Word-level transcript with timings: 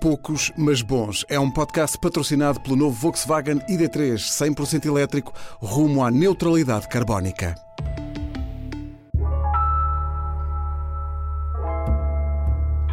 Poucos, 0.00 0.50
mas 0.56 0.80
bons. 0.80 1.26
É 1.28 1.38
um 1.38 1.50
podcast 1.50 1.98
patrocinado 1.98 2.58
pelo 2.60 2.74
novo 2.74 2.96
Volkswagen 2.96 3.58
ID3 3.68 4.14
100% 4.14 4.86
elétrico 4.86 5.30
rumo 5.58 6.02
à 6.02 6.10
neutralidade 6.10 6.88
carbónica. 6.88 7.54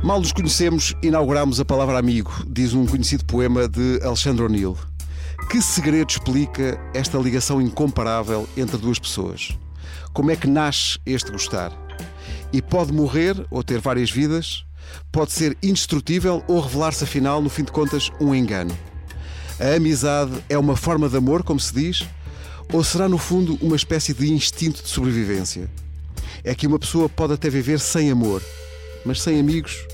Mal 0.04 0.20
nos 0.20 0.34
conhecemos, 0.34 0.94
inauguramos 1.02 1.62
a 1.62 1.66
palavra 1.66 1.98
amigo, 1.98 2.30
diz 2.46 2.74
um 2.74 2.86
conhecido 2.86 3.24
poema 3.24 3.70
de 3.70 4.02
Alexandre 4.04 4.44
O'Neill. 4.44 4.78
Que 5.50 5.62
segredo 5.62 6.10
explica 6.10 6.78
esta 6.94 7.18
ligação 7.18 7.62
incomparável 7.62 8.46
entre 8.58 8.78
duas 8.78 9.00
pessoas? 9.00 9.58
Como 10.12 10.30
é 10.30 10.36
que 10.36 10.46
nasce 10.46 11.00
este 11.06 11.32
gostar? 11.32 11.72
E 12.52 12.62
pode 12.62 12.92
morrer 12.92 13.48
ou 13.50 13.64
ter 13.64 13.80
várias 13.80 14.12
vidas? 14.12 14.67
Pode 15.12 15.32
ser 15.32 15.58
indestrutível 15.64 16.44
ou 16.48 16.60
revelar-se 16.60 17.04
afinal, 17.04 17.42
no 17.42 17.50
fim 17.50 17.64
de 17.64 17.72
contas, 17.72 18.12
um 18.20 18.34
engano? 18.34 18.76
A 19.60 19.76
amizade 19.76 20.32
é 20.50 20.58
uma 20.58 20.76
forma 20.76 21.10
de 21.10 21.18
amor, 21.18 21.44
como 21.44 21.60
se 21.60 21.74
diz? 21.74 22.06
Ou 22.72 22.84
será, 22.84 23.08
no 23.08 23.18
fundo, 23.18 23.58
uma 23.62 23.76
espécie 23.76 24.14
de 24.14 24.32
instinto 24.32 24.84
de 24.84 24.90
sobrevivência? 24.90 25.70
É 26.44 26.54
que 26.54 26.68
uma 26.68 26.78
pessoa 26.78 27.10
pode 27.10 27.34
até 27.34 27.50
viver 27.50 27.80
sem 27.80 28.12
amor, 28.12 28.42
mas 29.06 29.22
sem 29.22 29.40
amigos. 29.40 29.86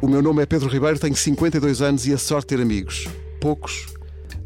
O 0.00 0.08
meu 0.08 0.22
nome 0.22 0.42
é 0.42 0.46
Pedro 0.46 0.68
Ribeiro, 0.68 0.98
tenho 0.98 1.16
52 1.16 1.82
anos 1.82 2.06
e 2.06 2.12
a 2.12 2.18
sorte 2.18 2.48
de 2.48 2.56
ter 2.56 2.62
amigos. 2.62 3.08
Poucos, 3.40 3.86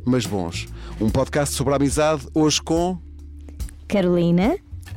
mas 0.04 0.26
bons. 0.26 0.66
Um 1.00 1.10
podcast 1.10 1.54
sobre 1.54 1.72
a 1.72 1.76
amizade, 1.76 2.26
hoje 2.34 2.60
com. 2.60 2.98
Carolina 3.86 4.56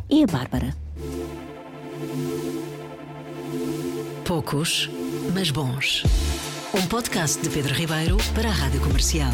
e 0.09 0.23
a 0.23 0.27
Bárbara. 0.27 0.82
Poucos, 4.25 4.89
mas 5.33 5.51
bons. 5.51 6.03
Um 6.73 6.85
podcast 6.87 7.41
de 7.41 7.49
Pedro 7.49 7.73
Ribeiro 7.73 8.17
para 8.33 8.49
a 8.49 8.51
Rádio 8.51 8.81
Comercial. 8.81 9.31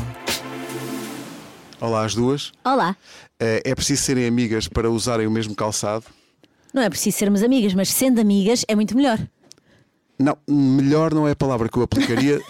Olá, 1.80 2.04
as 2.06 2.14
duas. 2.16 2.52
Olá. 2.64 2.96
Eh, 3.40 3.62
É 3.66 3.76
preciso 3.76 4.02
serem 4.04 4.26
amigas 4.28 4.68
para 4.68 4.90
usarem 4.90 5.28
o 5.28 5.32
mesmo 5.32 5.56
calçado? 5.56 6.06
Não 6.74 6.82
é 6.82 6.90
preciso 6.90 7.18
sermos 7.18 7.42
amigas, 7.44 7.74
mas 7.74 7.90
sendo 7.90 8.20
amigas 8.20 8.66
é 8.68 8.76
muito 8.76 8.96
melhor. 8.96 9.20
Não, 10.18 10.38
melhor 10.48 11.14
não 11.14 11.28
é 11.28 11.32
a 11.32 11.36
palavra 11.36 11.70
que 11.70 11.78
eu 11.78 11.84
aplicaria, 11.84 12.42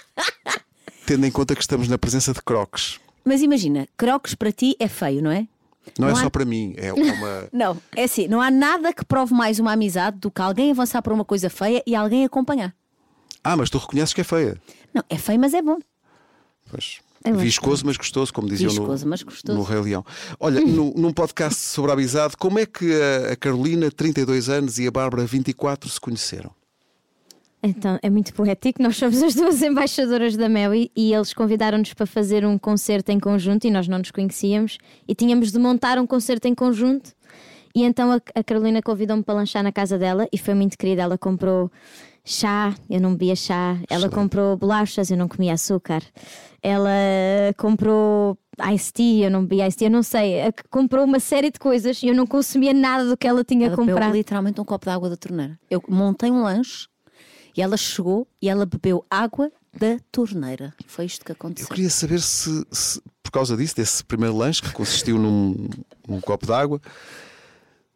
tendo 1.04 1.26
em 1.26 1.30
conta 1.30 1.54
que 1.56 1.60
estamos 1.60 1.88
na 1.88 1.98
presença 1.98 2.32
de 2.32 2.40
croques. 2.42 3.00
Mas 3.24 3.42
imagina, 3.42 3.88
croques 3.96 4.34
para 4.34 4.52
ti 4.52 4.76
é 4.78 4.86
feio, 4.88 5.20
não 5.22 5.30
é? 5.32 5.46
Não, 5.98 6.08
é 6.08 6.10
Não 6.12 6.18
há- 6.18 6.22
só 6.22 6.30
para 6.30 6.44
mim, 6.44 6.74
é 6.76 6.92
uma. 6.94 7.48
Não, 7.52 7.76
é 7.96 8.04
assim, 8.04 8.28
não 8.28 8.40
há 8.40 8.50
nada 8.50 8.92
que 8.92 9.04
prove 9.04 9.32
mais 9.34 9.58
uma 9.58 9.72
amizade 9.72 10.18
do 10.18 10.30
que 10.30 10.40
alguém 10.40 10.70
avançar 10.70 11.02
para 11.02 11.12
uma 11.14 11.24
coisa 11.24 11.48
feia 11.50 11.82
e 11.86 11.94
alguém 11.94 12.24
acompanhar. 12.24 12.74
Ah, 13.42 13.56
mas 13.56 13.70
tu 13.70 13.78
reconheces 13.78 14.12
que 14.12 14.20
é 14.20 14.24
feia. 14.24 14.60
Não, 14.92 15.02
é 15.08 15.16
feio, 15.16 15.40
mas 15.40 15.54
é 15.54 15.62
bom. 15.62 15.78
Pois. 16.70 17.00
Acho 17.22 17.36
Viscoso, 17.36 17.84
mas 17.84 17.98
gostoso, 17.98 18.32
como 18.32 18.48
diziam 18.48 18.70
Viscoso, 18.70 19.06
no, 19.48 19.54
no 19.54 19.62
Rei 19.62 19.78
Leão. 19.80 20.04
Olha, 20.38 20.60
no- 20.64 20.94
num 20.94 21.12
podcast 21.12 21.60
sobre 21.60 21.90
a 21.90 21.94
amizade, 21.94 22.34
como 22.36 22.58
é 22.58 22.64
que 22.64 22.90
a, 22.94 23.32
a 23.32 23.36
Carolina, 23.36 23.90
32 23.90 24.48
anos, 24.48 24.78
e 24.78 24.86
a 24.86 24.90
Bárbara, 24.90 25.26
24, 25.26 25.88
se 25.90 26.00
conheceram? 26.00 26.50
Então, 27.62 27.98
é 28.02 28.08
muito 28.08 28.32
poético. 28.32 28.82
Nós 28.82 28.96
somos 28.96 29.22
as 29.22 29.34
duas 29.34 29.60
embaixadoras 29.62 30.36
da 30.36 30.48
Mel 30.48 30.74
e, 30.74 30.90
e 30.96 31.12
eles 31.12 31.34
convidaram-nos 31.34 31.92
para 31.92 32.06
fazer 32.06 32.44
um 32.46 32.56
concerto 32.58 33.12
em 33.12 33.20
conjunto 33.20 33.66
e 33.66 33.70
nós 33.70 33.86
não 33.86 33.98
nos 33.98 34.10
conhecíamos 34.10 34.78
e 35.06 35.14
tínhamos 35.14 35.52
de 35.52 35.58
montar 35.58 35.98
um 35.98 36.06
concerto 36.06 36.48
em 36.48 36.54
conjunto. 36.54 37.12
E 37.74 37.84
então 37.84 38.10
a, 38.12 38.20
a 38.34 38.42
Carolina 38.42 38.80
convidou-me 38.82 39.22
para 39.22 39.34
lanchar 39.34 39.62
na 39.62 39.70
casa 39.70 39.98
dela 39.98 40.26
e 40.32 40.38
foi 40.38 40.54
muito 40.54 40.76
querida. 40.76 41.02
Ela 41.02 41.18
comprou 41.18 41.70
chá, 42.24 42.74
eu 42.88 43.00
não 43.00 43.12
bebia 43.12 43.36
chá. 43.36 43.76
Ela 43.88 44.06
Excelente. 44.06 44.14
comprou 44.14 44.56
bolachas, 44.56 45.10
eu 45.10 45.16
não 45.16 45.28
comia 45.28 45.52
açúcar. 45.52 46.02
Ela 46.62 46.90
comprou 47.56 48.36
iced 48.72 48.92
tea, 48.92 49.26
eu 49.26 49.30
não 49.30 49.42
bebia 49.42 49.68
iced 49.68 49.78
tea. 49.78 49.86
Eu 49.88 49.92
não 49.92 50.02
sei. 50.02 50.34
Comprou 50.70 51.04
uma 51.04 51.20
série 51.20 51.50
de 51.50 51.58
coisas 51.58 52.02
e 52.02 52.08
eu 52.08 52.14
não 52.14 52.26
consumia 52.26 52.72
nada 52.74 53.06
do 53.06 53.16
que 53.16 53.26
ela 53.26 53.44
tinha 53.44 53.66
Ela 53.66 53.76
bebeu 53.76 53.94
comprado. 53.94 54.14
literalmente 54.14 54.60
um 54.60 54.64
copo 54.64 54.86
de 54.86 54.90
água 54.92 55.08
da 55.08 55.16
torneira. 55.16 55.58
Eu 55.70 55.82
montei 55.88 56.30
um 56.30 56.42
lanche 56.42 56.88
e 57.60 57.62
ela 57.62 57.76
chegou 57.76 58.26
e 58.40 58.48
ela 58.48 58.64
bebeu 58.64 59.04
água 59.10 59.52
da 59.78 59.98
torneira. 60.10 60.74
Foi 60.86 61.04
isto 61.04 61.22
que 61.24 61.30
Eu 61.30 61.34
aconteceu. 61.34 61.68
queria 61.68 61.90
saber 61.90 62.18
se, 62.20 62.64
se, 62.72 63.02
por 63.22 63.30
causa 63.30 63.54
disso, 63.56 63.76
desse 63.76 64.02
primeiro 64.02 64.34
lanche, 64.34 64.62
que 64.62 64.72
consistiu 64.72 65.18
num, 65.18 65.68
num 66.08 66.20
copo 66.22 66.46
de 66.46 66.52
água, 66.52 66.80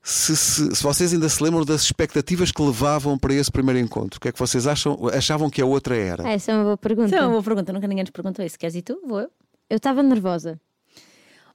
se, 0.02 0.36
se- 0.36 0.74
se 0.76 0.82
vocês 0.82 1.14
ainda 1.14 1.28
se 1.30 1.42
lembram 1.42 1.64
das 1.64 1.82
expectativas 1.82 2.52
que 2.52 2.60
levavam 2.62 3.18
para 3.18 3.32
esse 3.32 3.50
primeiro 3.50 3.80
encontro. 3.80 4.18
O 4.18 4.20
que 4.20 4.28
é 4.28 4.32
que 4.32 4.38
vocês 4.38 4.66
acham, 4.66 4.98
achavam 5.14 5.48
que 5.48 5.62
a 5.62 5.66
outra 5.66 5.96
era? 5.96 6.28
Ah, 6.28 6.32
essa 6.32 6.52
é 6.52 6.54
uma 6.54 6.64
boa 6.64 6.76
pergunta. 6.76 7.06
Isso 7.06 7.14
é 7.16 7.20
uma 7.22 7.30
boa 7.30 7.42
pergunta, 7.42 7.72
nunca 7.72 7.86
ninguém 7.88 8.04
nos 8.04 8.10
perguntou 8.10 8.44
isso. 8.44 8.58
Queres 8.58 8.74
ir 8.76 8.82
tu? 8.82 9.00
Vou 9.06 9.20
eu. 9.20 9.30
Eu 9.70 9.78
estava 9.78 10.02
nervosa. 10.02 10.60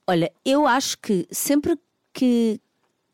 Olha, 0.07 0.31
eu 0.43 0.65
acho 0.65 0.97
que 0.97 1.27
sempre 1.31 1.77
que, 2.11 2.59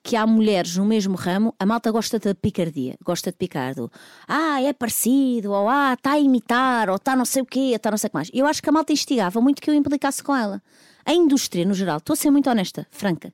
que 0.06 0.16
há 0.16 0.28
mulheres 0.28 0.78
no 0.78 0.86
mesmo 0.86 1.16
ramo, 1.16 1.52
a 1.60 1.66
malta 1.66 1.92
gosta 1.92 2.20
da 2.20 2.36
picardia, 2.36 2.96
gosta 3.04 3.32
de 3.32 3.38
picar 3.38 3.74
do 3.74 3.92
ah, 4.28 4.62
é 4.62 4.72
parecido, 4.72 5.52
ou 5.52 5.68
ah, 5.68 5.94
está 5.94 6.12
a 6.12 6.20
imitar, 6.20 6.92
ou 6.92 6.98
está 6.98 7.16
não 7.16 7.26
sei 7.26 7.42
o 7.42 7.46
quê, 7.46 7.72
está 7.76 7.90
não 7.90 7.98
sei 7.98 8.08
o 8.08 8.12
que 8.12 8.16
mais. 8.16 8.30
Eu 8.32 8.46
acho 8.46 8.62
que 8.62 8.70
a 8.70 8.72
malta 8.72 8.94
instigava 8.94 9.42
muito 9.42 9.60
que 9.60 9.68
eu 9.68 9.74
implicasse 9.74 10.22
com 10.22 10.36
ela. 10.36 10.62
A 11.04 11.12
indústria, 11.12 11.66
no 11.66 11.74
geral, 11.74 11.98
estou 11.98 12.14
a 12.14 12.18
ser 12.18 12.30
muito 12.30 12.48
honesta, 12.48 12.86
franca. 12.92 13.34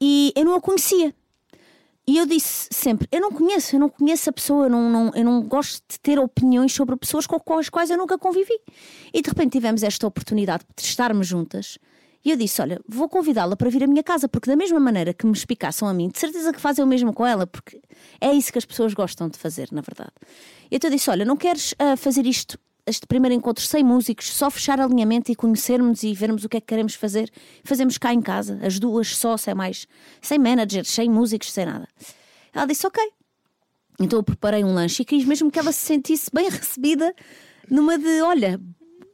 E 0.00 0.32
eu 0.36 0.44
não 0.44 0.54
a 0.54 0.60
conhecia. 0.60 1.12
E 2.06 2.16
eu 2.16 2.26
disse 2.26 2.68
sempre: 2.70 3.08
eu 3.10 3.20
não 3.20 3.32
conheço, 3.32 3.74
eu 3.74 3.80
não 3.80 3.88
conheço 3.88 4.30
a 4.30 4.32
pessoa, 4.32 4.66
eu 4.66 4.70
não, 4.70 4.88
não- 4.88 5.12
eu 5.16 5.24
não 5.24 5.42
gosto 5.42 5.82
de 5.90 5.98
ter 5.98 6.16
opiniões 6.20 6.72
sobre 6.72 6.96
pessoas 6.96 7.26
com 7.26 7.58
as 7.58 7.68
quais 7.68 7.90
eu 7.90 7.98
nunca 7.98 8.16
convivi. 8.16 8.56
E 9.12 9.20
de 9.20 9.28
repente 9.28 9.50
tivemos 9.52 9.82
esta 9.82 10.06
oportunidade 10.06 10.62
de 10.76 10.82
estarmos 10.84 11.26
juntas. 11.26 11.76
E 12.24 12.30
eu 12.30 12.36
disse: 12.36 12.60
Olha, 12.60 12.80
vou 12.86 13.08
convidá-la 13.08 13.56
para 13.56 13.70
vir 13.70 13.84
à 13.84 13.86
minha 13.86 14.02
casa, 14.02 14.28
porque 14.28 14.50
da 14.50 14.56
mesma 14.56 14.80
maneira 14.80 15.14
que 15.14 15.26
me 15.26 15.32
espicaçam 15.32 15.88
a 15.88 15.94
mim, 15.94 16.08
de 16.08 16.18
certeza 16.18 16.52
que 16.52 16.60
fazem 16.60 16.84
o 16.84 16.88
mesmo 16.88 17.12
com 17.12 17.24
ela, 17.24 17.46
porque 17.46 17.80
é 18.20 18.32
isso 18.32 18.52
que 18.52 18.58
as 18.58 18.64
pessoas 18.64 18.94
gostam 18.94 19.28
de 19.28 19.38
fazer, 19.38 19.68
na 19.72 19.80
verdade. 19.80 20.12
Então 20.70 20.90
eu 20.90 20.96
disse: 20.96 21.10
Olha, 21.10 21.24
não 21.24 21.36
queres 21.36 21.74
ah, 21.78 21.96
fazer 21.96 22.26
isto, 22.26 22.58
este 22.86 23.06
primeiro 23.06 23.34
encontro 23.34 23.62
sem 23.64 23.84
músicos, 23.84 24.32
só 24.32 24.50
fechar 24.50 24.80
alinhamento 24.80 25.30
e 25.30 25.36
conhecermos 25.36 26.02
e 26.02 26.12
vermos 26.14 26.44
o 26.44 26.48
que 26.48 26.56
é 26.56 26.60
que 26.60 26.66
queremos 26.66 26.94
fazer? 26.94 27.30
Fazemos 27.62 27.98
cá 27.98 28.12
em 28.12 28.20
casa, 28.20 28.58
as 28.62 28.78
duas 28.78 29.16
só, 29.16 29.36
sem 29.36 29.54
mais, 29.54 29.86
sem 30.20 30.38
managers, 30.38 30.88
sem 30.88 31.08
músicos, 31.08 31.52
sem 31.52 31.66
nada. 31.66 31.88
Ela 32.52 32.66
disse: 32.66 32.86
Ok. 32.86 33.02
Então 34.00 34.18
eu 34.18 34.22
preparei 34.22 34.62
um 34.62 34.72
lanche 34.72 35.02
e 35.02 35.04
quis 35.04 35.24
mesmo 35.24 35.50
que 35.50 35.58
ela 35.58 35.72
se 35.72 35.80
sentisse 35.86 36.30
bem 36.32 36.48
recebida 36.50 37.14
numa 37.70 37.98
de: 37.98 38.20
Olha, 38.22 38.60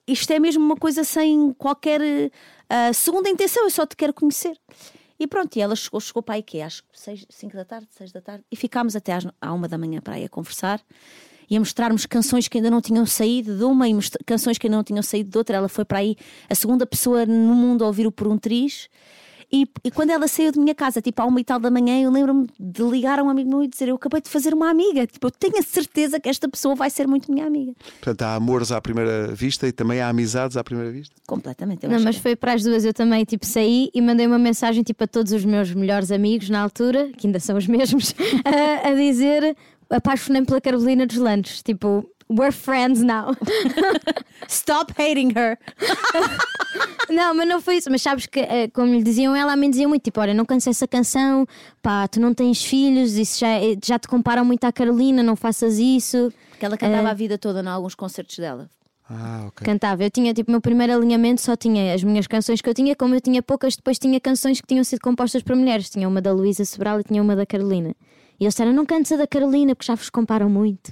isto 0.06 0.30
é 0.32 0.38
mesmo 0.38 0.64
uma 0.64 0.76
coisa 0.76 1.02
sem 1.02 1.52
qualquer 1.54 2.00
ah, 2.68 2.92
segunda 2.92 3.28
intenção, 3.28 3.64
eu 3.64 3.70
só 3.70 3.86
te 3.86 3.96
quero 3.96 4.12
conhecer. 4.12 4.58
E 5.18 5.26
pronto, 5.26 5.56
e 5.56 5.60
ela 5.60 5.76
chegou, 5.76 6.00
chegou 6.00 6.22
para 6.22 6.40
que 6.42 6.60
às 6.60 6.82
5 6.92 7.56
da 7.56 7.64
tarde, 7.64 7.86
6 7.90 8.12
da 8.12 8.20
tarde, 8.20 8.44
e 8.50 8.56
ficámos 8.56 8.96
até 8.96 9.12
às, 9.12 9.26
à 9.40 9.52
uma 9.52 9.68
da 9.68 9.78
manhã 9.78 10.00
para 10.00 10.14
aí 10.14 10.24
a 10.24 10.28
conversar 10.28 10.80
e 11.48 11.56
a 11.56 11.60
mostrarmos 11.60 12.06
canções 12.06 12.48
que 12.48 12.58
ainda 12.58 12.70
não 12.70 12.80
tinham 12.80 13.06
saído 13.06 13.56
de 13.56 13.64
uma 13.64 13.88
e 13.88 13.92
canções 14.26 14.58
que 14.58 14.66
ainda 14.66 14.76
não 14.76 14.84
tinham 14.84 15.02
saído 15.02 15.30
de 15.30 15.38
outra. 15.38 15.56
Ela 15.56 15.68
foi 15.68 15.84
para 15.84 15.98
aí 15.98 16.16
a 16.48 16.54
segunda 16.54 16.86
pessoa 16.86 17.24
no 17.26 17.54
mundo 17.54 17.84
a 17.84 17.86
ouvir 17.86 18.06
o 18.06 18.12
Por 18.12 18.26
um 18.26 18.38
Triz. 18.38 18.88
E, 19.52 19.66
e 19.82 19.90
quando 19.90 20.10
ela 20.10 20.26
saiu 20.28 20.52
de 20.52 20.58
minha 20.58 20.74
casa, 20.74 21.00
tipo 21.00 21.20
à 21.22 21.24
uma 21.24 21.40
e 21.40 21.44
tal 21.44 21.58
da 21.58 21.70
manhã, 21.70 22.00
eu 22.00 22.10
lembro-me 22.10 22.46
de 22.58 22.82
ligar 22.82 23.18
a 23.18 23.22
um 23.22 23.28
amigo 23.28 23.48
meu 23.48 23.62
e 23.62 23.68
dizer: 23.68 23.88
Eu 23.88 23.96
acabei 23.96 24.20
de 24.20 24.28
fazer 24.28 24.54
uma 24.54 24.70
amiga. 24.70 25.06
Tipo, 25.06 25.26
eu 25.26 25.30
tenho 25.30 25.58
a 25.58 25.62
certeza 25.62 26.20
que 26.20 26.28
esta 26.28 26.48
pessoa 26.48 26.74
vai 26.74 26.90
ser 26.90 27.06
muito 27.06 27.32
minha 27.32 27.46
amiga. 27.46 27.72
Portanto, 28.00 28.22
há 28.22 28.34
amores 28.34 28.72
à 28.72 28.80
primeira 28.80 29.28
vista 29.28 29.66
e 29.66 29.72
também 29.72 30.00
há 30.00 30.08
amizades 30.08 30.56
à 30.56 30.64
primeira 30.64 30.90
vista. 30.90 31.14
Completamente. 31.26 31.84
eu 31.84 31.90
Não, 31.90 32.00
mas 32.00 32.16
que 32.16 32.20
é. 32.20 32.22
foi 32.22 32.36
para 32.36 32.52
as 32.52 32.62
duas. 32.62 32.84
Eu 32.84 32.94
também 32.94 33.24
tipo, 33.24 33.46
saí 33.46 33.90
e 33.94 34.00
mandei 34.00 34.26
uma 34.26 34.38
mensagem 34.38 34.82
tipo, 34.82 35.02
a 35.04 35.06
todos 35.06 35.32
os 35.32 35.44
meus 35.44 35.72
melhores 35.74 36.10
amigos 36.10 36.48
na 36.48 36.60
altura, 36.60 37.10
que 37.16 37.26
ainda 37.26 37.40
são 37.40 37.56
os 37.56 37.66
mesmos, 37.66 38.14
a, 38.44 38.88
a 38.88 38.94
dizer 38.94 39.56
apaixonei-me 39.90 40.46
pela 40.46 40.60
Carolina 40.60 41.06
dos 41.06 41.16
Lanches. 41.16 41.62
Tipo, 41.62 42.08
we're 42.28 42.52
friends 42.52 43.02
now. 43.02 43.34
Stop 44.48 44.92
hating 44.98 45.32
her. 45.36 45.58
não, 47.10 47.34
mas 47.34 47.48
não 47.48 47.60
foi 47.60 47.76
isso. 47.76 47.90
Mas 47.90 48.02
sabes 48.02 48.26
que, 48.26 48.40
eh, 48.40 48.68
como 48.68 48.92
lhe 48.92 49.02
diziam, 49.02 49.34
ela 49.34 49.52
a 49.52 49.56
mim 49.56 49.70
diziam 49.70 49.88
muito: 49.88 50.02
tipo, 50.02 50.20
olha, 50.20 50.34
não 50.34 50.44
canses 50.44 50.68
essa 50.68 50.86
canção, 50.86 51.46
pá, 51.82 52.06
tu 52.08 52.20
não 52.20 52.34
tens 52.34 52.64
filhos, 52.64 53.16
isso 53.16 53.40
já, 53.40 53.48
é- 53.48 53.76
já 53.84 53.98
te 53.98 54.08
comparam 54.08 54.44
muito 54.44 54.64
à 54.64 54.72
Carolina, 54.72 55.22
não 55.22 55.36
faças 55.36 55.78
isso. 55.78 56.32
Porque 56.50 56.64
ela 56.64 56.76
cantava 56.76 57.10
a 57.10 57.14
vida 57.14 57.36
toda 57.38 57.60
em 57.62 57.66
alguns 57.66 57.94
concertos 57.94 58.38
dela. 58.38 58.68
Ah, 59.08 59.44
ok. 59.48 59.64
Cantava. 59.66 60.02
Eu 60.02 60.10
tinha, 60.10 60.32
tipo, 60.32 60.50
o 60.50 60.52
meu 60.52 60.60
primeiro 60.62 60.94
alinhamento 60.94 61.42
só 61.42 61.54
tinha 61.56 61.92
as 61.94 62.02
minhas 62.02 62.26
canções 62.26 62.62
que 62.62 62.68
eu 62.68 62.72
tinha, 62.72 62.96
como 62.96 63.14
eu 63.14 63.20
tinha 63.20 63.42
poucas, 63.42 63.76
depois 63.76 63.98
tinha 63.98 64.18
canções 64.18 64.60
que 64.62 64.66
tinham 64.66 64.82
sido 64.82 65.00
compostas 65.00 65.42
por 65.42 65.54
mulheres. 65.54 65.90
Tinha 65.90 66.08
uma 66.08 66.22
da 66.22 66.32
Luísa 66.32 66.64
Sobral 66.64 67.00
e 67.00 67.04
tinha 67.04 67.20
uma 67.22 67.36
da 67.36 67.44
Carolina. 67.44 67.94
E 68.40 68.44
eles 68.44 68.54
disseram: 68.54 68.72
não 68.72 68.86
cantes 68.86 69.12
a 69.12 69.16
da 69.16 69.26
Carolina, 69.26 69.74
porque 69.74 69.86
já 69.86 69.94
vos 69.94 70.08
comparam 70.08 70.48
muito. 70.48 70.90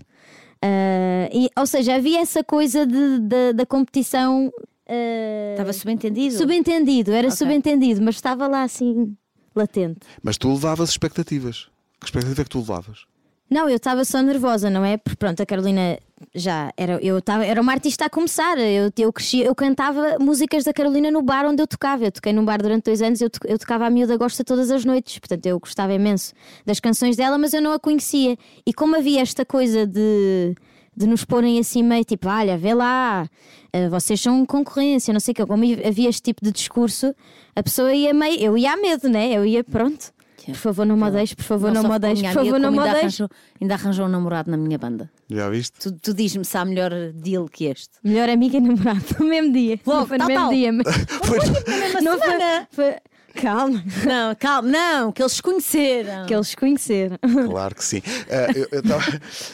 Ah, 0.62 1.28
e, 1.32 1.48
ou 1.58 1.66
seja, 1.66 1.94
havia 1.96 2.20
essa 2.20 2.44
coisa 2.44 2.86
de, 2.86 3.18
de- 3.20 3.52
da 3.54 3.66
competição. 3.66 4.50
ah, 4.88 5.52
Estava 5.52 5.72
subentendido. 5.72 6.36
subentendido, 6.36 7.12
era 7.12 7.28
Ok. 7.28 7.36
subentendido, 7.36 8.00
mas 8.02 8.14
estava 8.16 8.46
lá 8.46 8.62
assim, 8.62 9.16
latente. 9.54 10.00
Mas 10.22 10.38
tu 10.38 10.52
levavas 10.52 10.90
expectativas. 10.90 11.68
Que 12.00 12.06
expectativa 12.06 12.40
é 12.42 12.44
que 12.44 12.50
tu 12.50 12.58
levavas? 12.58 13.04
Não, 13.52 13.68
eu 13.68 13.76
estava 13.76 14.04
só 14.04 14.22
nervosa, 14.22 14.70
não 14.70 14.84
é? 14.84 14.96
Porque 14.96 15.16
pronto, 15.16 15.42
a 15.42 15.46
Carolina 15.46 15.98
já 16.34 16.72
era, 16.76 16.98
eu 17.02 17.20
tava, 17.20 17.44
era 17.44 17.60
uma 17.60 17.72
artista 17.72 18.06
a 18.06 18.10
começar. 18.10 18.56
Eu, 18.58 18.90
eu 18.96 19.12
cresci, 19.12 19.40
eu 19.40 19.54
cantava 19.54 20.16
músicas 20.18 20.64
da 20.64 20.72
Carolina 20.72 21.10
no 21.10 21.20
bar 21.22 21.44
onde 21.46 21.62
eu 21.62 21.66
tocava. 21.66 22.04
Eu 22.04 22.12
toquei 22.12 22.32
num 22.32 22.44
bar 22.44 22.62
durante 22.62 22.84
dois 22.84 23.02
anos, 23.02 23.20
eu, 23.20 23.28
to- 23.28 23.40
eu 23.46 23.58
tocava 23.58 23.86
a 23.86 23.90
miúda 23.90 24.16
gosta 24.16 24.42
todas 24.42 24.70
as 24.70 24.84
noites. 24.84 25.18
Portanto, 25.18 25.44
eu 25.46 25.60
gostava 25.60 25.92
imenso 25.92 26.32
das 26.64 26.80
canções 26.80 27.16
dela, 27.16 27.36
mas 27.36 27.52
eu 27.52 27.60
não 27.60 27.72
a 27.72 27.78
conhecia. 27.78 28.36
E 28.64 28.72
como 28.72 28.96
havia 28.96 29.20
esta 29.20 29.44
coisa 29.44 29.86
de, 29.86 30.54
de 30.96 31.06
nos 31.06 31.24
porem 31.24 31.58
assim 31.58 31.82
meio 31.82 32.04
tipo, 32.04 32.28
olha, 32.28 32.56
vê 32.56 32.72
lá, 32.72 33.28
eh, 33.72 33.88
vocês 33.90 34.18
são 34.20 34.46
concorrência, 34.46 35.12
não 35.12 35.20
sei 35.20 35.32
o 35.32 35.34
que, 35.34 35.44
como 35.46 35.62
havia 35.86 36.08
este 36.08 36.22
tipo 36.22 36.42
de 36.42 36.52
discurso, 36.52 37.14
a 37.54 37.62
pessoa 37.62 37.92
ia 37.92 38.14
meio, 38.14 38.40
eu 38.40 38.56
ia 38.56 38.72
a 38.72 38.76
medo, 38.78 39.08
né? 39.10 39.30
Eu 39.32 39.44
ia, 39.44 39.62
pronto. 39.62 40.10
Por 40.46 40.54
favor, 40.54 40.84
não 40.86 40.96
me 40.96 41.04
odeies, 41.04 41.34
por 41.34 41.44
favor, 41.44 41.70
não, 41.72 41.82
me 41.82 41.90
odeies, 41.90 42.20
por 42.22 42.32
favor, 42.32 42.58
não 42.58 42.72
me 42.72 42.78
ainda 42.78 42.98
arranjou, 42.98 43.28
ainda 43.60 43.74
arranjou 43.74 44.06
um 44.06 44.08
namorado 44.08 44.50
na 44.50 44.56
minha 44.56 44.78
banda. 44.78 45.10
Já 45.30 45.48
viste? 45.50 45.78
Tu, 45.78 45.92
tu 45.92 46.14
diz-me 46.14 46.44
se 46.44 46.56
há 46.56 46.64
melhor 46.64 46.90
deal 47.14 47.48
que 47.48 47.66
este. 47.66 47.90
Melhor 48.02 48.28
amiga 48.28 48.56
e 48.56 48.60
namorado 48.60 49.04
no 49.20 49.26
mesmo 49.26 49.52
dia. 49.52 49.78
Logo, 49.86 50.06
foi 50.06 50.18
no 50.18 50.26
tal, 50.26 50.28
mesmo 50.28 50.42
tal. 50.42 50.52
dia, 50.52 50.72
mas 50.72 50.86
Mesma 51.68 52.00
não 52.02 52.18
foi, 52.18 52.28
semana. 52.30 52.68
foi- 52.70 52.94
Calma, 53.34 53.82
Não, 54.06 54.34
calma, 54.34 54.68
não, 54.68 55.10
que 55.10 55.22
eles 55.22 55.32
se 55.32 55.42
conheceram. 55.42 56.26
que 56.26 56.34
eles 56.34 56.48
se 56.48 56.54
conheceram. 56.56 57.16
Claro 57.48 57.74
que 57.74 57.82
sim. 57.82 58.02
Ah, 58.30 58.52
eu 58.70 58.82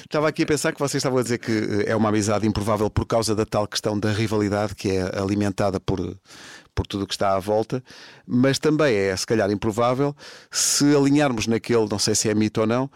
estava 0.05 0.27
aqui 0.27 0.43
a 0.43 0.47
pensar 0.47 0.73
que 0.73 0.81
vocês 0.81 0.97
estavam 0.97 1.21
a 1.21 1.23
dizer 1.23 1.39
que 1.39 1.53
eh, 1.53 1.85
é 1.93 1.95
uma 1.95 2.09
amizade 2.09 2.45
improvável 2.45 2.91
por 2.91 3.07
causa 3.07 3.37
da 3.37 3.47
tal 3.47 3.69
questão 3.69 3.97
da 3.97 4.11
rivalidade 4.11 4.75
que 4.75 4.91
é 4.91 5.17
alimentada 5.17 5.79
por, 5.79 6.01
por 6.79 6.87
tudo 6.87 7.03
o 7.03 7.07
que 7.09 7.15
está 7.15 7.35
à 7.35 7.41
volta, 7.41 7.83
mas 8.25 8.57
também 8.57 8.95
é, 8.95 9.17
se 9.17 9.27
calhar, 9.27 9.51
improvável 9.51 10.15
se 10.49 10.95
alinharmos 10.95 11.49
naquele, 11.49 11.89
não 11.91 11.99
sei 11.99 12.15
se 12.15 12.29
é 12.29 12.35
mito 12.37 12.61
ou 12.61 12.69
não, 12.69 12.89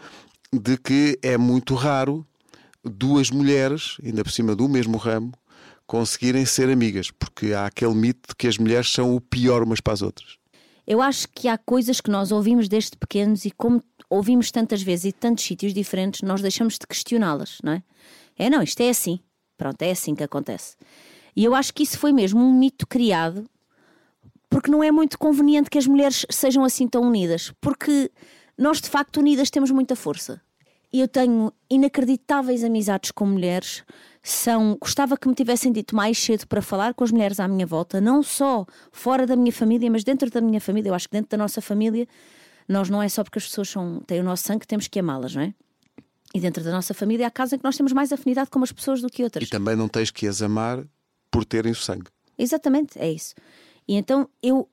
de 0.53 0.77
que 0.77 1.19
é 1.21 1.37
muito 1.37 1.75
raro 1.75 2.25
duas 2.81 3.29
mulheres, 3.29 3.97
ainda 4.01 4.23
por 4.23 4.31
cima 4.31 4.55
do 4.55 4.69
mesmo 4.69 4.95
ramo, 4.95 5.33
conseguirem 5.85 6.45
ser 6.45 6.69
amigas, 6.69 7.11
porque 7.11 7.51
há 7.51 7.65
aquele 7.65 7.93
mito 7.93 8.29
de 8.29 8.35
que 8.37 8.47
as 8.47 8.57
mulheres 8.57 8.89
são 8.89 9.13
o 9.13 9.19
pior 9.19 9.61
umas 9.61 9.81
para 9.81 9.91
as 9.91 10.01
outras. 10.01 10.37
Eu 10.87 11.01
acho 11.01 11.27
que 11.27 11.49
há 11.49 11.57
coisas 11.57 11.99
que 11.99 12.09
nós 12.09 12.31
ouvimos 12.31 12.69
desde 12.69 12.95
pequenos 12.95 13.43
e 13.43 13.51
como 13.51 13.83
ouvimos 14.09 14.49
tantas 14.49 14.81
vezes 14.81 15.05
e 15.05 15.07
de 15.09 15.15
tantos 15.15 15.43
sítios 15.43 15.73
diferentes, 15.73 16.21
nós 16.21 16.41
deixamos 16.41 16.75
de 16.75 16.87
questioná-las, 16.87 17.57
não 17.61 17.73
é? 17.73 17.83
É, 18.37 18.49
não, 18.49 18.63
isto 18.63 18.79
é 18.79 18.89
assim. 18.89 19.19
Pronto, 19.57 19.81
é 19.81 19.91
assim 19.91 20.15
que 20.15 20.23
acontece. 20.23 20.77
E 21.35 21.43
eu 21.43 21.53
acho 21.53 21.73
que 21.73 21.83
isso 21.83 21.97
foi 21.97 22.13
mesmo 22.13 22.39
um 22.39 22.53
mito 22.53 22.87
criado 22.87 23.45
porque 24.53 24.69
não 24.69 24.83
é 24.83 24.91
muito 24.91 25.17
conveniente 25.17 25.67
que 25.67 25.79
as 25.79 25.87
mulheres 25.87 26.27
sejam 26.29 26.63
assim 26.63 26.87
tão 26.87 27.01
unidas, 27.01 27.51
porque 27.59 28.11
nós 28.55 28.79
de 28.79 28.87
facto 28.87 29.17
unidas 29.17 29.49
temos 29.49 29.71
muita 29.71 29.95
força. 29.95 30.39
E 30.91 31.01
eu 31.01 31.07
tenho 31.07 31.51
inacreditáveis 31.67 32.63
amizades 32.63 33.09
com 33.09 33.25
mulheres. 33.25 33.83
São, 34.21 34.77
gostava 34.79 35.17
que 35.17 35.27
me 35.27 35.33
tivessem 35.33 35.71
dito 35.71 35.95
mais 35.95 36.19
cedo 36.19 36.45
para 36.45 36.61
falar 36.61 36.93
com 36.93 37.03
as 37.03 37.11
mulheres 37.11 37.39
à 37.39 37.47
minha 37.47 37.65
volta, 37.65 37.99
não 37.99 38.21
só 38.21 38.63
fora 38.91 39.25
da 39.25 39.35
minha 39.35 39.51
família, 39.51 39.89
mas 39.89 40.03
dentro 40.03 40.29
da 40.29 40.39
minha 40.39 40.61
família. 40.61 40.89
Eu 40.89 40.93
acho 40.93 41.09
que 41.09 41.13
dentro 41.13 41.31
da 41.31 41.37
nossa 41.37 41.59
família, 41.59 42.07
nós 42.69 42.91
não 42.91 43.01
é 43.01 43.09
só 43.09 43.23
porque 43.23 43.39
as 43.39 43.45
pessoas 43.45 43.69
são, 43.69 44.01
têm 44.05 44.19
o 44.19 44.23
nosso 44.23 44.43
sangue 44.43 44.59
que 44.59 44.67
temos 44.67 44.87
que 44.87 44.99
amá-las, 44.99 45.33
não 45.33 45.41
é? 45.41 45.53
E 46.31 46.39
dentro 46.39 46.63
da 46.63 46.71
nossa 46.71 46.93
família 46.93 47.25
há 47.25 47.31
casos 47.31 47.53
em 47.53 47.57
que 47.57 47.63
nós 47.63 47.75
temos 47.75 47.91
mais 47.91 48.13
afinidade 48.13 48.51
com 48.51 48.59
umas 48.59 48.71
pessoas 48.71 49.01
do 49.01 49.09
que 49.09 49.23
outras. 49.23 49.47
E 49.47 49.49
também 49.49 49.75
não 49.75 49.87
tens 49.87 50.11
que 50.11 50.27
as 50.27 50.43
amar 50.43 50.85
por 51.31 51.43
terem 51.43 51.71
o 51.71 51.75
sangue. 51.75 52.11
Exatamente, 52.37 52.99
é 52.99 53.11
isso. 53.11 53.33
E 53.87 53.95
então 53.95 54.27
eu, 54.41 54.67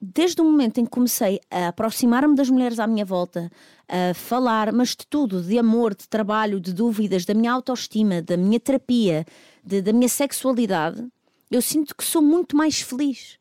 desde 0.00 0.40
o 0.40 0.44
momento 0.44 0.78
em 0.78 0.84
que 0.84 0.90
comecei 0.90 1.40
a 1.50 1.68
aproximar-me 1.68 2.34
das 2.34 2.48
mulheres 2.50 2.78
à 2.78 2.86
minha 2.86 3.04
volta, 3.04 3.50
a 3.88 4.14
falar, 4.14 4.72
mas 4.72 4.90
de 4.90 5.06
tudo, 5.08 5.42
de 5.42 5.58
amor, 5.58 5.94
de 5.94 6.08
trabalho, 6.08 6.58
de 6.60 6.72
dúvidas, 6.72 7.24
da 7.24 7.34
minha 7.34 7.52
autoestima, 7.52 8.22
da 8.22 8.36
minha 8.36 8.58
terapia, 8.60 9.24
de- 9.64 9.82
da 9.82 9.92
minha 9.92 10.08
sexualidade, 10.08 11.06
eu 11.50 11.60
sinto 11.60 11.94
que 11.96 12.04
sou 12.04 12.22
muito 12.22 12.56
mais 12.56 12.80
feliz. 12.80 13.38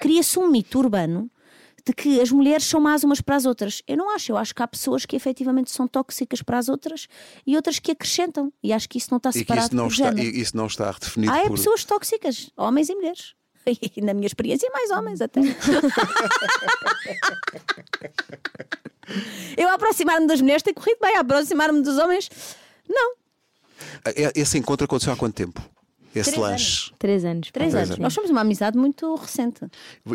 Cria-se 0.00 0.38
um 0.38 0.48
mito 0.50 0.78
urbano 0.78 1.30
de 1.84 1.92
que 1.94 2.20
as 2.20 2.30
mulheres 2.30 2.64
são 2.64 2.80
más 2.80 3.04
umas 3.04 3.20
para 3.20 3.36
as 3.36 3.44
outras. 3.46 3.82
Eu 3.86 3.96
não 3.96 4.14
acho, 4.14 4.32
eu 4.32 4.36
acho 4.36 4.54
que 4.54 4.62
há 4.62 4.68
pessoas 4.68 5.04
que 5.06 5.16
efetivamente 5.16 5.70
são 5.70 5.86
tóxicas 5.86 6.42
para 6.42 6.58
as 6.58 6.68
outras 6.68 7.06
e 7.46 7.56
outras 7.56 7.78
que 7.78 7.90
acrescentam. 7.90 8.52
E 8.62 8.72
acho 8.72 8.88
que 8.88 8.98
isso 8.98 9.08
não 9.10 9.16
está 9.18 9.30
E 9.30 9.32
que 9.32 9.38
separado 9.40 9.66
isso 9.66 9.76
não, 9.76 9.86
está, 9.88 10.12
isso 10.22 10.56
não 10.56 10.66
está 10.66 10.90
redefinido 10.90 11.32
Ah, 11.32 11.38
é 11.38 11.48
por. 11.48 11.56
pessoas 11.56 11.84
tóxicas, 11.84 12.50
homens 12.56 12.88
e 12.88 12.94
mulheres. 12.94 13.34
E 13.96 14.00
na 14.00 14.14
minha 14.14 14.26
experiência, 14.26 14.68
mais 14.72 14.90
homens 14.90 15.20
até. 15.20 15.40
Eu 19.56 19.68
a 19.68 19.74
aproximar-me 19.74 20.26
das 20.26 20.40
mulheres 20.40 20.62
tem 20.62 20.72
corrido 20.72 20.98
bem, 21.00 21.16
a 21.16 21.20
aproximar-me 21.20 21.82
dos 21.82 21.98
homens, 21.98 22.28
não. 22.88 23.14
É- 24.04 24.32
Esse 24.34 24.56
encontro 24.58 24.84
aconteceu 24.84 25.12
há 25.12 25.16
quanto 25.16 25.34
tempo? 25.34 25.60
Esse 26.14 26.30
Três 26.32 26.42
lanche. 26.42 26.92
Três 26.98 27.24
anos. 27.24 27.50
Três 27.52 27.70
Três 27.70 27.74
anos. 27.74 27.90
anos. 27.90 27.98
Nós 28.02 28.12
somos 28.12 28.30
uma 28.30 28.40
amizade 28.40 28.76
muito 28.76 29.14
recente. 29.14 29.60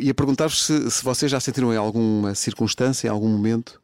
Ia 0.01 0.13
perguntar-vos 0.13 0.63
se, 0.65 0.92
se 0.92 1.03
vocês 1.03 1.31
já 1.31 1.39
sentiram 1.39 1.74
em 1.74 1.77
alguma 1.77 2.36
circunstância, 2.36 3.07
em 3.07 3.12
algum 3.12 3.30
momento, 3.30 3.81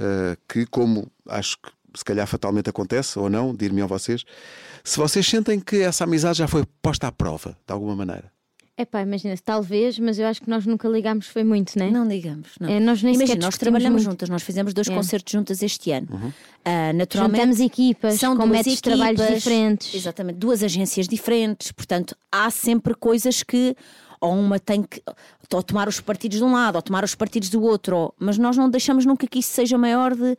eh, 0.00 0.36
que, 0.48 0.64
como 0.66 1.10
acho 1.28 1.58
que 1.58 1.70
se 1.94 2.04
calhar 2.04 2.26
fatalmente 2.26 2.70
acontece, 2.70 3.18
ou 3.18 3.28
não, 3.28 3.54
dir-me 3.54 3.82
a 3.82 3.86
vocês, 3.86 4.24
se 4.84 4.96
vocês 4.96 5.26
sentem 5.26 5.60
que 5.60 5.76
essa 5.82 6.04
amizade 6.04 6.38
já 6.38 6.48
foi 6.48 6.64
posta 6.80 7.08
à 7.08 7.12
prova, 7.12 7.58
de 7.66 7.72
alguma 7.74 7.94
maneira. 7.96 8.32
É 8.80 8.84
pá, 8.84 9.02
imagina, 9.02 9.34
talvez, 9.44 9.98
mas 9.98 10.20
eu 10.20 10.26
acho 10.28 10.40
que 10.40 10.48
nós 10.48 10.64
nunca 10.64 10.88
ligámos, 10.88 11.26
foi 11.26 11.42
muito, 11.42 11.76
né? 11.76 11.90
Não 11.90 12.06
digamos. 12.06 12.50
Não. 12.60 12.68
É, 12.68 12.78
nós 12.78 13.02
nem 13.02 13.12
Imagina, 13.12 13.40
nós 13.46 13.58
trabalhamos 13.58 14.02
muito. 14.02 14.12
juntas, 14.12 14.28
nós 14.28 14.40
fizemos 14.44 14.72
dois 14.72 14.88
É. 14.88 14.94
concertos 14.94 15.32
juntas 15.32 15.60
este 15.64 15.90
ano. 15.90 16.06
Ah, 16.64 16.92
naturalmente, 16.92 17.38
Juntamos 17.40 17.60
equipas, 17.60 18.14
são 18.20 18.36
com 18.36 18.44
duas 18.46 18.50
métodos 18.58 18.76
de 18.76 18.82
trabalhos 18.82 19.26
diferentes. 19.34 19.92
Exatamente, 19.92 20.36
duas 20.36 20.62
agências 20.62 21.08
diferentes, 21.08 21.72
portanto, 21.72 22.16
há 22.30 22.48
sempre 22.50 22.94
coisas 22.94 23.42
que 23.42 23.74
ou 24.20 24.32
uma 24.32 24.60
tem 24.60 24.82
que 24.84 25.02
ou 25.52 25.62
tomar 25.62 25.88
os 25.88 26.00
partidos 26.00 26.38
de 26.38 26.44
um 26.44 26.52
lado 26.52 26.76
ou 26.76 26.82
tomar 26.82 27.02
os 27.02 27.16
partidos 27.16 27.50
do 27.50 27.60
outro, 27.62 27.96
ou- 27.96 28.14
mas 28.16 28.38
nós 28.38 28.56
não 28.56 28.70
deixamos 28.70 29.04
nunca 29.04 29.26
que 29.26 29.40
isso 29.40 29.50
seja 29.50 29.76
maior 29.76 30.14
de. 30.14 30.36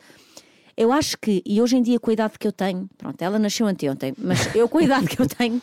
Eu 0.78 0.94
acho 0.94 1.18
que, 1.18 1.42
e 1.46 1.62
hoje 1.62 1.76
em 1.76 1.82
dia, 1.82 2.00
com 2.00 2.10
a 2.10 2.14
idade 2.14 2.40
que 2.40 2.48
eu 2.48 2.54
tenho, 2.54 2.90
pronto, 2.98 3.22
ela 3.22 3.38
nasceu 3.38 3.68
anteontem, 3.68 4.14
mas 4.18 4.56
eu, 4.56 4.70
com 4.70 4.78
a 4.78 4.84
idade 4.84 5.08
que 5.08 5.22
eu 5.22 5.28
tenho, 5.28 5.62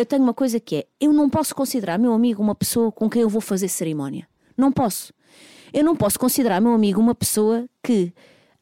eu 0.00 0.06
tenho 0.06 0.22
uma 0.22 0.34
coisa 0.34 0.58
que 0.60 0.76
é: 0.76 0.86
eu 1.00 1.12
não 1.12 1.28
posso 1.28 1.54
considerar 1.54 1.98
meu 1.98 2.12
amigo 2.12 2.42
uma 2.42 2.54
pessoa 2.54 2.90
com 2.92 3.08
quem 3.10 3.22
eu 3.22 3.28
vou 3.28 3.40
fazer 3.40 3.68
cerimónia. 3.68 4.28
Não 4.56 4.72
posso. 4.72 5.12
Eu 5.72 5.84
não 5.84 5.94
posso 5.94 6.18
considerar 6.18 6.60
meu 6.60 6.72
amigo 6.72 7.00
uma 7.00 7.14
pessoa 7.14 7.68
que 7.82 8.12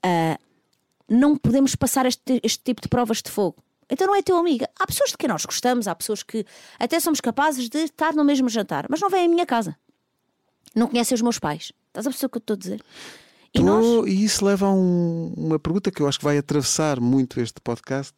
ah, 0.03 0.38
não 1.09 1.37
podemos 1.37 1.75
passar 1.77 2.05
este, 2.06 2.41
este 2.43 2.62
tipo 2.65 2.81
de 2.83 2.88
provas 2.88 3.23
de 3.23 3.31
fogo. 3.31 3.56
Então 3.88 4.06
não 4.06 4.15
é 4.17 4.23
teu 4.23 4.37
amigo. 4.37 4.65
Há 4.78 4.87
pessoas 4.87 5.11
de 5.11 5.16
quem 5.16 5.28
nós 5.28 5.45
gostamos, 5.45 5.87
há 5.87 5.95
pessoas 5.95 6.23
que 6.23 6.45
até 6.78 6.99
somos 6.99 7.21
capazes 7.21 7.69
de 7.69 7.78
estar 7.78 8.12
no 8.14 8.25
mesmo 8.25 8.49
jantar, 8.49 8.87
mas 8.90 9.00
não 9.00 9.09
vêm 9.09 9.26
à 9.26 9.28
minha 9.28 9.47
casa. 9.47 9.76
Não 10.75 10.88
conhecem 10.88 11.14
os 11.14 11.23
meus 11.23 11.38
pais. 11.38 11.73
Estás 11.88 12.07
a 12.07 12.11
perceber 12.11 12.26
o 12.26 12.31
que 12.31 12.37
eu 12.38 12.40
estou 12.40 12.55
a 12.55 12.59
dizer? 12.59 12.83
E 13.55 13.62
nós, 13.62 13.87
e 14.09 14.25
isso 14.25 14.45
leva 14.45 14.66
a 14.66 14.73
um- 14.73 15.33
uma 15.37 15.59
pergunta 15.59 15.90
que 15.90 16.02
eu 16.02 16.09
acho 16.09 16.19
que 16.19 16.25
vai 16.25 16.37
atravessar 16.37 16.99
muito 17.00 17.40
este 17.40 17.61
podcast, 17.61 18.12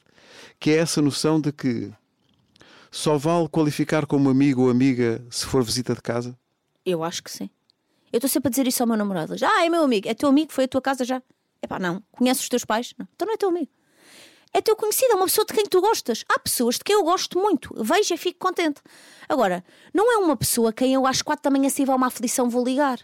que 0.59 0.71
é 0.71 0.77
essa 0.79 1.03
noção 1.03 1.39
de 1.41 1.53
que 1.53 1.93
só 2.91 3.17
vale 3.19 3.49
qualificar 3.49 4.07
como 4.07 4.29
amigo 4.29 4.63
ou 4.63 4.71
amiga 4.71 5.25
se 5.31 5.47
for 5.47 5.63
visita 5.63 5.95
de 5.95 6.03
casa? 6.03 6.39
eu 6.85 7.05
acho 7.05 7.23
que 7.23 7.31
sim. 7.31 7.51
Eu 8.11 8.17
estou 8.17 8.31
sempre 8.31 8.49
a 8.49 8.51
dizer 8.51 8.67
isso 8.67 8.83
ao 8.83 8.87
meu 8.87 8.97
namorado. 8.97 9.35
Ah, 9.45 9.65
é 9.65 9.69
meu 9.69 9.83
amigo. 9.83 10.09
É 10.09 10.15
teu 10.15 10.29
amigo? 10.31 10.51
Foi 10.51 10.65
à 10.65 10.69
tua 10.69 10.81
casa 10.81 11.05
já? 11.05 11.23
Epá, 11.63 11.79
não. 11.79 12.03
Conheces 12.13 12.45
os 12.45 12.49
teus 12.49 12.65
pais? 12.65 12.95
Não. 12.97 13.07
Então 13.15 13.27
não 13.27 13.35
é 13.35 13.37
teu 13.37 13.51
amigo. 13.51 13.69
É 14.55 14.63
teu 14.63 14.75
conhecido, 14.75 15.13
é 15.13 15.15
uma 15.15 15.27
pessoa 15.27 15.45
de 15.45 15.53
quem 15.53 15.67
tu 15.67 15.83
gostas. 15.83 16.25
Há 16.27 16.39
pessoas 16.39 16.77
de 16.77 16.85
quem 16.85 16.95
eu 16.95 17.05
gosto 17.05 17.39
muito. 17.39 17.75
Vejo 17.85 18.15
e 18.15 18.17
fico 18.17 18.39
contente. 18.39 18.81
Agora, 19.29 19.63
não 19.93 20.11
é 20.11 20.17
uma 20.17 20.35
pessoa 20.35 20.71
a 20.71 20.73
quem 20.73 20.95
eu 20.95 21.07
às 21.07 21.21
quatro 21.21 21.43
da 21.45 21.51
manhã 21.51 21.69
se 21.69 21.77
tiver 21.77 21.95
uma 21.95 22.07
aflição 22.07 22.49
vou 22.49 22.65
ligar. 22.65 22.99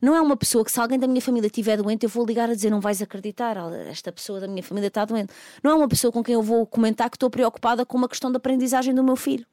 Não 0.00 0.14
é 0.14 0.20
uma 0.20 0.36
pessoa 0.36 0.64
que 0.64 0.70
se 0.70 0.80
alguém 0.80 0.98
da 0.98 1.06
minha 1.06 1.20
família 1.20 1.46
estiver 1.46 1.76
doente 1.76 2.04
eu 2.04 2.10
vou 2.10 2.24
ligar 2.24 2.50
a 2.50 2.54
dizer 2.54 2.70
não 2.70 2.80
vais 2.80 3.00
acreditar, 3.00 3.56
esta 3.88 4.12
pessoa 4.12 4.40
da 4.40 4.48
minha 4.48 4.62
família 4.62 4.88
está 4.88 5.04
doente. 5.04 5.32
Não 5.62 5.70
é 5.70 5.74
uma 5.74 5.88
pessoa 5.88 6.12
com 6.12 6.22
quem 6.22 6.34
eu 6.34 6.42
vou 6.42 6.66
comentar 6.66 7.10
que 7.10 7.16
estou 7.16 7.30
preocupada 7.30 7.84
com 7.84 7.96
uma 7.96 8.08
questão 8.08 8.30
de 8.30 8.36
aprendizagem 8.36 8.94
do 8.94 9.02
meu 9.02 9.16
filho. 9.16 9.46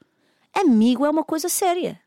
Amigo 0.54 1.06
é 1.06 1.10
uma 1.10 1.24
coisa 1.24 1.50
séria. 1.50 2.00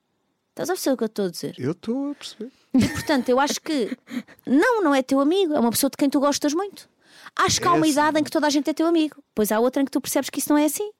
Estás 0.51 0.71
a 0.71 0.73
perceber 0.75 0.95
o 0.95 0.97
que 0.97 1.05
eu 1.05 1.07
estou 1.07 1.25
a 1.27 1.31
dizer? 1.31 1.55
Eu 1.59 1.73
estou 1.73 2.11
a 2.13 2.15
perceber. 2.15 2.53
E 2.75 2.89
portanto, 2.89 3.29
eu 3.29 3.39
acho 3.41 3.61
que 3.61 3.97
não, 4.47 4.83
não 4.83 4.95
é 4.95 5.03
teu 5.03 5.21
amigo, 5.21 5.55
é 5.55 5.61
uma 5.61 5.71
pessoa 5.71 5.91
de 5.91 5.97
quem 5.97 6.09
tu 6.09 6.21
gostas 6.21 6.55
muito. 6.55 6.89
Acho 7.35 7.61
que 7.61 7.69
há 7.69 7.73
uma 7.73 7.87
É 7.87 7.91
idade 7.91 8.19
em 8.19 8.25
que 8.25 8.31
toda 8.31 8.47
a 8.47 8.51
gente 8.51 8.71
é 8.71 8.73
teu 8.73 8.87
amigo, 8.87 9.23
pois 9.35 9.53
há 9.53 9.61
outra 9.61 9.83
em 9.83 9.85
que 9.85 9.91
tu 9.91 10.01
percebes 10.01 10.31
que 10.31 10.39
isso 10.39 10.49
não 10.49 10.59
é 10.59 10.65
assim. 10.65 10.91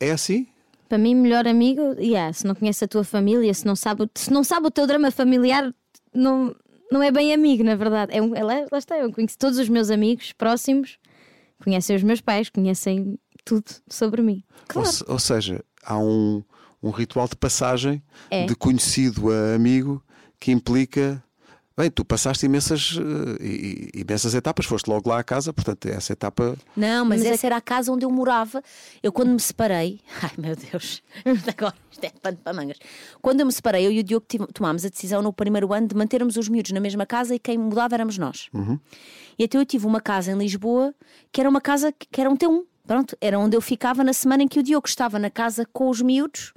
É 0.00 0.10
assim? 0.10 0.46
Para 0.88 0.98
mim, 0.98 1.14
melhor 1.14 1.46
amigo, 1.46 1.94
yeah, 1.98 2.32
se 2.32 2.46
não 2.46 2.54
conhece 2.54 2.84
a 2.84 2.88
tua 2.88 3.04
família, 3.04 3.52
se 3.52 3.66
não 3.66 3.76
sabe, 3.76 4.08
se 4.14 4.32
não 4.32 4.42
sabe 4.42 4.66
o 4.68 4.70
teu 4.70 4.86
drama 4.86 5.10
familiar, 5.10 5.72
não, 6.14 6.54
não 6.90 7.02
é 7.02 7.10
bem 7.10 7.34
amigo, 7.34 7.62
na 7.62 7.74
verdade. 7.76 8.16
É 8.16 8.22
um, 8.22 8.34
é 8.34 8.42
lá, 8.42 8.54
lá 8.72 8.78
está, 8.78 8.96
eu 8.98 9.12
conheço 9.12 9.36
todos 9.38 9.58
os 9.58 9.68
meus 9.68 9.90
amigos 9.90 10.32
próximos, 10.32 10.98
conhecem 11.62 11.94
os 11.94 12.02
meus 12.02 12.20
pais, 12.22 12.48
conhecem 12.48 13.18
tudo 13.44 13.66
sobre 13.88 14.22
mim. 14.22 14.42
Ou, 14.74 14.84
se- 14.86 15.04
ou 15.06 15.18
seja, 15.18 15.62
há 15.84 15.98
um, 15.98 16.42
um 16.82 16.90
ritual 16.90 17.28
de 17.28 17.36
passagem 17.36 18.02
É. 18.30 18.46
de 18.46 18.54
conhecido 18.56 19.30
a 19.30 19.54
amigo 19.54 20.02
que 20.40 20.50
implica 20.52 21.22
Bem, 21.78 21.88
tu 21.90 22.04
passaste 22.04 22.44
imensas, 22.44 22.98
i- 23.40 23.90
imensas 23.94 24.34
etapas, 24.34 24.66
foste 24.66 24.88
logo 24.88 25.08
lá 25.08 25.20
à 25.20 25.22
casa, 25.22 25.52
portanto, 25.52 25.86
essa 25.86 26.12
etapa. 26.12 26.56
Não, 26.76 27.04
mas, 27.04 27.20
Mas 27.20 27.30
é 27.30 27.34
essa 27.34 27.46
era 27.46 27.56
a 27.56 27.60
casa 27.60 27.92
onde 27.92 28.04
eu 28.04 28.10
morava. 28.10 28.60
Eu, 29.00 29.12
quando 29.12 29.30
me 29.30 29.38
separei. 29.38 30.00
Ai 30.20 30.32
meu 30.36 30.56
Deus, 30.56 31.02
agora 31.46 31.74
isto 31.92 32.02
é 32.04 32.10
pano 32.20 32.36
para 32.42 32.52
mangas. 32.52 32.78
Quando 33.22 33.40
eu 33.40 33.46
me 33.46 33.52
separei, 33.52 33.86
eu 33.86 33.92
e 33.92 34.00
o 34.00 34.02
Diogo 34.02 34.26
tomámos 34.52 34.84
a 34.84 34.88
decisão 34.88 35.22
no 35.22 35.32
primeiro 35.32 35.72
ano 35.72 35.86
de 35.86 35.94
mantermos 35.94 36.36
os 36.36 36.48
miúdos 36.48 36.72
na 36.72 36.80
mesma 36.80 37.06
casa 37.06 37.34
e 37.34 37.38
quem 37.38 37.56
mudava 37.56 37.94
éramos 37.94 38.18
nós. 38.18 38.48
E 39.38 39.44
até 39.44 39.56
eu 39.56 39.64
tive 39.64 39.86
uma 39.86 40.00
casa 40.00 40.32
em 40.32 40.36
Lisboa 40.36 40.92
que 41.30 41.40
era 41.40 41.48
uma 41.48 41.60
casa 41.60 41.92
que 41.92 42.06
que 42.10 42.20
era 42.20 42.28
um 42.28 42.36
T1. 42.36 42.62
Pronto, 42.86 43.16
era 43.20 43.38
onde 43.38 43.54
eu 43.56 43.60
ficava 43.60 44.02
na 44.02 44.12
semana 44.14 44.42
em 44.42 44.48
que 44.48 44.58
o 44.58 44.62
Diogo 44.62 44.88
estava 44.88 45.18
na 45.18 45.30
casa 45.30 45.64
com 45.72 45.88
os 45.90 46.00
miúdos. 46.02 46.52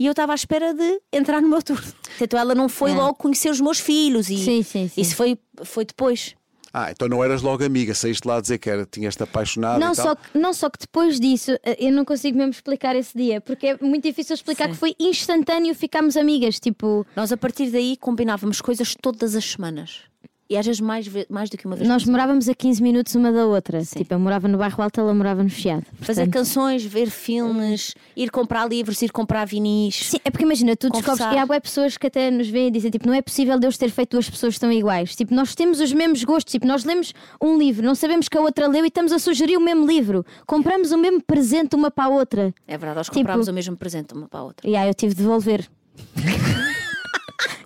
E 0.00 0.06
eu 0.06 0.12
estava 0.12 0.32
à 0.32 0.34
espera 0.34 0.72
de 0.72 1.00
entrar 1.12 1.42
no 1.42 1.48
meu 1.48 1.62
turno. 1.62 1.86
Então 2.18 2.40
ela 2.40 2.54
não 2.54 2.70
foi 2.70 2.92
É. 2.92 2.94
logo 2.94 3.14
conhecer 3.14 3.50
os 3.50 3.60
meus 3.60 3.78
filhos. 3.78 4.30
E 4.30 4.38
Sim, 4.38 4.62
sim, 4.62 4.88
sim. 4.88 5.00
Isso 5.00 5.14
foi, 5.14 5.38
foi 5.62 5.84
depois. 5.84 6.34
Ah, 6.72 6.90
então 6.90 7.06
não 7.08 7.22
eras 7.22 7.42
logo 7.42 7.64
amiga, 7.64 7.92
saíste 7.94 8.26
lá 8.26 8.36
a 8.36 8.40
dizer 8.40 8.56
que 8.58 8.70
era, 8.70 8.86
tinhas-te 8.86 9.22
apaixonado. 9.22 9.78
Não 9.80 9.92
e 9.92 9.96
tal. 9.96 10.06
só, 10.06 10.14
que, 10.14 10.38
não 10.38 10.52
só 10.54 10.70
que 10.70 10.78
depois 10.78 11.18
disso 11.20 11.50
eh, 11.64 11.76
eu 11.80 11.92
não 11.92 12.04
consigo 12.04 12.38
mesmo 12.38 12.52
explicar 12.52 12.94
esse 12.96 13.14
dia, 13.18 13.40
porque 13.40 13.66
é 13.66 13.76
muito 13.80 14.04
difícil 14.04 14.34
explicar 14.34 14.66
Sim. 14.66 14.70
que 14.72 14.78
foi 14.78 14.94
instantâneo 14.98 15.74
ficámos 15.74 16.16
amigas. 16.16 16.58
Tipo, 16.60 17.04
Nós 17.14 17.30
a 17.32 17.36
partir 17.36 17.70
daí 17.70 17.96
combinávamos 17.96 18.60
coisas 18.60 18.94
todas 19.02 19.34
as 19.34 19.44
semanas. 19.44 20.02
E 20.50 20.56
às 20.56 20.66
vezes 20.66 20.80
mais, 20.80 21.08
mais 21.28 21.48
do 21.48 21.56
que 21.56 21.64
uma 21.64 21.76
vez. 21.76 21.88
nós 21.88 22.04
morávamos 22.04 22.48
a 22.48 22.54
15 22.54 22.82
minutos 22.82 23.14
uma 23.14 23.30
da 23.30 23.46
outra. 23.46 23.84
Sim. 23.84 24.00
Tipo, 24.00 24.14
eu 24.14 24.18
morava 24.18 24.48
no 24.48 24.58
bairro 24.58 24.82
Alto, 24.82 25.00
ela 25.00 25.14
morava 25.14 25.44
no 25.44 25.48
Chiado. 25.48 25.86
Fazer 26.00 26.22
Portanto, 26.24 26.32
canções, 26.32 26.84
ver 26.84 27.08
filmes, 27.08 27.94
ir 28.16 28.32
comprar 28.32 28.68
livros, 28.68 29.00
ir 29.00 29.12
comprar 29.12 29.44
vinis. 29.44 30.06
Sim, 30.10 30.18
é 30.24 30.28
porque 30.30 30.44
imagina, 30.44 30.74
tu 30.74 30.90
descobres. 30.90 31.20
Conversar. 31.20 31.34
E 31.36 31.38
há 31.38 31.46
bué 31.46 31.60
pessoas 31.60 31.96
que 31.96 32.08
até 32.08 32.32
nos 32.32 32.48
veem 32.48 32.66
e 32.66 32.70
dizem: 32.72 32.90
tipo, 32.90 33.06
não 33.06 33.14
é 33.14 33.22
possível 33.22 33.60
Deus 33.60 33.78
ter 33.78 33.90
feito 33.90 34.10
duas 34.10 34.28
pessoas 34.28 34.58
tão 34.58 34.72
iguais. 34.72 35.14
Tipo, 35.14 35.32
nós 35.36 35.54
temos 35.54 35.78
os 35.78 35.92
mesmos 35.92 36.24
gostos. 36.24 36.50
Tipo, 36.50 36.66
nós 36.66 36.84
lemos 36.84 37.14
um 37.40 37.56
livro, 37.56 37.86
não 37.86 37.94
sabemos 37.94 38.28
que 38.28 38.36
a 38.36 38.40
outra 38.40 38.66
leu 38.66 38.84
e 38.84 38.88
estamos 38.88 39.12
a 39.12 39.20
sugerir 39.20 39.56
o 39.56 39.60
mesmo 39.60 39.86
livro. 39.86 40.26
Compramos 40.48 40.90
o 40.90 40.98
mesmo 40.98 41.22
presente 41.22 41.76
uma 41.76 41.92
para 41.92 42.06
a 42.06 42.08
outra. 42.08 42.52
É 42.66 42.76
verdade, 42.76 42.96
nós 42.96 43.06
Tipo- 43.06 43.18
comprámos 43.20 43.46
o 43.46 43.52
mesmo 43.52 43.76
presente 43.76 44.14
uma 44.14 44.26
para 44.28 44.40
a 44.40 44.42
outra. 44.42 44.68
E 44.68 44.74
aí 44.74 44.88
eu 44.88 44.94
tive 44.94 45.14
de 45.14 45.22
devolver. 45.22 45.68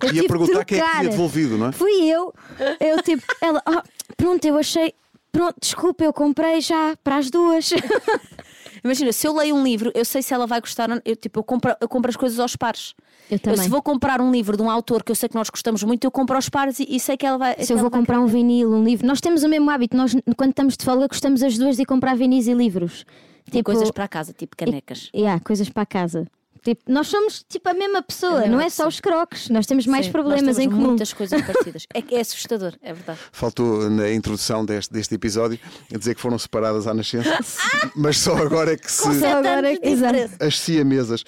Eu 0.01 0.13
Ia 0.13 0.27
perguntar 0.27 0.65
quem 0.65 0.79
é 0.79 0.81
que 0.83 0.89
tinha 0.91 1.09
devolvido, 1.09 1.57
não 1.57 1.67
é? 1.67 1.71
Fui 1.71 2.05
eu. 2.05 2.33
Eu 2.79 3.01
tipo, 3.01 3.23
ela, 3.41 3.61
"Ah, 3.65 3.83
pronto, 4.15 4.45
eu 4.45 4.57
achei. 4.57 4.93
Pronto, 5.31 5.55
desculpa, 5.59 6.03
eu 6.03 6.13
comprei 6.13 6.61
já 6.61 6.95
para 7.03 7.17
as 7.17 7.29
duas. 7.29 7.71
Imagina, 8.83 9.11
se 9.11 9.27
eu 9.27 9.35
leio 9.35 9.55
um 9.55 9.63
livro, 9.63 9.91
eu 9.95 10.05
sei 10.05 10.21
se 10.21 10.33
ela 10.33 10.45
vai 10.45 10.61
gostar. 10.61 10.89
ou 10.89 10.95
não. 10.95 11.01
Eu, 11.03 11.15
tipo, 11.15 11.39
eu 11.39 11.43
compro, 11.43 11.75
eu 11.81 11.89
compro 11.89 12.09
as 12.09 12.15
coisas 12.15 12.39
aos 12.39 12.55
pares. 12.55 12.93
Eu 13.29 13.39
também. 13.39 13.63
se 13.63 13.67
vou 13.69 13.81
comprar 13.81 14.21
um 14.21 14.31
livro 14.31 14.55
de 14.55 14.61
um 14.61 14.69
autor 14.69 15.03
que 15.03 15.11
eu 15.11 15.15
sei 15.15 15.27
que 15.27 15.33
nós 15.35 15.49
gostamos 15.49 15.81
muito, 15.83 16.03
eu 16.05 16.11
compro 16.11 16.35
aos 16.35 16.47
pares 16.49 16.79
e, 16.79 16.85
e 16.87 16.99
sei 16.99 17.17
que 17.17 17.25
ela 17.25 17.37
vai. 17.37 17.55
Se 17.59 17.73
eu 17.73 17.77
vou 17.77 17.89
comprar 17.89 18.19
um 18.19 18.27
vinil, 18.27 18.71
um 18.71 18.83
livro, 18.83 19.07
nós 19.07 19.19
temos 19.19 19.43
o 19.43 19.49
mesmo 19.49 19.69
hábito. 19.71 19.97
Nós, 19.97 20.15
quando 20.37 20.51
estamos 20.51 20.77
de 20.77 20.85
folga, 20.85 21.07
gostamos 21.07 21.41
as 21.41 21.57
duas 21.57 21.77
de 21.77 21.85
comprar 21.85 22.15
vinis 22.15 22.47
e 22.47 22.53
livros. 22.53 23.05
Tipo, 23.49 23.63
coisas 23.63 23.91
para 23.91 24.03
a 24.03 24.07
casa, 24.07 24.33
tipo 24.33 24.55
canecas. 24.55 25.09
E, 25.13 25.25
há 25.25 25.39
coisas 25.39 25.67
para 25.69 25.83
a 25.83 25.85
casa. 25.85 26.27
Tipo, 26.65 26.91
nós 26.91 27.07
somos 27.09 27.45
tipo 27.47 27.69
a 27.69 27.75
mesma 27.75 28.01
pessoa, 28.01 28.37
A 28.37 28.39
mesma 28.39 28.55
não 28.55 28.59
é 28.59 28.71
só 28.71 28.87
os 28.87 28.99
croques. 28.99 29.49
Nós 29.49 29.67
temos 29.67 29.85
mais 29.85 30.07
Sim, 30.07 30.11
problemas 30.11 30.57
nós 30.57 30.57
em 30.57 30.67
comum. 30.67 30.87
muitas 30.87 31.13
coisas 31.13 31.39
parecidas. 31.45 31.85
É, 31.93 32.01
que 32.01 32.15
é 32.15 32.21
assustador, 32.21 32.73
é 32.81 32.91
verdade. 32.91 33.19
Faltou 33.31 33.87
na 33.87 34.11
introdução 34.11 34.65
deste, 34.65 34.91
deste 34.91 35.13
episódio 35.13 35.59
a 35.93 35.95
dizer 35.95 36.15
que 36.15 36.21
foram 36.21 36.39
separadas 36.39 36.87
à 36.87 36.93
nascença, 36.95 37.37
mas 37.95 38.17
só 38.17 38.35
agora 38.35 38.73
é 38.73 38.77
que 38.77 38.91
se. 38.91 39.03
Só 39.19 39.37
agora, 39.37 39.73
exato. 39.73 39.87
diferença. 39.87 40.37
As 40.39 40.57
siamesas. 40.59 41.23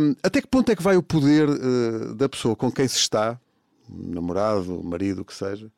Hum, 0.00 0.14
até 0.22 0.40
que 0.40 0.46
ponto 0.48 0.72
é 0.72 0.74
que 0.74 0.82
vai 0.82 0.96
o 0.96 1.02
poder 1.02 1.50
eh, 1.50 2.14
da 2.14 2.26
pessoa 2.26 2.56
com 2.56 2.72
quem 2.72 2.88
se 2.88 2.96
está, 2.96 3.38
namorado, 3.86 4.82
marido, 4.82 5.20
o 5.20 5.24
que 5.26 5.34
seja, 5.34 5.70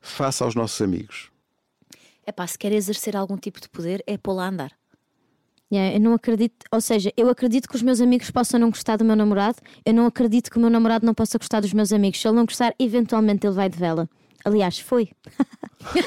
face 0.00 0.42
aos 0.42 0.56
nossos 0.56 0.80
amigos? 0.80 1.30
É 2.26 2.32
pá, 2.32 2.44
se 2.44 2.58
quer 2.58 2.72
exercer 2.72 3.16
algum 3.16 3.36
tipo 3.36 3.60
de 3.60 3.68
poder, 3.68 4.02
é 4.04 4.18
pô-la 4.18 4.46
a 4.46 4.48
andar. 4.48 4.72
Yeah, 5.72 5.96
eu 5.96 6.00
não 6.00 6.14
acredito, 6.14 6.54
ou 6.70 6.80
seja, 6.80 7.12
eu 7.16 7.28
acredito 7.28 7.68
que 7.68 7.74
os 7.74 7.82
meus 7.82 8.00
amigos 8.00 8.30
possam 8.30 8.60
não 8.60 8.70
gostar 8.70 8.96
do 8.96 9.04
meu 9.04 9.16
namorado, 9.16 9.56
eu 9.84 9.92
não 9.92 10.06
acredito 10.06 10.48
que 10.50 10.58
o 10.58 10.60
meu 10.60 10.70
namorado 10.70 11.04
não 11.04 11.12
possa 11.12 11.38
gostar 11.38 11.58
dos 11.60 11.72
meus 11.72 11.92
amigos. 11.92 12.20
Se 12.20 12.28
ele 12.28 12.36
não 12.36 12.44
gostar, 12.46 12.72
eventualmente 12.78 13.44
ele 13.46 13.54
vai 13.54 13.68
de 13.68 13.76
vela. 13.76 14.08
Aliás, 14.44 14.78
foi. 14.78 15.08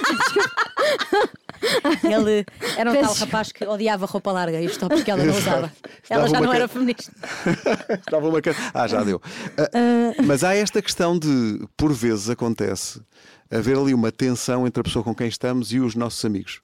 Ele 2.04 2.46
era 2.78 2.90
um 2.92 3.02
tal 3.02 3.14
rapaz 3.14 3.52
que 3.52 3.66
odiava 3.66 4.06
roupa 4.06 4.32
larga 4.32 4.62
e 4.62 4.66
os 4.66 4.78
tops 4.78 5.04
que 5.04 5.12
ela 5.12 5.24
não 5.26 5.36
usava. 5.36 5.72
Ela 6.10 6.28
já 6.30 6.40
não 6.40 6.54
era 6.54 6.68
feminista. 6.70 7.12
Estava 8.00 8.30
uma 8.30 8.42
ca- 8.42 8.56
Ah, 8.74 8.88
já 8.88 9.04
deu. 9.04 9.22
Ah, 9.58 10.22
Mas 10.26 10.44
há 10.44 10.56
esta 10.56 10.82
questão 10.82 11.20
de, 11.20 11.68
por 11.76 11.92
vezes 11.94 12.30
acontece, 12.30 13.02
haver 13.52 13.78
ali 13.78 13.94
uma 13.94 14.12
tensão 14.12 14.66
entre 14.66 14.80
a 14.80 14.84
pessoa 14.84 15.04
com 15.04 15.14
quem 15.14 15.28
estamos 15.28 15.74
e 15.74 15.80
os 15.80 15.96
nossos 15.96 16.24
amigos. 16.24 16.62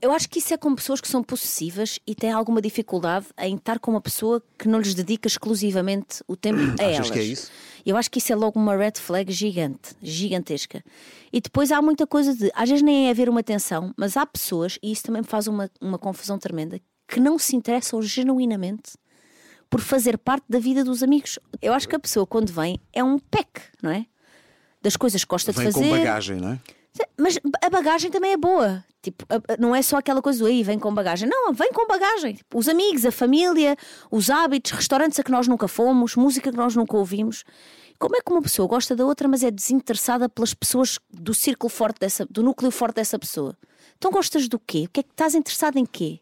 Eu 0.00 0.12
acho 0.12 0.28
que 0.28 0.38
isso 0.38 0.54
é 0.54 0.56
com 0.56 0.74
pessoas 0.74 1.00
que 1.00 1.08
são 1.08 1.22
possessivas 1.22 1.98
e 2.06 2.14
têm 2.14 2.30
alguma 2.30 2.62
dificuldade 2.62 3.26
em 3.38 3.56
estar 3.56 3.78
com 3.78 3.90
uma 3.90 4.00
pessoa 4.00 4.42
que 4.58 4.68
não 4.68 4.78
lhes 4.78 4.94
dedica 4.94 5.26
exclusivamente 5.26 6.22
o 6.28 6.36
tempo 6.36 6.58
a 6.80 6.84
Achas 6.86 6.96
elas. 6.96 7.10
que 7.10 7.18
é 7.18 7.22
isso? 7.22 7.50
Eu 7.84 7.96
acho 7.96 8.10
que 8.10 8.18
isso 8.18 8.32
é 8.32 8.36
logo 8.36 8.58
uma 8.60 8.76
red 8.76 8.92
flag 8.96 9.32
gigante, 9.32 9.94
gigantesca. 10.00 10.84
E 11.32 11.40
depois 11.40 11.72
há 11.72 11.82
muita 11.82 12.06
coisa 12.06 12.34
de. 12.34 12.50
Às 12.54 12.68
vezes 12.68 12.82
nem 12.82 13.08
é 13.08 13.10
haver 13.10 13.28
uma 13.28 13.42
tensão, 13.42 13.92
mas 13.96 14.16
há 14.16 14.24
pessoas, 14.24 14.78
e 14.82 14.92
isso 14.92 15.02
também 15.02 15.22
me 15.22 15.28
faz 15.28 15.48
uma, 15.48 15.68
uma 15.80 15.98
confusão 15.98 16.38
tremenda, 16.38 16.80
que 17.08 17.18
não 17.18 17.38
se 17.38 17.56
interessam 17.56 18.00
genuinamente 18.00 18.92
por 19.68 19.80
fazer 19.80 20.16
parte 20.18 20.44
da 20.48 20.58
vida 20.58 20.84
dos 20.84 21.02
amigos. 21.02 21.38
Eu 21.60 21.72
acho 21.72 21.88
que 21.88 21.96
a 21.96 21.98
pessoa, 21.98 22.26
quando 22.26 22.52
vem, 22.52 22.78
é 22.92 23.02
um 23.02 23.18
pack, 23.18 23.62
não 23.82 23.90
é? 23.90 24.06
Das 24.80 24.96
coisas 24.96 25.24
que 25.24 25.28
gosta 25.30 25.50
Vem 25.50 25.66
de 25.66 25.72
fazer. 25.72 25.88
com 25.88 25.96
bagagem, 25.96 26.36
não 26.40 26.50
é? 26.50 26.60
Mas 27.18 27.38
a 27.62 27.70
bagagem 27.70 28.10
também 28.10 28.32
é 28.32 28.36
boa. 28.36 28.84
Tipo, 29.00 29.24
não 29.58 29.74
é 29.74 29.82
só 29.82 29.96
aquela 29.96 30.20
coisa 30.22 30.38
do 30.40 30.46
aí, 30.46 30.62
vem 30.62 30.78
com 30.78 30.92
bagagem. 30.94 31.28
Não, 31.28 31.52
vem 31.52 31.72
com 31.72 31.86
bagagem. 31.86 32.34
Tipo, 32.34 32.58
os 32.58 32.68
amigos, 32.68 33.04
a 33.06 33.10
família, 33.10 33.76
os 34.10 34.30
hábitos, 34.30 34.72
restaurantes 34.72 35.18
a 35.18 35.22
que 35.24 35.30
nós 35.30 35.48
nunca 35.48 35.66
fomos, 35.66 36.14
música 36.14 36.50
que 36.50 36.56
nós 36.56 36.76
nunca 36.76 36.96
ouvimos. 36.96 37.44
Como 37.98 38.16
é 38.16 38.20
que 38.20 38.30
uma 38.32 38.42
pessoa 38.42 38.68
gosta 38.68 38.94
da 38.94 39.04
outra, 39.06 39.26
mas 39.28 39.42
é 39.42 39.50
desinteressada 39.50 40.28
pelas 40.28 40.52
pessoas 40.54 40.98
do 41.10 41.32
círculo 41.32 41.70
forte 41.70 41.98
dessa, 42.00 42.26
do 42.26 42.42
núcleo 42.42 42.70
forte 42.70 42.96
dessa 42.96 43.18
pessoa? 43.18 43.56
Então 43.96 44.10
gostas 44.10 44.48
do 44.48 44.58
quê? 44.58 44.84
O 44.86 44.90
que 44.90 45.00
é 45.00 45.02
que 45.02 45.10
estás 45.10 45.34
interessado 45.34 45.78
em 45.78 45.86
quê? 45.86 46.18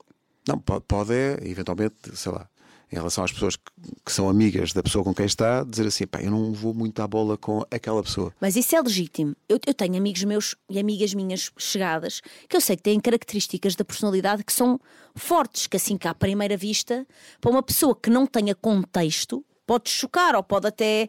Não, 0.46 0.58
po- 0.58 0.80
pode 0.80 1.12
é, 1.14 1.38
eventualmente, 1.42 1.94
sei 2.14 2.32
lá, 2.32 2.48
em 2.90 2.96
relação 2.96 3.22
às 3.22 3.32
pessoas 3.32 3.56
que, 3.56 3.62
que 4.04 4.12
são 4.12 4.28
amigas 4.28 4.72
da 4.72 4.82
pessoa 4.82 5.04
com 5.04 5.14
quem 5.14 5.26
está, 5.26 5.62
dizer 5.62 5.86
assim, 5.86 6.06
pá, 6.06 6.20
eu 6.20 6.30
não 6.30 6.52
vou 6.52 6.74
muito 6.74 7.00
à 7.00 7.06
bola 7.06 7.36
com 7.36 7.64
aquela 7.70 8.02
pessoa. 8.02 8.34
Mas 8.40 8.56
isso 8.56 8.74
é 8.74 8.80
legítimo. 8.80 9.36
Eu, 9.48 9.60
eu 9.64 9.72
tenho 9.72 9.96
amigos 9.96 10.24
meus 10.24 10.56
e 10.68 10.78
amigas 10.78 11.14
minhas 11.14 11.50
chegadas 11.56 12.20
que 12.48 12.56
eu 12.56 12.60
sei 12.60 12.76
que 12.76 12.82
têm 12.82 12.98
características 12.98 13.76
da 13.76 13.84
personalidade 13.84 14.42
que 14.42 14.52
são 14.52 14.80
fortes, 15.14 15.66
que 15.66 15.76
assim 15.76 15.96
que 15.96 16.08
à 16.08 16.14
primeira 16.14 16.56
vista, 16.56 17.06
para 17.40 17.50
uma 17.50 17.62
pessoa 17.62 17.94
que 17.94 18.10
não 18.10 18.26
tenha 18.26 18.54
contexto, 18.54 19.44
pode 19.66 19.88
chocar 19.88 20.34
ou 20.34 20.42
pode 20.42 20.66
até. 20.66 21.08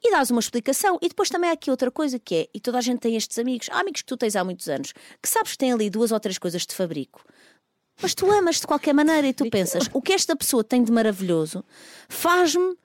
E 0.00 0.12
dás 0.12 0.30
uma 0.30 0.38
explicação. 0.38 0.96
E 1.02 1.08
depois 1.08 1.28
também 1.28 1.50
há 1.50 1.54
aqui 1.54 1.72
outra 1.72 1.90
coisa 1.90 2.20
que 2.20 2.34
é, 2.36 2.48
e 2.54 2.60
toda 2.60 2.78
a 2.78 2.80
gente 2.80 3.00
tem 3.00 3.16
estes 3.16 3.36
amigos, 3.36 3.68
há 3.72 3.80
amigos 3.80 4.02
que 4.02 4.06
tu 4.06 4.16
tens 4.16 4.36
há 4.36 4.44
muitos 4.44 4.68
anos, 4.68 4.92
que 5.20 5.28
sabes 5.28 5.52
que 5.52 5.58
têm 5.58 5.72
ali 5.72 5.90
duas 5.90 6.12
ou 6.12 6.20
três 6.20 6.38
coisas 6.38 6.64
de 6.64 6.72
fabrico. 6.72 7.24
Mas 8.00 8.14
tu 8.14 8.30
amas 8.30 8.56
de 8.60 8.66
qualquer 8.66 8.92
maneira 8.94 9.26
e 9.26 9.32
tu 9.32 9.48
pensas, 9.50 9.88
o 9.92 10.00
que 10.00 10.12
esta 10.12 10.36
pessoa 10.36 10.62
tem 10.62 10.82
de 10.82 10.92
maravilhoso 10.92 11.64
faz-me 12.08 12.76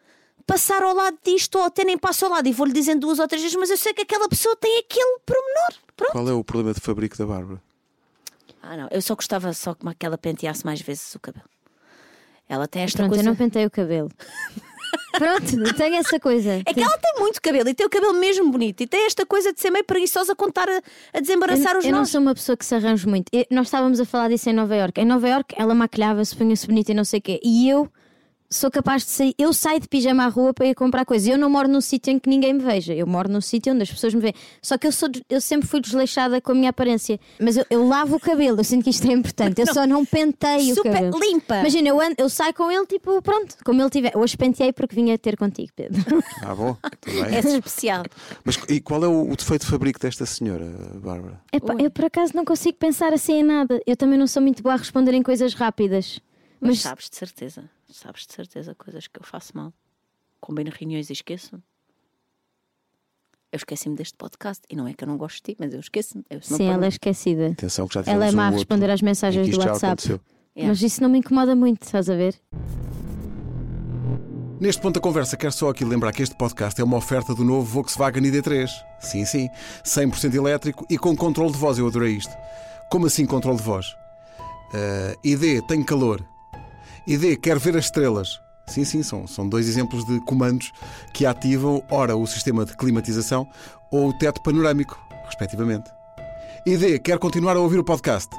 passar 0.45 0.83
ao 0.83 0.93
lado 0.93 1.17
disto, 1.23 1.57
ou 1.57 1.63
até 1.63 1.83
nem 1.83 1.97
passo 1.97 2.25
ao 2.25 2.31
lado 2.31 2.47
e 2.47 2.51
vou-lhe 2.51 2.73
dizendo 2.73 3.01
duas 3.01 3.19
ou 3.19 3.27
três 3.27 3.41
vezes, 3.41 3.57
mas 3.57 3.69
eu 3.69 3.77
sei 3.77 3.93
que 3.93 4.01
aquela 4.01 4.27
pessoa 4.27 4.55
tem 4.55 4.79
aquele 4.79 5.19
pormenor. 5.25 5.73
Pronto. 5.95 6.11
Qual 6.11 6.27
é 6.29 6.33
o 6.33 6.43
problema 6.43 6.73
de 6.73 6.81
fabrico 6.81 7.17
da 7.17 7.25
Bárbara? 7.25 7.61
Ah, 8.61 8.75
não, 8.77 8.87
eu 8.91 9.01
só 9.01 9.15
gostava 9.15 9.53
só 9.53 9.75
que 9.75 10.05
ela 10.05 10.17
penteasse 10.17 10.65
mais 10.65 10.81
vezes 10.81 11.13
o 11.15 11.19
cabelo. 11.19 11.45
Ela 12.47 12.67
tem 12.67 12.83
esta 12.83 12.97
Pronto, 12.97 13.09
coisa. 13.09 13.23
eu 13.23 13.25
não 13.27 13.35
pentei 13.35 13.65
o 13.65 13.71
cabelo. 13.71 14.09
Pronto, 15.17 15.73
tenho 15.75 15.95
essa 15.95 16.19
coisa. 16.19 16.61
É 16.65 16.73
que 16.73 16.81
ela 16.81 16.97
tem 16.97 17.13
muito 17.19 17.41
cabelo 17.41 17.69
e 17.69 17.73
tem 17.73 17.85
o 17.85 17.89
cabelo 17.89 18.13
mesmo 18.13 18.49
bonito 18.51 18.81
e 18.81 18.87
tem 18.87 19.05
esta 19.05 19.25
coisa 19.25 19.53
de 19.53 19.61
ser 19.61 19.69
meio 19.69 19.85
preguiçosa 19.85 20.33
a 20.33 20.35
contar 20.35 20.67
a, 20.67 20.81
a 21.13 21.19
desembaraçar 21.19 21.73
eu, 21.73 21.79
os 21.79 21.85
eu 21.85 21.91
não 21.91 21.99
nós. 21.99 22.09
sou 22.09 22.19
uma 22.21 22.33
pessoa 22.33 22.57
que 22.57 22.65
se 22.65 22.73
arranja 22.75 23.07
muito. 23.07 23.29
Eu- 23.31 23.45
nós 23.51 23.67
estávamos 23.67 23.99
a 23.99 24.05
falar 24.05 24.29
disso 24.29 24.49
em 24.49 24.53
Nova 24.53 24.75
York. 24.75 24.99
Em 24.99 25.05
Nova 25.05 25.27
York, 25.29 25.53
ela 25.57 25.73
maquilhava-se, 25.73 26.35
punha-se 26.35 26.65
bonita 26.67 26.91
e 26.91 26.95
não 26.95 27.05
sei 27.05 27.19
o 27.19 27.21
quê. 27.21 27.39
E 27.43 27.69
eu 27.69 27.87
sou 28.53 28.69
capaz 28.71 29.03
de 29.03 29.09
sair. 29.11 29.33
Eu 29.37 29.51
saio 29.53 29.79
de 29.79 29.87
pijama 29.87 30.23
à 30.25 30.27
rua 30.27 30.53
para 30.53 30.65
ir 30.67 30.75
comprar 30.75 31.03
coisas. 31.05 31.27
Eu 31.27 31.37
não 31.37 31.49
moro 31.49 31.67
num 31.67 31.81
sítio 31.81 32.11
em 32.11 32.19
que 32.19 32.29
ninguém 32.29 32.53
me 32.53 32.59
veja. 32.63 32.93
Eu 32.93 33.07
moro 33.07 33.29
num 33.29 33.41
sítio 33.41 33.73
onde 33.73 33.83
as 33.83 33.89
pessoas 33.91 34.13
me 34.13 34.21
veem. 34.21 34.33
Só 34.61 34.77
que 34.77 34.87
eu, 34.87 34.91
sou, 34.91 35.09
eu 35.29 35.41
sempre 35.41 35.67
fui 35.67 35.81
desleixada 35.81 36.39
com 36.39 36.51
a 36.51 36.55
minha 36.55 36.69
aparência. 36.69 37.19
Mas 37.39 37.57
eu, 37.57 37.65
eu 37.69 37.87
lavo 37.87 38.15
o 38.15 38.19
cabelo. 38.19 38.59
Eu 38.59 38.63
sinto 38.63 38.83
que 38.83 38.89
isto 38.91 39.07
é 39.09 39.13
importante. 39.13 39.59
Eu 39.59 39.73
só 39.73 39.85
não 39.87 40.05
penteio 40.05 40.71
o 40.71 40.75
Super 40.75 40.93
cabelo. 40.93 41.19
limpa. 41.19 41.57
Imagina, 41.59 41.89
eu, 41.89 41.99
ando- 41.99 42.15
eu 42.17 42.29
saio 42.29 42.53
com 42.53 42.71
ele, 42.71 42.85
tipo, 42.85 43.21
pronto, 43.21 43.55
como 43.65 43.81
ele 43.81 43.89
tiver. 43.89 44.15
Hoje 44.15 44.37
penteei 44.37 44.71
porque 44.71 44.95
vinha 44.95 45.17
ter 45.17 45.35
contigo, 45.37 45.71
Pedro. 45.75 46.01
Ah, 46.41 46.53
bom, 46.55 46.77
tudo 47.01 47.21
bem. 47.23 47.35
É 47.35 47.39
especial. 47.39 48.03
Mas 48.45 48.57
e 48.69 48.79
qual 48.79 49.03
é 49.03 49.07
o, 49.07 49.29
o 49.31 49.35
defeito 49.35 49.65
de 49.65 49.71
fabrico 49.71 49.99
desta 49.99 50.25
senhora, 50.25 50.65
Bárbara? 50.95 51.41
Epá, 51.51 51.73
Ui. 51.73 51.85
eu 51.85 51.91
por 51.91 52.05
acaso 52.05 52.33
não 52.35 52.45
consigo 52.45 52.77
pensar 52.77 53.13
assim 53.13 53.33
em 53.39 53.43
nada. 53.43 53.81
Eu 53.87 53.97
também 53.97 54.17
não 54.19 54.27
sou 54.27 54.41
muito 54.41 54.61
boa 54.61 54.75
a 54.75 54.77
responder 54.77 55.13
em 55.13 55.23
coisas 55.23 55.53
rápidas. 55.53 56.19
Mas 56.59 56.69
Mas 56.69 56.79
sabes 56.79 57.09
de 57.09 57.15
certeza, 57.17 57.63
sabes 57.95 58.25
de 58.27 58.33
certeza 58.33 58.75
coisas 58.75 59.07
que 59.07 59.19
eu 59.19 59.23
faço 59.23 59.55
mal. 59.55 59.73
Combino 60.39 60.71
reuniões 60.71 61.09
e 61.09 61.13
esqueço. 61.13 61.61
Eu 63.51 63.57
esqueci-me 63.57 63.95
deste 63.95 64.17
podcast 64.17 64.63
e 64.69 64.75
não 64.75 64.87
é 64.87 64.93
que 64.93 65.03
eu 65.03 65.07
não 65.07 65.15
gosto 65.15 65.35
de 65.37 65.53
ti, 65.53 65.57
mas 65.59 65.73
eu 65.73 65.79
esqueço-me. 65.79 66.23
Sim, 66.41 66.65
ela 66.65 66.85
é 66.85 66.87
esquecida. 66.87 67.51
Atenção 67.51 67.87
que 67.87 67.93
já 67.93 68.03
Ela 68.05 68.27
é 68.27 68.31
má 68.31 68.43
a 68.43 68.45
um 68.45 68.47
outro 68.47 68.59
responder 68.59 68.89
às 68.89 69.01
mensagens 69.01 69.47
do 69.47 69.59
WhatsApp. 69.59 70.07
Yeah. 70.07 70.69
Mas 70.69 70.81
isso 70.81 71.01
não 71.01 71.09
me 71.09 71.19
incomoda 71.19 71.55
muito, 71.55 71.83
estás 71.83 72.09
a 72.09 72.15
ver? 72.15 72.35
Neste 74.59 74.81
ponto 74.81 74.95
da 74.95 75.01
conversa, 75.01 75.35
quero 75.35 75.51
só 75.51 75.69
aqui 75.69 75.83
lembrar 75.83 76.11
que 76.13 76.23
este 76.23 76.35
podcast 76.35 76.79
é 76.79 76.83
uma 76.83 76.97
oferta 76.97 77.35
do 77.35 77.43
novo 77.43 77.65
Volkswagen 77.65 78.23
ID3. 78.23 78.69
Sim, 78.99 79.25
sim, 79.25 79.49
100% 79.83 80.33
elétrico 80.33 80.85
e 80.89 80.97
com 80.97 81.15
controle 81.15 81.51
de 81.51 81.57
voz. 81.57 81.77
Eu 81.77 81.87
adorei 81.87 82.13
isto. 82.13 82.31
Como 82.89 83.05
assim 83.05 83.25
controle 83.25 83.57
de 83.57 83.63
voz? 83.63 83.95
Eh, 84.73 85.17
ID, 85.23 85.61
tenho 85.67 85.85
calor. 85.85 86.25
ID, 87.07 87.37
quero 87.37 87.59
ver 87.59 87.77
as 87.77 87.85
estrelas. 87.85 88.39
Sim, 88.67 88.85
sim, 88.85 89.03
são, 89.03 89.27
são 89.27 89.47
dois 89.47 89.67
exemplos 89.67 90.05
de 90.05 90.19
comandos 90.21 90.71
que 91.13 91.25
ativam, 91.25 91.83
ora, 91.89 92.15
o 92.15 92.25
sistema 92.25 92.65
de 92.65 92.75
climatização 92.77 93.47
ou 93.91 94.09
o 94.09 94.17
teto 94.17 94.41
panorâmico, 94.41 94.97
respectivamente. 95.25 95.91
ID, 96.65 96.99
quero 97.01 97.19
continuar 97.19 97.57
a 97.57 97.59
ouvir 97.59 97.79
o 97.79 97.83
podcast. 97.83 98.29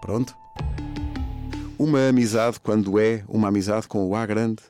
Pronto. 0.00 0.36
Uma 1.78 2.08
amizade, 2.08 2.60
quando 2.60 3.00
é 3.00 3.24
uma 3.26 3.48
amizade 3.48 3.88
com 3.88 4.06
o 4.06 4.14
A 4.14 4.26
grande, 4.26 4.62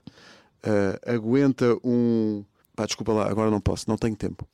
ah, 0.62 1.12
aguenta 1.12 1.76
um. 1.82 2.44
Pá, 2.76 2.86
desculpa 2.86 3.12
lá, 3.12 3.28
agora 3.28 3.50
não 3.50 3.60
posso, 3.60 3.86
não 3.88 3.96
tenho 3.96 4.16
tempo. 4.16 4.46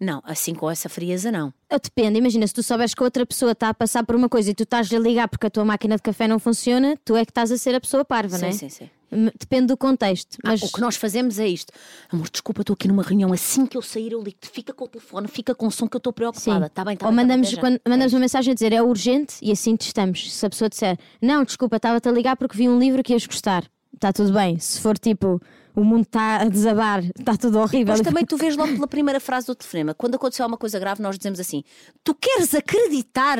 Não, 0.00 0.22
assim 0.24 0.54
com 0.54 0.70
essa 0.70 0.88
frieza, 0.88 1.30
não. 1.30 1.52
Ah, 1.68 1.78
Depende, 1.78 2.18
imagina, 2.18 2.46
se 2.46 2.54
tu 2.54 2.62
souberes 2.62 2.94
que 2.94 3.02
outra 3.02 3.26
pessoa 3.26 3.52
está 3.52 3.68
a 3.68 3.74
passar 3.74 4.02
por 4.04 4.16
uma 4.16 4.30
coisa 4.30 4.50
e 4.50 4.54
tu 4.54 4.62
estás 4.62 4.90
a 4.92 4.98
ligar 4.98 5.28
porque 5.28 5.46
a 5.46 5.50
tua 5.50 5.64
máquina 5.64 5.96
de 5.96 6.02
café 6.02 6.26
não 6.26 6.38
funciona, 6.38 6.96
tu 7.04 7.14
é 7.16 7.24
que 7.24 7.30
estás 7.30 7.52
a 7.52 7.58
ser 7.58 7.74
a 7.74 7.80
pessoa 7.80 8.02
parva, 8.04 8.36
sim, 8.36 8.42
não 8.42 8.48
é? 8.48 8.52
sim, 8.52 8.68
sim. 8.70 8.88
M- 9.12 9.30
Depende 9.38 9.66
do 9.66 9.76
contexto. 9.76 10.38
Ah, 10.44 10.50
Mas 10.50 10.62
o 10.62 10.72
que 10.72 10.80
nós 10.80 10.96
fazemos 10.96 11.38
é 11.38 11.46
isto. 11.46 11.70
Amor, 12.10 12.30
desculpa, 12.30 12.62
estou 12.62 12.72
aqui 12.74 12.86
numa 12.88 13.02
reunião. 13.02 13.30
Assim 13.32 13.66
que 13.66 13.76
eu 13.76 13.82
sair, 13.82 14.12
eu 14.12 14.22
ligo-te. 14.22 14.48
Fica 14.48 14.72
com 14.72 14.84
o 14.84 14.88
telefone, 14.88 15.26
fica 15.28 15.54
com 15.54 15.66
o 15.66 15.70
som 15.70 15.86
que 15.88 15.96
eu 15.96 15.98
estou 15.98 16.12
Sim. 16.12 16.14
preocupada. 16.14 16.66
Está 16.66 16.84
bem, 16.84 16.94
está 16.94 17.06
Ou 17.06 17.12
bem. 17.12 17.16
tá 17.18 17.22
mandamos, 17.22 17.54
quando, 17.56 17.74
É 17.84 17.88
mandamos 17.88 18.06
isto. 18.06 18.14
uma 18.16 18.20
mensagem 18.20 18.52
a 18.52 18.54
dizer 18.54 18.72
é 18.72 18.80
urgente 18.80 19.34
e 19.42 19.50
assim 19.52 19.76
testamos. 19.76 20.32
Se 20.32 20.46
a 20.46 20.48
pessoa 20.50 20.68
disser 20.70 20.96
não, 21.20 21.44
desculpa, 21.44 21.76
estava-te 21.76 22.08
a 22.08 22.12
ligar 22.12 22.36
porque 22.36 22.56
vi 22.56 22.68
um 22.68 22.78
livro 22.78 23.02
que 23.02 23.12
ias 23.12 23.26
gostar, 23.26 23.64
está 24.00 24.12
tudo 24.12 24.32
bem. 24.32 24.58
Se 24.58 24.80
for 24.80 24.98
tipo 24.98 25.40
o 25.76 25.84
mundo 25.84 26.02
está 26.02 26.38
a 26.38 26.48
desabar, 26.48 27.04
está 27.04 27.36
tudo 27.36 27.58
horrível. 27.60 27.94
Mas 27.94 28.00
também 28.00 28.24
tu 28.26 28.36
vês 28.36 28.56
logo 28.56 28.72
pela 28.74 28.88
primeira 28.88 29.20
frase 29.20 29.46
do 29.46 29.54
telefonema. 29.54 29.94
Quando 29.94 30.16
aconteceu 30.16 30.42
alguma 30.44 30.58
coisa 30.58 30.78
grave, 30.80 31.00
nós 31.00 31.16
dizemos 31.16 31.38
assim: 31.38 31.62
Tu 32.02 32.12
queres 32.14 32.52
acreditar? 32.54 33.38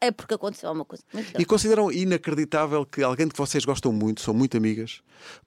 É 0.00 0.10
porque 0.10 0.34
aconteceu 0.34 0.68
alguma 0.68 0.84
coisa. 0.84 1.02
E 1.38 1.44
consideram 1.44 1.90
inacreditável 1.90 2.84
que 2.84 3.02
alguém 3.02 3.26
de 3.26 3.32
que 3.32 3.38
vocês 3.38 3.64
gostam 3.64 3.92
muito, 3.92 4.20
são 4.20 4.34
muito 4.34 4.56
amigas, 4.56 5.00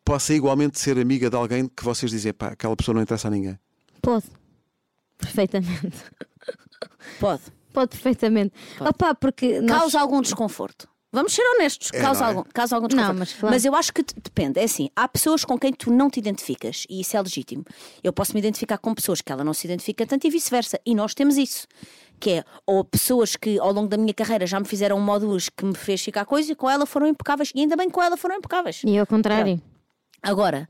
possa 0.04 0.34
igualmente 0.34 0.80
ser 0.80 0.98
amiga 0.98 1.30
de 1.30 1.36
alguém 1.36 1.68
que 1.68 1.84
vocês 1.84 2.10
dizem, 2.12 2.34
pá, 2.34 2.48
aquela 2.48 2.76
pessoa 2.76 2.96
não 2.96 3.02
interessa 3.04 3.28
a 3.28 3.32
ninguém. 3.32 3.60
Pode. 4.02 4.26
Perfeitamente. 5.18 5.94
Pode. 7.20 7.42
Pode 7.72 7.90
perfeitamente. 7.90 8.54
Opa, 8.80 9.16
porque 9.16 9.62
nós- 9.62 9.80
Causa 9.82 10.00
algum 10.00 10.22
desconforto. 10.22 10.88
Vamos 11.14 11.32
ser 11.34 11.44
honestos, 11.56 11.92
É, 11.94 12.02
causa, 12.02 12.22
não 12.22 12.26
é? 12.26 12.30
algum, 12.32 12.44
causa 12.52 12.76
algum 12.76 12.88
Não, 12.88 12.96
desconforto. 13.14 13.20
mas 13.20 13.62
claro. 13.62 13.68
eu 13.68 13.76
acho 13.76 13.94
que 13.94 14.04
depende. 14.22 14.60
É 14.60 14.64
assim, 14.64 14.90
há 14.96 15.08
pessoas 15.08 15.46
com 15.46 15.58
quem 15.60 15.72
tu 15.72 15.92
não 15.92 16.10
te 16.10 16.20
identificas 16.20 16.86
e 16.90 17.00
isso 17.02 17.16
é 17.16 17.22
legítimo. 17.22 17.64
Eu 18.04 18.12
posso 18.12 18.34
me 18.34 18.40
identificar 18.40 18.80
com 18.80 18.94
pessoas 18.96 19.22
que 19.22 19.32
ela 19.32 19.44
não 19.44 19.54
se 19.54 19.68
identifica 19.68 20.08
tanto 20.08 20.26
e 20.26 20.30
vice-versa. 20.32 20.80
E 20.84 20.96
nós 20.96 21.14
temos 21.14 21.38
isso. 21.38 21.68
Que 22.20 22.32
é, 22.32 22.44
ou 22.66 22.84
pessoas 22.84 23.36
que 23.36 23.60
ao 23.60 23.72
longo 23.72 23.88
da 23.90 23.96
minha 23.98 24.14
carreira 24.14 24.48
já 24.48 24.60
me 24.60 24.66
fizeram 24.66 25.00
módulos 25.00 25.50
que 25.50 25.64
me 25.64 25.76
fez 25.76 26.02
ficar 26.02 26.26
coisa 26.26 26.52
e 26.52 26.56
com 26.56 26.68
ela 26.68 26.86
foram 26.86 27.06
impecáveis. 27.08 27.52
E 27.54 27.62
ainda 27.62 27.76
bem 27.76 27.88
que 27.90 27.94
com 27.94 28.02
ela 28.02 28.18
foram 28.18 28.36
impecáveis. 28.38 28.82
E 28.84 28.98
ao 28.98 29.06
contrário. 29.06 29.62
Agora, 30.22 30.68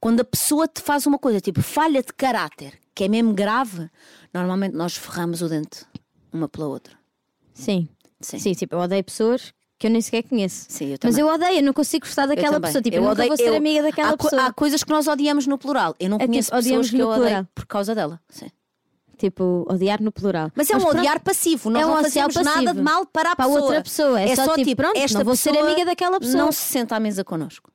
quando 0.00 0.20
a 0.20 0.24
pessoa 0.24 0.66
te 0.66 0.80
faz 0.82 1.06
uma 1.06 1.18
coisa 1.20 1.40
tipo 1.40 1.62
falha 1.62 2.02
de 2.02 2.12
caráter, 2.12 2.78
que 2.94 3.04
é 3.04 3.08
mesmo 3.08 3.32
grave, 3.32 3.88
normalmente 4.32 4.74
nós 4.74 4.96
ferramos 4.96 5.40
o 5.40 5.48
dente 5.48 5.84
uma 6.32 6.48
pela 6.48 6.66
outra. 6.66 6.96
Sim. 7.52 7.88
Sim. 8.20 8.38
Sim, 8.38 8.52
tipo, 8.54 8.74
eu 8.74 8.80
odeio 8.80 9.04
pessoas 9.04 9.52
que 9.78 9.86
eu 9.86 9.90
nem 9.90 10.00
sequer 10.00 10.22
conheço. 10.22 10.66
Sim, 10.68 10.92
eu 10.92 10.98
Mas 11.02 11.18
eu 11.18 11.26
odeio, 11.26 11.58
eu 11.58 11.62
não 11.62 11.72
consigo 11.72 12.06
gostar 12.06 12.22
Eu 12.22 12.28
daquela 12.28 12.60
pessoa. 12.60 12.82
Tipo, 12.82 12.96
eu, 12.96 13.00
nunca 13.02 13.12
odeio- 13.12 13.28
vou 13.28 13.36
ser 13.36 13.48
eu- 13.48 13.56
amiga 13.56 13.82
daquela 13.82 14.10
há, 14.10 14.16
pessoa. 14.16 14.46
há 14.46 14.52
coisas 14.52 14.84
que 14.84 14.90
nós 14.90 15.06
odiamos 15.06 15.46
no 15.46 15.58
plural. 15.58 15.94
Eu 15.98 16.10
não 16.10 16.18
tipo, 16.18 16.30
conheço 16.30 16.54
odiamos 16.54 16.86
pessoas 16.86 16.90
que 16.90 16.98
eu 17.02 17.08
odeio 17.08 17.24
plural. 17.26 17.46
por 17.54 17.66
causa 17.66 17.94
dela. 17.94 18.20
Sim. 18.28 18.50
Tipo, 19.16 19.64
odiar 19.70 20.02
no 20.02 20.10
plural. 20.10 20.50
Mas 20.56 20.68
é 20.70 20.76
um 20.76 20.80
pronto, 20.80 20.98
odiar 20.98 21.20
passivo. 21.20 21.70
Nós 21.70 21.82
É 21.82 21.86
um 21.86 21.94
não 21.94 22.02
fazemos 22.02 22.34
nada 22.36 22.50
passivo. 22.50 22.74
de 22.74 22.80
mal 22.82 23.06
para 23.06 23.32
a 23.32 23.36
Para 23.36 23.44
a 23.44 23.48
pessoa. 23.48 23.64
outra 23.66 23.82
pessoa. 23.82 24.20
É 24.20 24.34
só 24.36 24.54
tipo, 24.54 24.76
pronto, 24.76 24.96
esta 24.98 25.18
não 25.18 25.24
vou 25.24 25.36
ser 25.36 25.56
amiga 25.56 25.84
daquela 25.84 26.18
pessoa. 26.18 26.44
Não 26.44 26.52
se 26.52 26.60
senta 26.62 26.96
à 26.96 27.00
mesa 27.00 27.24
connosco. 27.24 27.70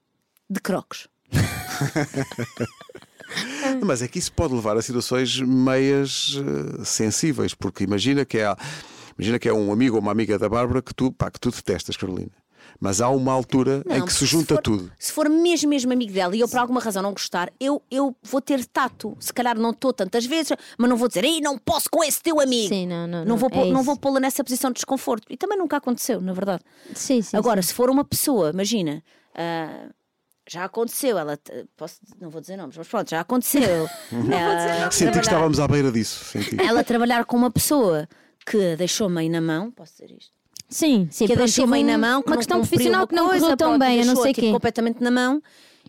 De 0.49 0.59
croques. 0.59 1.07
Mas 3.85 4.01
é 4.01 4.07
que 4.07 4.19
isso 4.19 4.33
pode 4.33 4.53
levar 4.53 4.75
a 4.75 4.81
situações 4.81 5.39
meias 5.39 6.35
eh, 6.79 6.83
sensíveis, 6.83 7.53
porque 7.53 7.83
imagina 7.83 8.25
que 8.25 8.39
é, 8.39 8.55
imagina 9.19 9.37
que 9.37 9.49
é 9.49 9.53
um 9.53 9.71
amigo 9.71 9.97
ou 9.97 10.01
uma 10.01 10.11
amiga 10.11 10.39
da 10.39 10.47
Bárbara 10.49 10.81
que 10.81 10.93
tu, 10.93 11.11
pá, 11.11 11.29
que 11.29 11.39
tu 11.39 11.51
detestas, 11.51 11.97
Carolina. 11.97 12.31
Mas 12.79 13.01
há 13.01 13.09
uma 13.09 13.33
altura 13.33 13.83
em 13.89 13.99
Não, 13.99 14.05
que 14.05 14.13
se 14.13 14.25
junta 14.25 14.55
for- 14.55 14.61
tudo. 14.61 14.91
Se 14.97 15.11
for 15.11 15.27
mesmo, 15.29 15.69
mesmo 15.69 15.91
amigo 15.91 16.13
dela 16.13 16.35
e 16.35 16.39
eu 16.39 16.47
por 16.47 16.59
alguma 16.59 16.79
razão 16.79 17.01
não 17.03 17.11
gostar, 17.11 17.51
eu, 17.59 17.81
eu 17.91 18.15
vou 18.23 18.39
ter 18.39 18.63
tato. 18.65 19.17
Se 19.19 19.33
calhar 19.33 19.57
não 19.57 19.71
estou 19.71 19.91
tantas 19.91 20.25
vezes, 20.25 20.53
mas 20.77 20.89
não 20.89 20.95
vou 20.95 21.07
dizer, 21.09 21.23
ei, 21.25 21.41
não 21.41 21.57
posso 21.57 21.89
com 21.89 22.01
esse 22.03 22.21
teu 22.21 22.39
amigo. 22.39 22.69
Sim, 22.69 22.87
não, 22.87 23.05
não, 23.07 23.19
Não 23.19 23.25
não, 23.25 23.37
vou, 23.37 23.49
é 23.51 23.65
não 23.71 23.83
vou 23.83 23.97
pô-la 23.97 24.19
nessa 24.19 24.43
posição 24.43 24.69
de 24.71 24.75
desconforto. 24.75 25.25
E 25.29 25.35
também 25.35 25.57
nunca 25.57 25.77
aconteceu, 25.77 26.21
na 26.21 26.31
verdade. 26.31 26.63
Sim, 26.93 27.21
sim. 27.21 27.35
Agora, 27.35 27.61
sim. 27.61 27.69
se 27.69 27.73
for 27.73 27.89
uma 27.89 28.05
pessoa, 28.05 28.51
imagina, 28.51 29.03
ah, 29.35 29.87
já 30.47 30.63
aconteceu, 30.65 31.17
ela 31.17 31.37
posso, 31.75 31.95
não 32.21 32.29
vou 32.29 32.39
dizer 32.39 32.55
nomes, 32.55 32.77
mas 32.77 32.87
pronto, 32.87 33.09
já 33.09 33.19
aconteceu. 33.19 33.87
Ah, 34.33 34.89
Senti 34.91 35.11
que 35.13 35.25
estávamos 35.25 35.59
à 35.59 35.67
beira 35.67 35.91
disso. 35.91 36.23
Senti. 36.25 36.55
Ela 36.61 36.83
trabalhar 36.83 37.25
com 37.25 37.35
uma 37.35 37.51
pessoa 37.51 38.07
que 38.49 38.75
deixou-me 38.75 39.19
aí 39.21 39.29
na 39.29 39.41
mão, 39.41 39.71
posso 39.71 39.93
dizer 39.93 40.11
isto? 40.17 40.31
Sim, 40.67 41.07
sim. 41.11 41.25
que 41.25 41.33
a 41.33 41.39
aí 41.43 41.51
tive 41.51 41.83
na 41.83 41.97
mão, 41.97 42.21
que 42.21 42.29
Uma 42.29 42.37
questão 42.37 42.59
profissional 42.59 43.07
que 43.07 43.15
não 43.15 43.27
coisa, 43.27 43.41
correu 43.41 43.57
tão 43.57 43.69
pronto, 43.69 43.79
bem, 43.79 43.99
eu 43.99 44.05
não 44.05 44.13
deixou 44.13 44.23
sei 44.23 44.33
quê. 44.33 44.51
completamente 44.51 45.01
na 45.03 45.09
mão. 45.11 45.41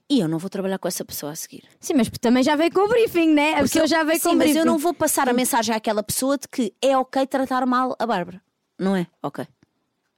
E 0.08 0.18
eu 0.20 0.26
não 0.28 0.38
vou 0.38 0.50
trabalhar 0.50 0.78
com 0.78 0.88
essa 0.88 1.04
pessoa 1.04 1.30
a 1.32 1.36
seguir. 1.36 1.62
Sim, 1.78 1.94
mas 1.94 2.08
também 2.20 2.42
já 2.42 2.56
veio 2.56 2.72
com 2.72 2.80
o 2.80 2.88
briefing, 2.88 3.32
né? 3.32 3.54
A 3.54 3.60
pessoa 3.62 3.86
já 3.86 4.02
veio 4.02 4.18
Sim, 4.18 4.28
com 4.30 4.34
o 4.34 4.38
mas 4.38 4.44
briefing. 4.46 4.58
eu 4.58 4.64
não 4.66 4.76
vou 4.78 4.92
passar 4.92 5.28
a 5.28 5.32
mensagem 5.32 5.74
àquela 5.74 6.02
pessoa 6.02 6.36
de 6.36 6.48
que 6.48 6.72
é 6.82 6.96
ok 6.98 7.26
tratar 7.26 7.64
mal 7.66 7.94
a 7.98 8.06
Bárbara. 8.06 8.42
Não 8.78 8.96
é? 8.96 9.06
Ok. 9.22 9.46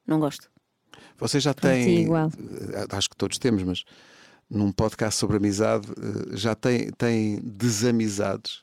Não 0.07 0.19
gosto. 0.19 0.49
Vocês 1.19 1.43
já 1.43 1.53
Pronto, 1.53 1.73
têm. 1.73 2.03
igual. 2.05 2.31
eh, 2.73 2.87
Acho 2.91 3.11
que 3.11 3.17
todos 3.17 3.37
temos, 3.39 3.63
mas 3.65 3.85
num 4.49 4.73
podcast 4.73 5.19
sobre 5.19 5.37
amizade 5.37 5.87
eh, 5.91 6.37
já 6.37 6.55
têm, 6.55 6.91
têm 6.93 7.41
desamizades. 7.43 8.63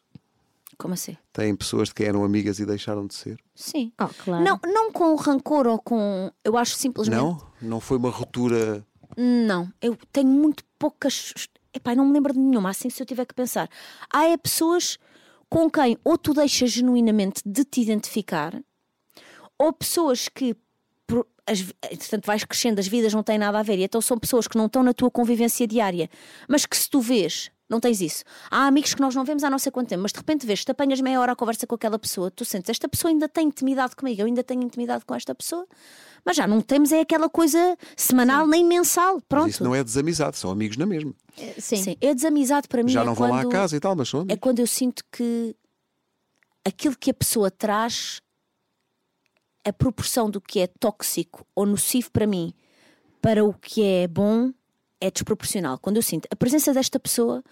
Como 0.80 0.94
assim? 0.94 1.18
Têm 1.34 1.54
pessoas 1.56 1.90
de 1.90 1.94
quem 1.96 2.08
eram 2.08 2.24
amigas 2.24 2.58
e 2.58 2.66
deixaram 2.66 3.06
de 3.06 3.14
ser. 3.14 3.38
Sim. 3.54 3.92
Oh, 4.02 4.08
claro. 4.24 4.44
Não, 4.44 4.58
não 4.66 4.92
com 4.94 5.14
rancor 5.16 5.68
ou 5.68 5.78
com. 5.78 6.32
Eu 6.42 6.56
acho 6.58 6.76
simplesmente. 6.76 7.20
Não? 7.20 7.52
Não 7.62 7.80
foi 7.82 7.98
uma 7.98 8.10
ruptura. 8.10 8.86
Não, 9.18 9.70
eu 9.82 9.98
tenho 10.14 10.30
muito 10.30 10.64
poucas. 10.80 11.34
Epá, 11.74 11.94
não 11.94 12.06
me 12.06 12.14
lembro 12.14 12.32
de 12.32 12.40
nenhuma, 12.40 12.70
assim 12.70 12.90
se 12.90 13.02
eu 13.04 13.06
tiver 13.06 13.26
que 13.26 13.34
pensar. 13.36 13.70
Há 14.12 14.26
é 14.30 14.38
pessoas 14.38 14.98
com 15.50 15.70
quem 15.70 15.98
ou 16.04 16.18
tu 16.18 16.34
deixas 16.34 16.72
genuinamente 16.72 17.42
de 17.46 17.66
te 17.66 17.82
identificar, 17.82 18.58
ou 19.58 19.74
pessoas 19.74 20.30
que. 20.30 20.56
por- 21.06 21.28
As, 21.46 21.62
portanto, 21.90 22.26
vais 22.26 22.46
crescendo, 22.46 22.80
as 22.80 22.88
vidas 22.88 23.14
não 23.14 23.22
têm 23.24 23.38
nada 23.38 23.60
a 23.60 23.64
ver, 23.64 23.80
e 23.80 23.84
então 23.84 24.00
são 24.00 24.18
pessoas 24.18 24.48
que 24.48 24.58
não 24.58 24.68
estão 24.68 24.82
na 24.82 24.94
tua 24.94 25.12
convivência 25.12 25.68
diária, 25.68 26.10
mas 26.48 26.66
que 26.66 26.78
se 26.78 26.90
tu 26.90 27.02
vês, 27.02 27.52
não 27.70 27.80
tens 27.80 28.02
isso. 28.02 28.24
Há 28.50 28.66
amigos 28.66 28.94
que 28.96 29.02
nós 29.02 29.14
não 29.14 29.24
vemos 29.24 29.44
há 29.44 29.50
não 29.50 29.60
sei 29.60 29.72
quanto 29.72 29.90
tempo, 29.90 30.02
mas 30.02 30.12
de 30.12 30.18
repente 30.18 30.46
vês, 30.46 30.66
te 30.66 30.72
apanhas 30.72 31.00
meia 31.02 31.20
hora 31.22 31.34
a 31.34 31.36
conversa 31.36 31.68
com 31.68 31.76
aquela 31.76 32.00
pessoa, 32.00 32.32
tu 32.32 32.44
sentes, 32.44 32.70
esta 32.70 32.90
pessoa 32.90 33.12
ainda 33.12 33.30
tem 33.30 33.48
intimidade 33.48 33.96
comigo, 33.96 34.22
eu 34.22 34.26
ainda 34.26 34.44
tenho 34.44 34.64
intimidade 34.64 35.06
com 35.06 35.14
esta 35.14 35.36
pessoa, 35.36 35.68
mas 36.26 36.36
já 36.36 36.48
não 36.48 36.62
temos 36.62 36.92
é 36.92 37.02
aquela 37.02 37.30
coisa 37.30 37.78
semanal 37.96 38.48
nem 38.48 38.66
mensal. 38.66 39.16
Mas 39.16 39.24
Pronto. 39.30 39.50
isso 39.50 39.64
não 39.64 39.76
é 39.76 39.84
desamizade, 39.84 40.38
são 40.38 40.50
amigos 40.50 40.78
na 40.78 40.86
mesma. 40.86 41.14
Sim. 41.60 41.78
Sim, 41.78 41.98
é 42.02 42.14
desamizade 42.14 42.68
para 42.68 42.84
mim. 42.84 42.92
Já 42.92 43.02
é 43.02 43.06
não 43.06 43.14
vão 43.14 43.30
lá 43.30 43.42
à 43.42 43.48
casa 43.48 43.76
e 43.76 43.80
tal, 43.80 43.96
mas 43.96 44.10
são 44.10 44.22
É 44.22 44.24
amigos. 44.24 44.40
quando 44.42 44.60
eu 44.60 44.68
sinto 44.68 45.04
que 45.12 45.56
aquilo 46.66 46.96
que 46.98 47.12
a 47.12 47.14
pessoa 47.14 47.50
traz, 47.52 48.20
a 49.64 49.72
proporção 49.72 50.30
do 50.30 50.42
que 50.42 50.60
é 50.60 50.68
tóxico 50.68 51.46
ou 51.56 51.66
nocivo 51.66 52.12
para 52.12 52.26
mim 52.26 52.54
para 53.22 53.44
o 53.44 53.54
que 53.54 53.84
é 53.84 54.08
bom 54.08 54.52
é 55.00 55.10
desproporcional. 55.12 55.78
Quando 55.78 55.98
eu 55.98 56.02
sinto 56.02 56.28
a 56.32 56.36
presença 56.36 56.74
desta 56.74 57.00
pessoa 57.00 57.44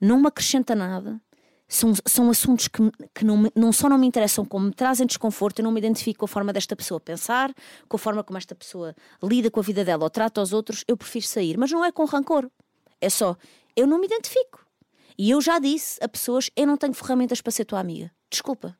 não 0.00 0.20
me 0.20 0.26
acrescenta 0.26 0.74
nada. 0.74 1.20
São, 1.68 1.94
são 2.04 2.28
assuntos 2.28 2.68
que, 2.68 2.82
que 3.14 3.24
não, 3.24 3.50
não 3.54 3.72
só 3.72 3.88
não 3.88 3.96
me 3.96 4.06
interessam, 4.06 4.44
como 4.44 4.66
me 4.66 4.74
trazem 4.74 5.06
desconforto. 5.06 5.60
Eu 5.60 5.64
não 5.64 5.72
me 5.72 5.78
identifico 5.78 6.18
com 6.18 6.24
a 6.26 6.28
forma 6.28 6.52
desta 6.52 6.76
pessoa 6.76 7.00
pensar, 7.00 7.54
com 7.88 7.96
a 7.96 7.98
forma 7.98 8.22
como 8.22 8.36
esta 8.36 8.54
pessoa 8.54 8.94
lida 9.22 9.50
com 9.50 9.60
a 9.60 9.62
vida 9.62 9.84
dela 9.84 10.04
ou 10.04 10.10
trata 10.10 10.42
os 10.42 10.52
outros. 10.52 10.84
Eu 10.86 10.96
prefiro 10.96 11.24
sair, 11.26 11.56
mas 11.56 11.70
não 11.70 11.84
é 11.84 11.90
com 11.90 12.04
rancor. 12.04 12.50
É 13.00 13.08
só, 13.08 13.36
eu 13.74 13.86
não 13.86 13.98
me 13.98 14.06
identifico. 14.06 14.66
E 15.16 15.30
eu 15.30 15.40
já 15.40 15.58
disse 15.58 15.98
a 16.02 16.08
pessoas: 16.08 16.50
eu 16.56 16.66
não 16.66 16.76
tenho 16.76 16.92
ferramentas 16.92 17.40
para 17.40 17.52
ser 17.52 17.64
tua 17.64 17.80
amiga. 17.80 18.10
Desculpa. 18.28 18.76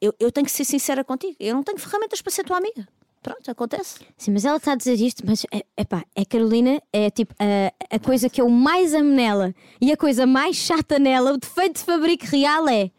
Eu, 0.00 0.12
eu 0.18 0.32
tenho 0.32 0.44
que 0.44 0.52
ser 0.52 0.64
sincera 0.64 1.04
contigo. 1.04 1.36
Eu 1.38 1.54
não 1.54 1.62
tenho 1.62 1.78
ferramentas 1.78 2.20
para 2.20 2.32
ser 2.32 2.44
tua 2.44 2.56
amiga. 2.56 2.88
Pronto, 3.24 3.50
acontece. 3.50 4.00
Sim, 4.18 4.32
mas 4.32 4.44
ela 4.44 4.58
está 4.58 4.72
a 4.72 4.76
dizer 4.76 5.00
isto, 5.00 5.22
mas 5.26 5.46
é, 5.50 5.64
epá, 5.78 6.04
a 6.14 6.26
Carolina 6.26 6.78
é 6.92 7.08
tipo 7.08 7.34
a, 7.38 7.96
a 7.96 7.98
coisa 7.98 8.28
que 8.28 8.38
eu 8.38 8.50
mais 8.50 8.92
amo 8.92 9.10
nela 9.10 9.54
e 9.80 9.90
a 9.90 9.96
coisa 9.96 10.26
mais 10.26 10.56
chata 10.56 10.98
nela, 10.98 11.32
o 11.32 11.38
defeito 11.38 11.76
de 11.78 11.84
fabrico 11.84 12.26
real 12.26 12.68
é 12.68 12.90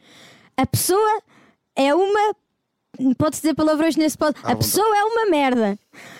a 0.57 0.65
pessoa 0.65 1.21
é 1.75 1.93
uma. 1.93 2.35
Pode 3.17 3.35
dizer 3.37 3.53
palavrões 3.53 3.95
nesse 3.95 4.17
pod. 4.17 4.37
A 4.43 4.55
pessoa 4.55 4.85
é 4.97 5.03
uma 5.03 5.25
merda. 5.29 5.77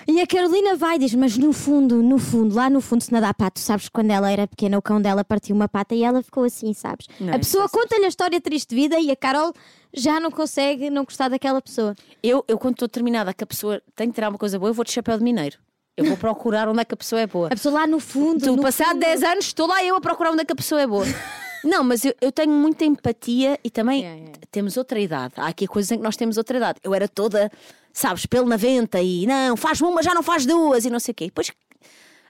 E 0.08 0.22
a 0.22 0.28
Carolina 0.28 0.76
vai 0.76 0.96
e 0.96 1.00
diz: 1.00 1.14
Mas 1.14 1.38
no 1.38 1.52
fundo, 1.54 2.02
no 2.02 2.18
fundo, 2.18 2.56
lá 2.56 2.70
no 2.70 2.82
fundo, 2.82 3.04
se 3.04 3.12
nada 3.12 3.30
há 3.30 3.34
pato, 3.34 3.60
sabes 3.60 3.86
que 3.86 3.92
quando 3.92 4.12
ela 4.12 4.30
era 4.32 4.48
pequena, 4.48 4.78
o 4.78 4.82
cão 4.82 5.02
dela 5.02 5.24
partiu 5.24 5.56
uma 5.56 5.68
pata 5.68 5.96
e 5.96 6.04
ela 6.04 6.22
ficou 6.22 6.44
assim, 6.44 6.74
sabes? 6.74 7.08
Não, 7.20 7.34
a 7.34 7.38
pessoa 7.38 7.68
conta-lhe 7.70 8.06
a 8.06 8.08
história 8.08 8.40
triste 8.40 8.70
de 8.70 8.76
vida 8.76 9.00
e 9.00 9.12
a 9.12 9.16
Carol 9.16 9.54
já 9.94 10.20
não 10.20 10.32
consegue 10.32 10.90
não 10.90 11.04
gostar 11.04 11.30
daquela 11.30 11.62
pessoa. 11.62 11.96
Eu, 12.22 12.44
eu 12.48 12.58
quando 12.58 12.76
estou 12.76 12.88
determinada 12.88 13.34
que 13.34 13.44
a 13.44 13.48
pessoa 13.48 13.82
tem 13.96 14.10
que 14.10 14.16
tirar 14.16 14.30
uma 14.30 14.38
coisa 14.38 14.60
boa, 14.60 14.70
eu 14.70 14.74
vou 14.74 14.86
de 14.86 14.92
chapéu 14.92 15.18
de 15.18 15.24
mineiro. 15.24 15.58
Eu 15.98 16.06
vou 16.06 16.18
procurar 16.18 16.68
onde 16.68 16.82
é 16.82 16.86
que 16.86 16.94
a 16.94 16.98
pessoa 16.98 17.22
é 17.22 17.28
boa. 17.28 17.48
A 17.48 17.52
pessoa 17.52 17.74
lá 17.74 17.88
no 17.88 18.02
fundo. 18.02 18.44
Tu, 18.44 18.56
no 18.56 18.62
passado 18.62 18.90
fundo. 18.90 19.00
10 19.00 19.24
anos, 19.24 19.46
estou 19.46 19.66
lá 19.66 19.82
eu 19.84 19.96
a 19.96 20.02
procurar 20.02 20.32
onde 20.32 20.42
é 20.42 20.46
que 20.46 20.52
a 20.52 20.56
pessoa 20.56 20.82
é 20.82 20.88
boa. 20.88 21.06
Não, 21.66 21.84
mas 21.84 22.06
eu, 22.06 22.14
eu 22.22 22.32
tenho 22.32 22.52
muita 22.52 22.86
empatia 22.86 23.60
e 23.64 23.70
também 23.72 24.02
Yeah, 24.02 24.20
yeah. 24.20 24.40
temos 24.52 24.78
outra 24.78 25.00
idade. 25.00 25.34
Há 25.38 25.48
aqui 25.48 25.68
coisas 25.68 25.92
em 25.92 25.98
que 25.98 26.04
nós 26.04 26.16
temos 26.16 26.38
outra 26.38 26.58
idade. 26.58 26.80
Eu 26.84 26.94
era 26.94 27.08
toda, 27.08 27.52
sabes, 27.92 28.26
pelo 28.26 28.48
na 28.48 28.56
venta 28.56 29.02
e 29.02 29.26
não, 29.26 29.58
faz 29.58 29.82
uma, 29.82 30.04
já 30.04 30.14
não 30.14 30.22
faz 30.22 30.46
duas 30.46 30.86
e 30.86 30.90
não 30.90 31.00
sei 31.00 31.12
o 31.12 31.16
quê. 31.16 31.26
Depois 31.26 31.52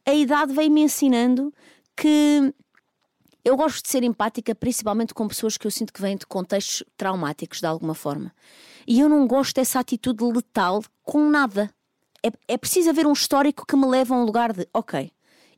a 0.06 0.13
idade 0.13 0.54
vem-me 0.54 0.82
ensinando 0.82 1.54
que 1.98 2.54
eu 3.43 3.58
gosto 3.58 3.84
de 3.84 3.89
ser 3.89 4.04
empática, 4.04 4.56
principalmente 4.56 5.13
com 5.13 5.28
pessoas 5.28 5.58
que 5.58 5.67
eu 5.67 5.71
sinto 5.71 5.91
que 5.91 6.02
vêm 6.02 6.15
de 6.15 6.26
contextos 6.26 6.84
traumáticos 6.95 7.60
de 7.60 7.67
alguma 7.67 7.93
forma. 7.93 8.32
E 8.88 9.00
eu 9.00 9.10
não 9.10 9.28
gosto 9.28 9.56
dessa 9.56 9.80
atitude 9.80 10.24
letal 10.24 10.84
com 11.04 11.30
nada. 11.30 11.69
É, 12.24 12.54
é 12.54 12.58
preciso 12.58 12.89
haver 12.89 13.06
um 13.06 13.13
histórico 13.13 13.65
que 13.65 13.76
me 13.76 13.86
leve 13.86 14.13
a 14.13 14.15
um 14.15 14.24
lugar 14.24 14.54
de, 14.54 14.67
ok, 14.74 15.12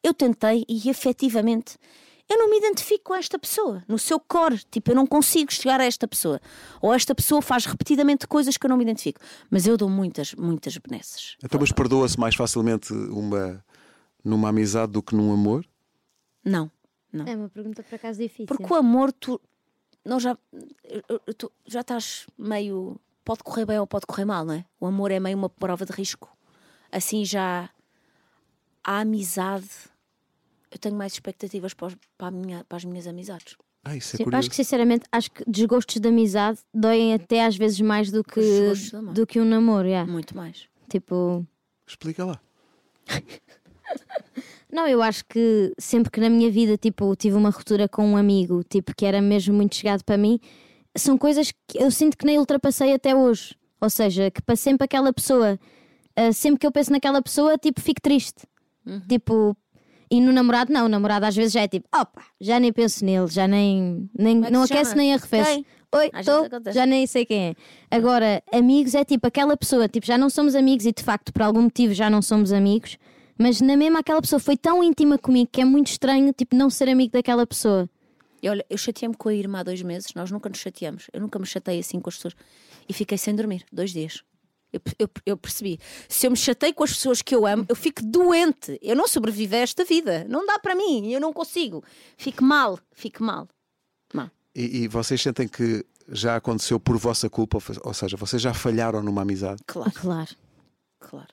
eu 0.04 0.14
tentei 0.14 0.66
e 0.68 0.90
efetivamente 0.90 1.78
eu 2.30 2.38
não 2.38 2.50
me 2.50 2.58
identifico 2.58 3.06
com 3.06 3.16
esta 3.16 3.40
pessoa, 3.40 3.84
no 3.88 3.98
seu 3.98 4.20
core. 4.20 4.60
Tipo, 4.70 4.92
eu 4.92 4.96
não 4.96 5.08
consigo 5.08 5.52
chegar 5.52 5.80
a 5.80 5.86
esta 5.86 6.08
pessoa. 6.08 6.42
Ou 6.82 6.94
esta 6.94 7.16
pessoa 7.16 7.42
faz 7.42 7.66
repetidamente 7.66 8.28
coisas 8.28 8.58
que 8.58 8.66
eu 8.66 8.70
não 8.70 8.78
me 8.78 8.84
identifico. 8.84 9.22
Mas 9.50 9.66
eu 9.66 9.78
dou 9.78 9.90
muitas, 9.90 10.34
muitas 10.34 10.78
benesses. 10.78 11.38
Então, 11.44 11.60
mas 11.60 11.72
perdoa-se 11.72 12.20
mais 12.20 12.36
facilmente 12.36 12.92
uma, 12.92 13.64
numa 14.24 14.50
amizade 14.50 14.92
do 14.92 15.02
que 15.02 15.16
num 15.16 15.32
amor? 15.32 15.66
Não, 16.44 16.70
não. 17.12 17.26
É 17.26 17.36
uma 17.36 17.50
pergunta 17.50 17.82
por 17.82 17.96
acaso 17.96 18.20
difícil. 18.20 18.46
Porque 18.46 18.72
o 18.72 18.76
amor, 18.76 19.12
tu. 19.14 19.40
Nós 20.04 20.24
já. 20.24 20.38
tu 21.38 21.52
já 21.66 21.82
estás 21.82 22.28
meio. 22.38 23.00
Pode 23.24 23.44
correr 23.44 23.66
bem 23.66 23.80
ou 23.80 23.88
pode 23.88 24.06
correr 24.06 24.26
mal, 24.26 24.46
não 24.46 24.54
é? 24.54 24.66
O 24.80 24.86
amor 24.86 25.12
é 25.12 25.20
meio 25.20 25.38
uma 25.38 25.50
prova 25.50 25.86
de 25.86 25.92
risco. 25.94 26.30
Assim 26.92 27.24
já. 27.24 27.70
A 28.84 29.00
amizade. 29.00 29.70
Eu 30.72 30.78
tenho 30.80 30.96
mais 30.96 31.14
expectativas 31.14 31.74
para, 31.74 31.88
os- 31.88 31.98
para 32.18 32.28
a 32.28 32.32
minha- 32.32 32.64
para 32.68 32.78
as 32.78 32.86
minhas 32.86 33.08
amizades. 33.08 33.56
Ah, 33.84 33.96
isso 33.96 34.16
é 34.16 34.18
Sim, 34.18 34.24
curioso. 34.26 34.40
acho 34.40 34.50
que 34.50 34.56
sinceramente 34.56 35.06
acho 35.12 35.32
que 35.32 35.44
desgostos 35.50 36.00
de 36.02 36.08
amizade 36.10 36.60
doem 36.74 37.14
até 37.14 37.46
às 37.46 37.56
vezes 37.56 37.80
mais 37.80 38.12
do 38.12 38.22
que, 38.24 38.42
do 39.14 39.26
que 39.26 39.40
um 39.40 39.46
namoro, 39.46 39.88
yeah. 39.88 40.12
Muito 40.12 40.36
mais. 40.36 40.68
Tipo, 40.90 41.46
Explica 41.88 42.26
lá. 42.26 42.40
não, 44.72 44.86
eu 44.88 45.02
acho 45.02 45.24
que 45.26 45.74
sempre 45.78 46.12
que 46.12 46.20
na 46.20 46.30
minha 46.30 46.52
vida 46.52 46.78
tipo, 46.78 47.16
tive 47.16 47.36
uma 47.38 47.50
ruptura 47.50 47.88
com 47.88 48.06
um 48.06 48.18
amigo, 48.18 48.64
tipo, 48.64 48.94
que 48.96 49.06
era 49.06 49.22
mesmo 49.22 49.54
muito 49.56 49.76
chegado 49.76 50.04
para 50.04 50.18
mim, 50.18 50.40
são 50.98 51.18
coisas 51.18 51.52
que 51.68 51.78
eu 51.82 51.90
sinto 51.90 52.18
que 52.18 52.26
nem 52.26 52.38
ultrapassei 52.40 52.94
até 52.94 53.16
hoje. 53.16 53.56
Ou 53.80 53.90
seja, 53.90 54.30
que 54.32 54.42
para 54.42 54.56
sempre 54.56 54.84
aquela 54.86 55.14
pessoa, 55.14 55.58
ah, 56.16 56.34
sempre 56.34 56.60
que 56.60 56.68
eu 56.68 56.72
penso 56.72 56.92
naquela 56.92 57.22
pessoa, 57.22 57.58
tipo, 57.58 57.80
fico 57.80 58.02
triste. 58.02 58.44
Tipo, 59.08 59.56
e 60.10 60.22
no 60.22 60.32
namorado, 60.32 60.72
não, 60.72 60.86
o 60.86 60.90
namorado 60.90 61.26
às 61.26 61.36
vezes 61.36 61.54
já 61.54 61.62
é 61.62 61.68
tipo, 61.68 61.88
opa, 61.94 62.24
já 62.40 62.60
nem 62.60 62.72
penso 62.72 63.04
nele, 63.04 63.28
já 63.28 63.48
nem, 63.48 64.10
nem 64.18 64.46
é 64.46 64.50
não 64.50 64.64
aquece 64.64 64.92
chama? 64.92 65.02
nem 65.02 65.14
arrefece. 65.14 65.52
Quem? 65.56 65.66
Oi, 65.96 66.12
acontece. 66.14 66.78
já 66.78 66.86
nem 66.86 67.08
sei 67.08 67.26
quem 67.26 67.50
é. 67.50 67.56
Agora, 67.90 68.44
amigos 68.52 68.94
é 68.94 69.06
tipo 69.06 69.26
aquela 69.28 69.56
pessoa, 69.56 69.88
tipo, 69.88 70.06
já 70.06 70.18
não 70.18 70.30
somos 70.30 70.56
amigos 70.56 70.86
e 70.86 70.92
de 70.92 71.04
facto 71.04 71.32
por 71.32 71.42
algum 71.42 71.62
motivo 71.62 71.94
já 71.94 72.10
não 72.10 72.22
somos 72.22 72.52
amigos, 72.52 72.98
mas 73.38 73.62
na 73.62 73.78
mesma 73.78 74.00
aquela 74.00 74.22
pessoa 74.22 74.40
foi 74.40 74.58
tão 74.58 74.84
íntima 74.84 75.18
comigo 75.18 75.50
que 75.52 75.62
é 75.62 75.66
muito 75.66 75.88
estranho, 75.88 76.34
tipo, 76.34 76.56
não 76.56 76.70
ser 76.70 76.90
amigo 76.90 77.14
daquela 77.14 77.46
pessoa. 77.46 77.90
E 78.42 78.50
olha, 78.50 78.66
eu 78.70 78.78
chateei-me 78.78 79.16
com 79.16 79.30
a 79.30 79.34
irmã 79.34 79.60
há 79.60 79.64
dois 79.64 79.82
meses, 79.82 80.14
nós 80.16 80.30
nunca 80.30 80.48
nos 80.50 80.60
chateamos. 80.60 81.08
Eu 81.12 81.22
nunca 81.22 81.40
me 81.40 81.46
chatei 81.46 81.80
assim 81.80 82.00
com 82.00 82.10
as 82.10 82.16
pessoas. 82.16 82.36
E 82.88 82.94
fiquei 82.94 83.18
sem 83.18 83.36
dormir, 83.36 83.66
dois 83.72 83.92
dias. 83.92 84.24
Eu, 84.78 85.08
eu, 85.08 85.10
eu 85.26 85.38
percebi. 85.38 85.80
Se 86.08 86.28
eu 86.28 86.32
me 86.32 86.38
chatei 86.38 86.72
com 86.74 86.84
as 86.84 86.94
pessoas 86.94 87.22
que 87.22 87.34
eu 87.36 87.46
amo, 87.46 87.66
eu 87.68 87.76
fico 87.76 88.02
doente. 88.04 88.78
Eu 88.82 88.96
não 88.96 89.08
sobrevivo 89.08 89.56
a 89.56 89.60
esta 89.60 89.84
vida. 89.84 90.26
Não 90.30 90.46
dá 90.46 90.60
para 90.60 90.76
mim, 90.76 91.12
eu 91.12 91.20
não 91.20 91.34
consigo. 91.34 91.84
Fico 92.18 92.44
mal, 92.44 92.80
fico 92.92 93.24
mal. 93.24 93.48
Mal. 94.14 94.30
E, 94.56 94.84
e 94.84 94.88
vocês 94.88 95.22
sentem 95.22 95.48
que 95.48 95.86
já 96.10 96.36
aconteceu 96.38 96.80
por 96.80 96.98
vossa 96.98 97.30
culpa, 97.30 97.58
ou 97.84 97.94
seja, 97.94 98.16
vocês 98.16 98.42
já 98.42 98.54
falharam 98.54 99.04
numa 99.04 99.22
amizade? 99.24 99.62
Claro, 99.68 99.92
Claro. 99.92 100.36
claro. 101.00 101.28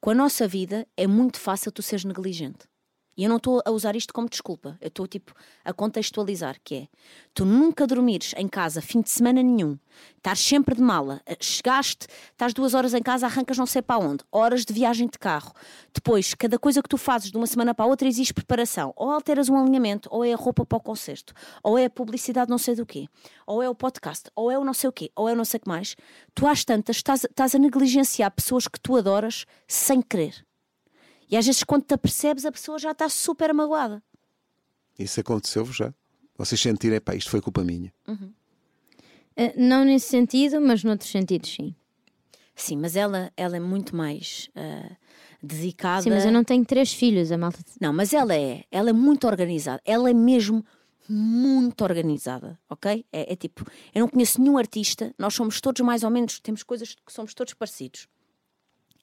Com 0.00 0.10
a 0.10 0.14
nossa 0.14 0.46
vida 0.46 0.86
é 0.96 1.06
muito 1.06 1.38
fácil 1.40 1.72
tu 1.72 1.82
seres 1.82 2.04
negligente. 2.04 2.66
E 3.16 3.24
eu 3.24 3.28
não 3.28 3.36
estou 3.36 3.62
a 3.64 3.70
usar 3.70 3.94
isto 3.96 4.12
como 4.12 4.28
desculpa. 4.28 4.76
Eu 4.80 4.88
estou 4.88 5.06
tipo 5.06 5.32
a 5.64 5.72
contextualizar 5.72 6.56
que 6.62 6.74
é 6.74 6.88
tu 7.32 7.44
nunca 7.44 7.86
dormires 7.86 8.32
em 8.36 8.48
casa 8.48 8.80
fim 8.80 9.00
de 9.00 9.10
semana 9.10 9.42
nenhum, 9.42 9.78
estás 10.16 10.38
sempre 10.38 10.74
de 10.74 10.80
mala, 10.80 11.20
eh, 11.26 11.36
chegaste, 11.40 12.06
estás 12.30 12.52
duas 12.54 12.74
horas 12.74 12.94
em 12.94 13.02
casa, 13.02 13.26
arrancas 13.26 13.58
não 13.58 13.66
sei 13.66 13.82
para 13.82 13.98
onde, 13.98 14.24
horas 14.30 14.64
de 14.64 14.72
viagem 14.72 15.08
de 15.08 15.18
carro. 15.18 15.52
Depois, 15.92 16.34
cada 16.34 16.58
coisa 16.58 16.82
que 16.82 16.88
tu 16.88 16.96
fazes 16.96 17.30
de 17.30 17.36
uma 17.36 17.46
semana 17.46 17.74
para 17.74 17.84
a 17.84 17.88
outra 17.88 18.06
exige 18.06 18.32
preparação. 18.32 18.92
Ou 18.96 19.10
alteras 19.10 19.48
um 19.48 19.56
alinhamento, 19.56 20.08
ou 20.12 20.24
é 20.24 20.32
a 20.32 20.36
roupa 20.36 20.64
para 20.64 20.78
o 20.78 20.80
concesto, 20.80 21.32
ou 21.62 21.78
é 21.78 21.86
a 21.86 21.90
publicidade 21.90 22.50
não 22.50 22.58
sei 22.58 22.74
do 22.74 22.86
quê, 22.86 23.06
ou 23.46 23.62
é 23.62 23.68
o 23.68 23.74
podcast, 23.74 24.30
ou 24.34 24.50
é 24.50 24.58
o 24.58 24.64
não 24.64 24.74
sei 24.74 24.88
o 24.88 24.92
quê, 24.92 25.10
ou 25.16 25.28
é 25.28 25.32
o 25.32 25.36
não 25.36 25.44
sei 25.44 25.58
o 25.58 25.60
que 25.60 25.68
mais. 25.68 25.96
Tu 26.34 26.46
às 26.46 26.64
tantas 26.64 26.96
estás, 26.96 27.24
estás 27.24 27.54
a 27.54 27.58
negligenciar 27.58 28.30
pessoas 28.30 28.68
que 28.68 28.80
tu 28.80 28.96
adoras 28.96 29.44
sem 29.66 30.00
querer. 30.00 30.44
E 31.30 31.36
às 31.36 31.46
vezes, 31.46 31.64
quando 31.64 31.84
te 31.84 31.94
apercebes, 31.94 32.44
a 32.44 32.52
pessoa 32.52 32.78
já 32.78 32.92
está 32.92 33.08
super 33.08 33.52
magoada. 33.52 34.02
Isso 34.98 35.20
aconteceu-vos 35.20 35.76
já? 35.76 35.92
Vocês 36.36 36.60
sentirem, 36.60 37.00
pá, 37.00 37.14
isto 37.14 37.30
foi 37.30 37.40
culpa 37.40 37.62
minha. 37.62 37.92
Ah, 39.36 39.52
não 39.56 39.84
nesse 39.84 40.08
sentido, 40.08 40.60
mas 40.60 40.84
noutros 40.84 41.10
sentidos, 41.10 41.52
sim. 41.52 41.74
Sim, 42.54 42.76
mas 42.76 42.94
ela, 42.94 43.32
ela 43.36 43.56
é 43.56 43.60
muito 43.60 43.96
mais 43.96 44.48
ah, 44.54 44.96
dedicada. 45.42 46.02
Sim, 46.02 46.10
mas 46.10 46.24
eu 46.24 46.32
não 46.32 46.44
tenho 46.44 46.64
três 46.64 46.92
filhos, 46.92 47.32
a 47.32 47.38
malta. 47.38 47.58
Não, 47.80 47.92
mas 47.92 48.12
ela 48.12 48.34
é, 48.34 48.64
ela 48.70 48.90
é 48.90 48.92
muito 48.92 49.26
organizada. 49.26 49.80
Ela 49.84 50.10
é 50.10 50.14
mesmo 50.14 50.64
muito 51.08 51.82
organizada, 51.84 52.58
ok? 52.68 53.04
É, 53.12 53.32
é 53.32 53.36
tipo, 53.36 53.64
eu 53.94 54.00
não 54.00 54.08
conheço 54.08 54.40
nenhum 54.40 54.56
artista, 54.56 55.14
nós 55.18 55.34
somos 55.34 55.60
todos 55.60 55.80
mais 55.82 56.02
ou 56.02 56.10
menos, 56.10 56.40
temos 56.40 56.62
coisas 56.62 56.94
que 56.94 57.12
somos 57.12 57.34
todos 57.34 57.54
parecidos. 57.54 58.08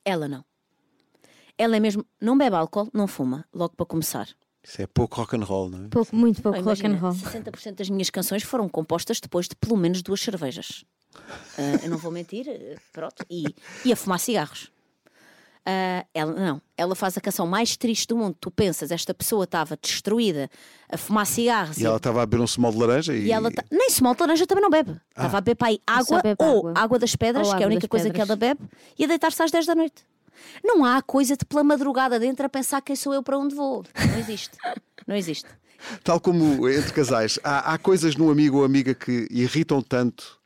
Ela 0.03 0.27
não. 0.27 0.43
Ela 1.57 1.75
é 1.77 1.79
mesmo, 1.79 2.05
não 2.19 2.37
bebe 2.37 2.55
álcool, 2.55 2.89
não 2.93 3.07
fuma, 3.07 3.45
logo 3.53 3.75
para 3.75 3.85
começar. 3.85 4.27
Isso 4.63 4.81
é 4.81 4.85
pouco 4.87 5.15
rock 5.17 5.35
and 5.35 5.43
roll, 5.43 5.69
não 5.69 5.85
é? 5.85 5.87
Pouco, 5.89 6.15
muito 6.15 6.41
pouco 6.41 6.59
Oh, 6.59 6.61
rock 6.63 6.85
and 6.85 6.95
roll. 6.95 7.13
60% 7.13 7.73
das 7.75 7.89
minhas 7.89 8.09
canções 8.11 8.43
foram 8.43 8.69
compostas 8.69 9.19
depois 9.19 9.47
de 9.47 9.55
pelo 9.55 9.75
menos 9.75 10.01
duas 10.03 10.21
cervejas. 10.21 10.85
Ah, 11.57 11.79
eu 11.83 11.89
não 11.89 11.97
vou 11.97 12.11
mentir, 12.11 12.45
pronto. 12.93 13.25
E, 13.29 13.43
e 13.83 13.91
a 13.91 13.95
fumar 13.95 14.19
cigarros. 14.19 14.71
Ah, 15.65 16.05
ela 16.13 16.31
não, 16.33 16.61
ela 16.75 16.95
faz 16.95 17.15
a 17.17 17.21
canção 17.21 17.45
mais 17.45 17.77
triste 17.77 18.07
do 18.07 18.17
mundo. 18.17 18.35
Tu 18.39 18.49
pensas, 18.49 18.91
esta 18.91 19.13
pessoa 19.13 19.43
estava 19.43 19.77
destruída 19.79 20.49
a 20.89 20.97
fumar 20.97 21.25
cigarros 21.27 21.77
E 21.77 21.85
ela 21.85 21.97
estava 21.97 22.21
a 22.23 22.25
beber 22.25 22.41
um 22.43 22.47
small 22.47 22.71
de 22.71 22.77
laranja 22.79 23.13
e. 23.15 23.25
e 23.25 23.31
ela 23.31 23.51
ta- 23.51 23.63
nem 23.71 23.89
small 23.91 24.15
de 24.15 24.21
laranja 24.21 24.47
também 24.47 24.61
não 24.63 24.69
bebe. 24.71 24.99
Estava 25.09 25.37
a 25.37 25.41
beber 25.41 25.55
para 25.55 25.67
aí 25.67 25.79
Só 25.87 26.15
água 26.15 26.21
bebe 26.23 26.35
ou 26.43 26.57
água. 26.69 26.73
água. 26.75 26.99
das 26.99 27.15
pedras, 27.15 27.47
Ou 27.47 27.55
que 27.55 27.61
é 27.61 27.65
a 27.65 27.67
única 27.69 27.87
coisa 27.87 28.05
que 28.05 28.11
pedras. 28.11 28.29
ela 28.29 28.35
bebe, 28.35 28.61
e 28.97 29.03
a 29.03 29.07
deitar-se 29.07 29.41
às 29.43 29.51
10 29.51 29.65
da 29.67 29.75
noite. 29.75 30.03
Não 30.63 30.83
há 30.85 31.01
coisa 31.01 31.35
de 31.35 31.45
pela 31.45 31.63
madrugada 31.63 32.19
dentro 32.19 32.45
a 32.45 32.49
pensar 32.49 32.81
quem 32.81 32.95
sou 32.95 33.13
eu 33.13 33.23
para 33.23 33.37
onde 33.37 33.55
vou. 33.55 33.83
Não 33.95 34.19
existe. 34.19 34.57
Não 35.07 35.15
existe. 35.15 35.47
Tal 36.03 36.19
como 36.19 36.69
entre 36.69 36.93
casais, 36.93 37.39
há, 37.43 37.73
há 37.73 37.77
coisas 37.77 38.15
num 38.15 38.29
amigo 38.29 38.57
ou 38.59 38.63
amiga 38.63 38.93
que 38.93 39.27
irritam 39.31 39.81
tanto. 39.81 40.39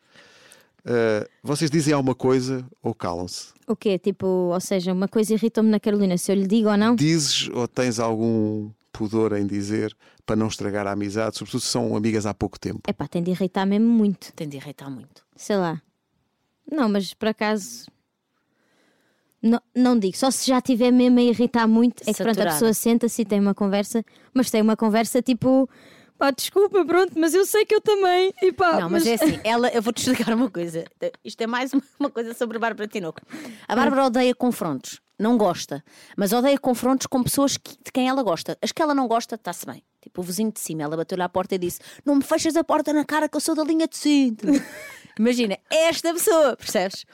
uh, 0.86 1.30
vocês 1.44 1.70
dizem 1.70 1.94
alguma 1.94 2.16
coisa 2.16 2.66
ou 2.82 2.94
calam-se? 2.94 3.54
O 3.68 3.76
quê? 3.76 4.00
Tipo, 4.00 4.26
ou 4.28 4.60
seja, 4.62 4.94
uma 4.94 5.08
coisa 5.08 5.34
irritou-me 5.34 5.70
na 5.70 5.80
Carolina, 5.80 6.18
se 6.18 6.32
eu 6.32 6.36
lhe 6.36 6.48
digo 6.48 6.70
ou 6.70 6.78
não. 6.78 6.96
Dizes 6.96 7.50
ou 7.50 7.68
tens 7.68 8.00
algum 8.00 8.70
pudor 8.94 9.34
em 9.34 9.46
dizer 9.46 9.96
para 10.26 10.38
não 10.38 10.48
estragar 10.48 10.88
a 10.88 10.92
amizade, 10.92 11.38
sobretudo 11.38 11.62
se 11.62 11.68
são 11.68 11.96
amigas 11.96 12.26
há 12.26 12.34
pouco 12.34 12.58
tempo? 12.60 12.82
É 12.88 12.94
pá, 12.94 13.08
tem 13.08 13.22
de 13.22 13.32
irritar 13.32 13.66
mesmo 13.66 13.88
muito. 13.88 14.32
Tem 14.34 14.48
de 14.48 14.56
irritar 14.58 14.90
muito. 14.90 15.24
Sei 15.36 15.58
lá. 15.58 15.82
Não, 16.72 16.88
mas 16.88 17.14
por 17.14 17.28
acaso. 17.28 17.88
Não, 19.46 19.62
não 19.76 20.00
digo, 20.00 20.18
só 20.18 20.32
se 20.32 20.48
já 20.48 20.58
estiver 20.58 20.92
mesmo 20.92 21.20
a 21.20 21.22
irritar 21.22 21.68
muito, 21.68 22.02
é 22.02 22.06
que 22.12 22.24
pronto, 22.24 22.40
a 22.42 22.46
pessoa 22.54 22.74
senta-se 22.74 23.22
e 23.22 23.26
tem 23.26 23.40
uma 23.40 23.54
conversa, 23.54 24.04
mas 24.34 24.50
tem 24.50 24.60
uma 24.60 24.76
conversa 24.76 25.22
tipo, 25.22 25.70
pá, 26.18 26.32
desculpa, 26.32 26.84
pronto, 26.84 27.14
mas 27.16 27.34
eu 27.36 27.46
sei 27.46 27.64
que 27.64 27.76
eu 27.76 27.80
também, 27.82 28.34
e 28.42 28.52
pá, 28.52 28.80
Não, 28.80 28.90
mas 28.90 29.06
é 29.06 29.14
assim, 29.14 29.40
ela, 29.44 29.70
eu 29.70 29.84
vou-te 29.84 30.00
explicar 30.00 30.34
uma 30.34 30.50
coisa. 30.50 30.84
Isto 31.24 31.42
é 31.42 31.46
mais 31.48 31.72
uma, 31.74 31.84
uma 32.00 32.10
coisa 32.10 32.34
sobre 32.34 32.58
a 32.58 32.60
Bárbara 32.60 32.88
Tinoco. 32.88 33.22
A 33.68 33.76
Bárbara 33.76 34.06
odeia 34.06 34.34
confrontos. 34.34 35.00
não 35.20 35.38
gosta, 35.38 35.84
mas 36.18 36.34
odeia 36.34 36.58
confrontos 36.58 37.06
com 37.06 37.22
pessoas 37.24 37.56
que- 37.56 37.78
de 37.86 37.92
quem 37.94 38.10
ela 38.10 38.24
gosta. 38.24 38.58
As 38.62 38.72
que 38.72 38.82
ela 38.82 38.96
não 38.96 39.08
gosta, 39.08 39.36
está-se 39.36 39.64
bem. 39.66 39.84
Tipo, 40.02 40.22
o 40.22 40.24
vizinho 40.24 40.52
de 40.52 40.60
cima, 40.60 40.84
ela 40.84 40.98
bateu-lhe 40.98 41.22
à 41.24 41.30
porta 41.30 41.56
e 41.56 41.58
disse: 41.58 41.80
Não 42.04 42.16
me 42.16 42.24
fechas 42.24 42.56
a 42.56 42.64
porta 42.64 42.92
na 42.94 43.06
cara 43.06 43.30
que 43.30 43.38
eu 43.38 43.42
sou 43.42 43.56
da 43.56 43.64
linha 43.64 43.88
de 43.88 43.96
cinto. 43.98 44.46
Imagina, 45.20 45.58
é 45.72 45.88
esta 45.88 46.14
pessoa, 46.14 46.56
percebes? 46.58 47.06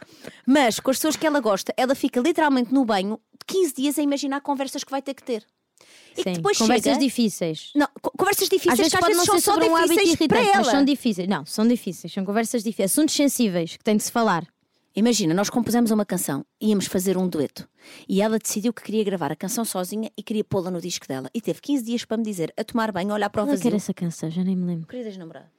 Mas 0.46 0.80
com 0.80 0.90
as 0.92 0.98
pessoas 0.98 1.16
que 1.16 1.26
ela 1.26 1.40
gosta, 1.40 1.74
ela 1.78 1.94
fica 1.96 2.20
literalmente 2.20 2.74
no 2.74 2.84
banho 2.86 3.20
15 3.48 3.74
dias 3.76 4.00
a 4.00 4.02
imaginar 4.02 4.42
conversas 4.42 4.84
que 4.84 4.92
vai 4.92 5.02
ter 5.02 5.14
que 5.14 5.24
ter. 5.24 5.46
E 6.18 6.24
Sim, 6.24 6.34
depois 6.34 6.58
conversas 6.58 6.84
chega... 6.94 7.00
difíceis. 7.00 7.72
Não, 7.76 7.88
co- 8.02 8.12
conversas 8.18 8.50
difíceis 8.50 8.74
Às 8.74 8.78
vezes 8.80 8.92
que 8.92 8.98
às 9.00 9.06
vezes 9.06 9.18
não 9.18 9.26
são 9.26 9.36
ser 9.36 9.42
só 9.42 9.70
um 9.72 9.76
hábito 9.76 9.94
difíceis 9.94 10.28
para 10.28 10.38
irritante, 10.40 10.58
mas 10.58 10.68
ela. 10.68 10.72
são 10.78 10.86
difíceis. 10.86 11.28
Não, 11.28 11.46
são 11.46 11.68
difíceis, 11.68 12.14
são 12.14 12.26
conversas 12.26 12.64
difíceis, 12.64 12.92
assuntos 12.92 13.16
sensíveis 13.16 13.78
que 13.78 13.84
têm 13.84 13.98
de 13.98 14.04
se 14.04 14.12
falar. 14.12 14.46
Imagina, 14.94 15.34
nós 15.34 15.50
compusemos 15.50 15.90
uma 15.90 16.06
canção, 16.06 16.46
íamos 16.60 16.86
fazer 16.86 17.18
um 17.18 17.26
dueto 17.28 17.66
e 18.10 18.22
ela 18.22 18.38
decidiu 18.38 18.74
que 18.74 18.84
queria 18.84 19.06
gravar 19.06 19.32
a 19.32 19.36
canção 19.38 19.64
sozinha 19.64 20.12
e 20.18 20.22
queria 20.22 20.44
pô-la 20.44 20.70
no 20.70 20.82
disco 20.82 21.08
dela. 21.08 21.30
E 21.34 21.40
teve 21.40 21.62
15 21.62 21.84
dias 21.86 22.04
para 22.06 22.18
me 22.18 22.24
dizer, 22.24 22.54
a 22.58 22.64
tomar 22.66 22.92
banho, 22.92 23.12
a 23.12 23.14
olhar 23.16 23.30
para 23.30 23.42
o 23.42 23.46
Qual 23.46 23.54
é 23.54 23.56
vazio. 23.56 23.68
era 23.70 23.78
essa 23.78 23.94
canção? 23.94 24.30
Já 24.30 24.44
nem 24.44 24.54
me 24.56 24.66
lembro. 24.66 24.88
Queridas 24.88 25.16
namorada. 25.16 25.50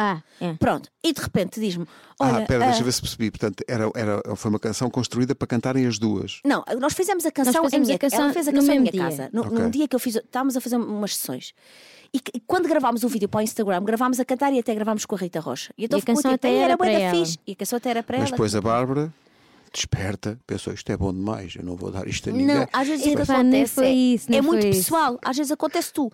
Ah, 0.00 0.22
é. 0.40 0.54
Pronto, 0.54 0.88
e 1.02 1.12
de 1.12 1.20
repente 1.20 1.60
diz-me: 1.60 1.84
Olha, 2.20 2.44
ah, 2.44 2.46
pera, 2.46 2.62
ah, 2.64 2.66
deixa 2.68 2.80
eu 2.82 2.84
ver 2.84 2.92
se 2.92 3.00
percebi. 3.02 3.30
Portanto, 3.32 3.64
era, 3.66 3.90
era, 3.96 4.22
foi 4.36 4.48
uma 4.48 4.60
canção 4.60 4.88
construída 4.88 5.34
para 5.34 5.46
cantarem 5.48 5.86
as 5.86 5.98
duas. 5.98 6.40
Não, 6.44 6.64
nós 6.80 6.94
fizemos 6.94 7.26
a 7.26 7.32
canção, 7.32 7.62
Nós 7.62 7.64
fizemos 7.72 7.88
em 7.88 7.90
minha, 7.90 7.96
a 7.96 7.98
canção 7.98 8.22
ela 8.24 8.32
fez 8.32 8.46
a 8.46 8.52
no 8.52 8.58
canção 8.60 8.74
em 8.74 8.78
mesmo 8.80 8.92
minha 8.96 9.08
dia. 9.08 9.16
casa. 9.18 9.30
No, 9.32 9.42
Ok. 9.42 9.58
Num 9.58 9.70
dia 9.70 9.88
que 9.88 9.96
eu 9.96 10.00
fiz, 10.00 10.14
estávamos 10.14 10.56
a 10.56 10.60
fazer 10.60 10.76
umas 10.76 11.16
sessões. 11.16 11.52
E, 12.14 12.20
e 12.32 12.40
quando 12.46 12.68
gravámos 12.68 13.02
o 13.02 13.08
vídeo 13.08 13.28
para 13.28 13.38
o 13.38 13.42
Instagram, 13.42 13.82
gravámos 13.84 14.18
a 14.20 14.24
cantar 14.24 14.52
e 14.52 14.58
até 14.60 14.74
gravámos 14.74 15.04
com 15.04 15.16
a 15.16 15.18
Rita 15.18 15.40
Rocha. 15.40 15.74
E, 15.76 15.84
então 15.84 15.98
E 15.98 16.02
a 16.02 16.04
canção 16.04 16.22
tipo, 16.30 16.34
até 16.36 16.48
"Ei, 16.50 16.58
era 16.58 16.76
bué 16.76 16.86
para 16.88 16.98
da 16.98 17.04
ela." 17.04 17.14
fixe. 17.24 17.38
E 17.46 17.52
a 17.52 17.56
canção 17.56 17.76
até 17.76 17.90
era 17.90 18.02
para 18.02 18.18
Mas 18.18 18.28
ela. 18.28 18.36
depois 18.36 18.54
a 18.54 18.60
Bárbara, 18.62 19.12
desperta, 19.72 20.38
pensou 20.46 20.72
isto 20.72 20.90
é 20.90 20.96
bom 20.96 21.12
demais, 21.12 21.54
eu 21.56 21.62
não 21.64 21.76
vou 21.76 21.90
dar 21.90 22.06
isto 22.08 22.30
a 22.30 22.32
ninguém. 22.32 22.46
Não, 22.56 22.66
às 22.72 22.88
vezes 22.88 23.06
acontece 23.06 23.42
nem 23.44 23.66
foi 23.66 23.86
é, 23.86 23.92
isso, 23.92 24.26
nem 24.30 24.38
é 24.38 24.42
muito 24.42 24.66
isso. 24.66 24.84
pessoal. 24.84 25.18
Às 25.22 25.36
vezes 25.36 25.52
acontece 25.52 25.92
tu. 25.92 26.10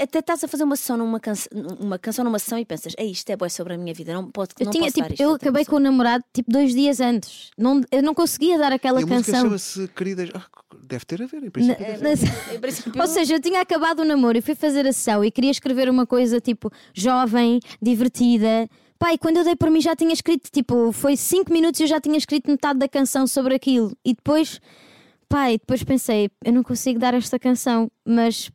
Até 0.00 0.20
estás 0.20 0.42
a 0.42 0.48
fazer 0.48 0.64
uma 0.64 0.74
sessão 0.76 0.96
numa, 0.96 1.20
canção 1.20 1.48
uma 1.78 1.98
canção 1.98 2.24
numa 2.24 2.38
sessão 2.38 2.58
e 2.58 2.64
pensas, 2.64 2.94
é 2.96 3.04
isto 3.04 3.28
é 3.30 3.36
bom 3.36 3.48
sobre 3.48 3.74
a 3.74 3.76
minha 3.78 3.92
vida, 3.92 4.14
não, 4.14 4.30
pode, 4.30 4.52
Eu, 4.58 4.64
não 4.64 4.72
tinha, 4.72 4.84
posso 4.84 4.94
tipo, 4.94 5.06
dar 5.08 5.12
isto 5.14 5.22
eu 5.22 5.34
acabei 5.34 5.64
com 5.64 5.72
pessoa." 5.72 5.80
o 5.80 5.82
namorado 5.82 6.24
tipo 6.32 6.50
dois 6.50 6.72
dias 6.74 6.98
antes. 7.00 7.50
Não, 7.58 7.80
eu 7.90 8.02
não 8.02 8.14
conseguia 8.14 8.56
dar 8.58 8.72
aquela 8.72 9.00
e 9.00 9.04
a 9.04 9.06
canção. 9.06 9.34
chama-se 9.42 9.88
Queridas. 9.88 10.30
Ah, 10.34 10.46
deve 10.82 11.04
ter 11.04 11.22
a 11.22 11.26
ver, 11.26 11.42
em 11.44 11.50
princípio. 11.50 11.86
Na- 11.86 11.98
na- 12.08 12.12
Em 12.54 12.60
princípio, 12.60 13.00
Ou 13.00 13.06
seja, 13.06 13.34
eu 13.34 13.40
tinha 13.40 13.60
acabado 13.60 14.00
o 14.00 14.04
namoro 14.04 14.38
e 14.38 14.40
fui 14.40 14.54
fazer 14.54 14.86
a 14.86 14.92
sessão 14.92 15.22
e 15.24 15.30
queria 15.30 15.50
escrever 15.50 15.88
uma 15.90 16.06
coisa 16.06 16.40
tipo 16.40 16.70
jovem, 16.94 17.60
divertida. 17.80 18.68
Pai, 18.98 19.18
quando 19.18 19.38
eu 19.38 19.44
dei 19.44 19.56
por 19.56 19.70
mim 19.70 19.80
já 19.80 19.94
tinha 19.96 20.12
escrito, 20.12 20.48
tipo, 20.50 20.90
foi 20.92 21.16
5 21.16 21.52
minutos 21.52 21.80
e 21.80 21.82
eu 21.82 21.86
já 21.88 22.00
tinha 22.00 22.16
escrito 22.16 22.48
metade 22.50 22.78
da 22.78 22.88
canção 22.88 23.26
sobre 23.26 23.54
aquilo. 23.54 23.94
E 24.04 24.14
depois, 24.14 24.60
pai, 25.28 25.58
depois 25.58 25.82
pensei, 25.82 26.30
eu 26.44 26.52
não 26.52 26.62
consigo 26.62 26.98
dar 26.98 27.12
esta 27.12 27.38
canção, 27.38 27.90
mas 28.06 28.50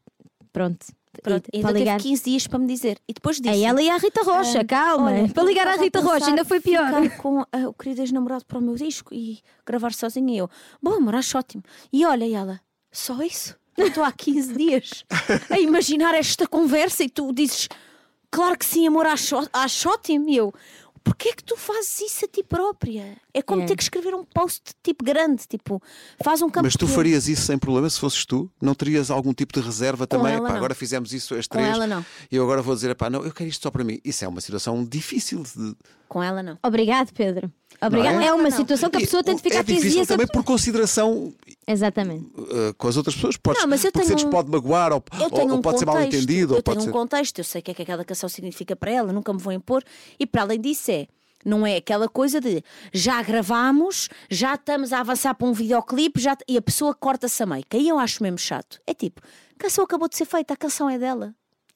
pronto. 0.54 0.86
Pronto, 1.21 1.49
e, 1.51 1.58
ainda 1.58 1.67
para 1.67 1.73
teve 1.73 1.86
ligar. 1.86 1.99
15 2.01 2.23
dias 2.23 2.47
para 2.47 2.60
me 2.60 2.67
dizer. 2.67 2.99
E 3.08 3.13
depois 3.13 3.38
disse. 3.39 3.49
É 3.56 3.62
ela 3.67 3.82
e 3.82 3.89
a 3.89 3.97
Rita 3.97 4.23
Rocha, 4.23 4.62
Ah, 4.62 4.65
calma. 4.65 5.12
olha, 5.12 5.30
para 5.30 5.43
ligar 5.43 5.67
à 5.67 5.75
Rita 5.75 5.99
Rocha, 5.99 6.27
ainda 6.27 6.45
foi 6.45 6.60
pior. 6.60 6.91
Com 7.17 7.41
ah, 7.41 7.67
o 7.67 7.73
querido 7.73 8.01
ex-namorado 8.01 8.45
para 8.45 8.58
o 8.58 8.62
meu 8.62 8.75
disco 8.75 9.13
e 9.13 9.39
gravar 9.65 9.93
sozinha. 9.93 10.34
E 10.34 10.38
eu, 10.38 10.49
bom, 10.82 10.93
amor, 10.93 11.15
acho 11.15 11.38
ótimo. 11.38 11.63
E 11.91 12.06
olha, 12.06 12.25
e 12.25 12.34
ela, 12.34 12.60
só 12.91 13.21
isso? 13.21 13.56
Eu 13.75 13.88
estou 13.88 14.03
há 14.03 14.12
15 14.12 14.53
dias 14.53 15.06
a 15.49 15.60
imaginar 15.60 16.15
esta 16.15 16.47
conversa 16.47 17.03
e 17.03 17.10
tu 17.10 17.32
dizes, 17.32 17.69
claro 18.32 18.58
que 18.58 18.65
sim, 18.65 18.88
amor, 18.88 19.06
acho, 19.06 19.36
acho 19.53 19.89
ótimo. 19.89 20.27
E 20.30 20.36
eu, 20.38 20.51
porquê 21.03 21.30
é 21.30 21.34
que 21.34 21.43
tu 21.43 21.56
fazes 21.56 22.01
isso 22.01 22.25
a 22.25 22.27
ti 22.27 22.43
própria? 22.43 23.17
É 23.38 23.41
como 23.43 23.62
É. 23.62 23.65
ter 23.65 23.76
que 23.76 23.84
escrever 23.84 24.15
um 24.15 24.23
post 24.23 24.62
tipo 24.82 25.06
grande, 25.06 25.43
tipo, 25.47 25.82
faz 26.23 26.41
um 26.41 26.50
campo 26.50 26.65
Mas 26.65 26.73
tu 26.73 26.80
pequeno. 26.80 26.95
farias 26.95 27.28
isso 27.28 27.43
sem 27.43 27.58
problema 27.58 27.88
se 27.89 28.00
fosses 28.00 28.26
tu? 28.26 28.50
Não 28.62 28.73
terias 28.73 29.12
algum 29.12 29.34
tipo 29.34 29.54
de 29.54 29.65
reserva 29.65 30.08
também? 30.08 30.34
ela, 30.34 30.41
Pá, 30.41 30.50
não. 30.50 30.56
agora 30.58 30.73
fizemos 30.73 31.13
isso 31.13 31.36
as 31.36 31.45
Com 31.45 31.58
três. 31.60 31.69
ela, 31.73 31.86
não. 31.86 32.04
E 32.32 32.36
eu 32.36 32.43
agora 32.43 32.62
vou 32.62 32.73
dizer, 32.73 32.95
pá, 32.95 33.10
não, 33.10 33.23
eu 33.23 33.32
quero 33.32 33.50
isto 33.50 33.62
só 33.62 33.69
para 33.69 33.84
mim. 33.84 34.00
Isso 34.04 34.26
é 34.26 34.28
uma 34.28 34.41
situação 34.41 34.84
difícil 34.84 35.43
de. 35.43 35.76
Com 36.10 36.23
ela 36.23 36.41
não. 36.41 36.58
Obrigado, 36.63 37.12
Pedro. 37.13 37.52
Obrigado. 37.82 38.21
É? 38.21 38.28
É 38.28 38.34
uma 38.34 38.43
Não. 38.50 38.52
situação 38.52 38.89
que 38.89 38.97
a 38.97 39.00
pessoa 39.02 39.21
tem 39.23 39.36
de 39.36 39.41
ficar 39.41 39.60
é 39.60 39.63
15 39.63 39.76
difícil 39.76 39.97
dias 39.97 40.10
a... 40.10 40.13
também 40.13 40.26
por 40.28 40.43
consideração 40.43 41.34
Exatamente. 41.67 42.26
uh, 42.39 42.73
com 42.78 42.88
as 42.88 42.95
outras 42.97 43.13
pessoas. 43.15 43.38
Podes, 43.38 43.62
Não, 43.62 43.69
mas 43.69 43.84
eu 43.84 43.91
porque 43.91 44.08
tenho 44.15 44.28
um- 44.28 44.32
pode 44.32 44.50
magoar 44.50 44.93
ou, 44.93 45.04
Eu 45.13 45.23
ou- 45.26 45.30
tenho 45.30 45.52
ou 45.52 45.58
um 45.58 45.62
pode 45.62 45.80
ser 45.80 45.86
mal 45.86 45.95
contexto, 45.95 46.15
entendido. 46.15 46.54
Eu 46.54 46.58
ou 46.58 46.63
pode 46.63 46.78
tenho 46.80 46.89
um 46.89 46.93
ser... 46.93 47.00
contexto, 47.00 47.38
eu 47.39 47.43
sei 47.43 47.60
o 47.60 47.63
que 47.63 47.71
é 47.71 47.73
que 47.73 47.82
aquela 47.82 48.06
canção 48.06 48.30
significa 48.30 48.76
para 48.76 48.89
ela, 48.91 49.12
nunca 49.13 49.32
me 49.34 49.39
vou 49.39 49.52
impor. 49.54 49.84
E 50.19 50.26
para 50.26 50.43
além 50.43 50.60
disso 50.62 50.89
é, 50.91 51.08
não 51.45 51.65
é 51.65 51.78
aquela 51.78 52.08
coisa 52.10 52.39
de 52.41 52.63
já 52.93 53.21
gravámos, 53.21 54.10
já 54.30 54.56
estamos 54.56 54.91
a 54.93 55.00
avançar 55.00 55.34
para 55.36 55.47
um 55.47 55.54
videoclipe 55.54 56.19
já, 56.19 56.38
e 56.47 56.58
a 56.58 56.62
pessoa 56.62 56.93
corta-se 56.93 57.41
a 57.41 57.45
meio. 57.45 57.63
Que 57.69 57.78
aí 57.78 57.88
eu 57.88 58.00
acho 58.00 58.21
mesmo 58.23 58.38
chato. 58.38 58.80
É 58.86 58.93
tipo, 58.93 59.21
a 59.56 59.60
canção 59.60 59.84
acabou 59.84 60.08
de 60.10 60.15
ser 60.17 60.26
feita, 60.26 60.54
a 60.54 60.58
canção 60.58 60.89
é 60.89 60.97
dela. 60.97 61.34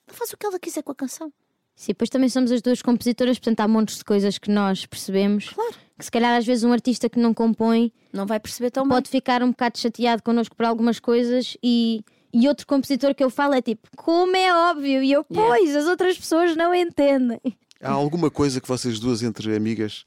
Ela 0.08 0.18
faz 0.18 0.32
o 0.32 0.38
que 0.38 0.46
ela 0.46 0.60
quiser 0.60 0.82
com 0.84 0.92
a 0.92 0.96
canção. 0.96 1.32
Sim, 1.76 1.94
depois 1.94 2.10
também 2.10 2.30
somos 2.30 2.52
as 2.52 2.62
duas 2.62 2.82
compositoras, 2.82 3.40
portanto 3.40 3.60
há 3.62 3.68
montes 3.68 3.98
de 3.98 4.04
coisas 4.04 4.38
que 4.38 4.52
nós 4.52 4.86
percebemos. 4.86 5.50
Claro. 5.50 5.74
Que 5.98 6.06
se 6.06 6.12
calhar 6.12 6.36
às 6.38 6.46
vezes 6.46 6.64
um 6.64 6.72
artista 6.72 7.10
que 7.10 7.18
não 7.20 7.34
compõe 7.34 7.92
Não 8.12 8.26
vai 8.26 8.40
perceber 8.40 8.72
tão 8.72 8.88
pode 8.88 9.10
ficar 9.10 9.42
um 9.42 9.52
bocado 9.52 9.78
chateado 9.80 10.22
connosco 10.22 10.56
por 10.56 10.66
algumas 10.66 11.00
coisas 11.00 11.56
e, 11.64 12.04
e 12.34 12.48
outro 12.48 12.68
compositor 12.68 13.16
que 13.16 13.24
eu 13.24 13.30
falo 13.30 13.54
é 13.54 13.62
tipo, 13.62 13.88
como 13.96 14.36
é 14.36 14.54
óbvio? 14.72 15.02
E 15.02 15.12
eu, 15.12 15.26
Yeah. 15.32 15.56
pois, 15.56 15.76
as 15.76 15.86
outras 15.86 16.18
pessoas 16.18 16.56
não 16.56 16.74
entendem. 16.76 17.40
Há 17.82 17.92
alguma 17.92 18.30
coisa 18.30 18.62
que 18.62 18.68
vocês 18.68 19.00
duas, 19.00 19.24
entre 19.24 19.56
amigas, 19.56 20.06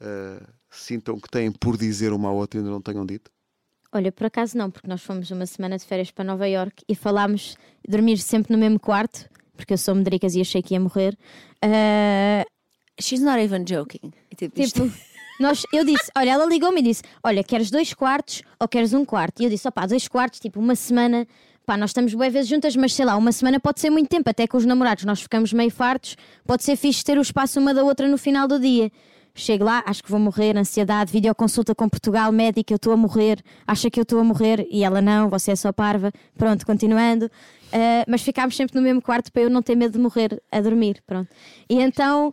uh, 0.00 0.46
sintam 0.70 1.18
que 1.18 1.28
têm 1.28 1.50
por 1.50 1.76
dizer 1.76 2.12
uma 2.12 2.28
à 2.28 2.32
outra 2.32 2.58
e 2.58 2.60
ainda 2.60 2.70
não 2.70 2.80
tenham 2.80 3.04
dito? 3.04 3.30
Olha, 3.92 4.12
por 4.12 4.26
acaso 4.26 4.56
não, 4.58 4.70
porque 4.70 4.88
nós 4.88 5.02
fomos 5.02 5.30
uma 5.30 5.46
semana 5.46 5.78
de 5.78 5.84
férias 5.84 6.10
para 6.10 6.24
Nova 6.24 6.46
York 6.46 6.84
e 6.88 6.94
falámos 6.94 7.56
de 7.84 7.90
dormir 7.90 8.18
sempre 8.18 8.52
no 8.52 8.58
mesmo 8.58 8.78
quarto, 8.78 9.28
porque 9.56 9.72
eu 9.72 9.78
sou 9.78 9.94
medricas 9.94 10.34
e 10.34 10.40
achei 10.40 10.62
que 10.62 10.74
ia 10.74 10.80
morrer. 10.80 11.16
Ah, 11.62 12.44
She's 13.00 13.20
not 13.20 13.38
even 13.38 13.64
joking. 13.64 14.12
Tipo, 14.36 14.54
Tipo, 14.62 14.92
nós, 15.38 15.62
eu 15.72 15.84
disse, 15.84 16.10
olha, 16.16 16.30
ela 16.30 16.46
ligou-me 16.46 16.80
e 16.80 16.82
disse: 16.82 17.02
Olha, 17.22 17.44
queres 17.44 17.70
dois 17.70 17.92
quartos 17.92 18.42
ou 18.58 18.66
queres 18.66 18.94
um 18.94 19.04
quarto? 19.04 19.40
E 19.40 19.44
eu 19.44 19.50
disse: 19.50 19.68
opá, 19.68 19.86
dois 19.86 20.08
quartos, 20.08 20.40
tipo, 20.40 20.58
uma 20.58 20.74
semana. 20.74 21.26
Pá, 21.66 21.76
nós 21.76 21.90
estamos 21.90 22.14
boas 22.14 22.32
vezes 22.32 22.48
juntas, 22.48 22.76
mas 22.76 22.94
sei 22.94 23.04
lá, 23.04 23.16
uma 23.16 23.32
semana 23.32 23.58
pode 23.58 23.80
ser 23.80 23.90
muito 23.90 24.08
tempo, 24.08 24.30
até 24.30 24.46
com 24.46 24.56
os 24.56 24.64
namorados 24.64 25.04
nós 25.04 25.20
ficamos 25.20 25.52
meio 25.52 25.68
fartos, 25.68 26.16
pode 26.46 26.62
ser 26.62 26.76
fixe 26.76 27.02
ter 27.02 27.18
o 27.18 27.20
espaço 27.20 27.58
uma 27.58 27.74
da 27.74 27.82
outra 27.82 28.06
no 28.06 28.16
final 28.16 28.46
do 28.46 28.60
dia. 28.60 28.88
Chego 29.34 29.64
lá, 29.64 29.82
acho 29.84 30.00
que 30.00 30.08
vou 30.08 30.20
morrer, 30.20 30.56
ansiedade, 30.56 31.12
videoconsulta 31.12 31.74
com 31.74 31.88
Portugal, 31.88 32.30
médica, 32.30 32.72
eu 32.72 32.76
estou 32.76 32.92
a 32.92 32.96
morrer, 32.96 33.42
acha 33.66 33.90
que 33.90 33.98
eu 33.98 34.04
estou 34.04 34.20
a 34.20 34.24
morrer 34.24 34.64
e 34.70 34.84
ela 34.84 35.02
não, 35.02 35.28
você 35.28 35.50
é 35.50 35.56
só 35.56 35.72
parva. 35.72 36.12
Pronto, 36.38 36.64
continuando. 36.64 37.28
Ah, 37.72 38.04
mas 38.06 38.22
ficámos 38.22 38.56
sempre 38.56 38.76
no 38.76 38.82
mesmo 38.82 39.02
quarto 39.02 39.32
para 39.32 39.42
eu 39.42 39.50
não 39.50 39.60
ter 39.60 39.74
medo 39.74 39.92
de 39.92 39.98
morrer 39.98 40.40
a 40.52 40.60
dormir. 40.60 41.02
Pronto. 41.04 41.28
E 41.68 41.82
então 41.82 42.32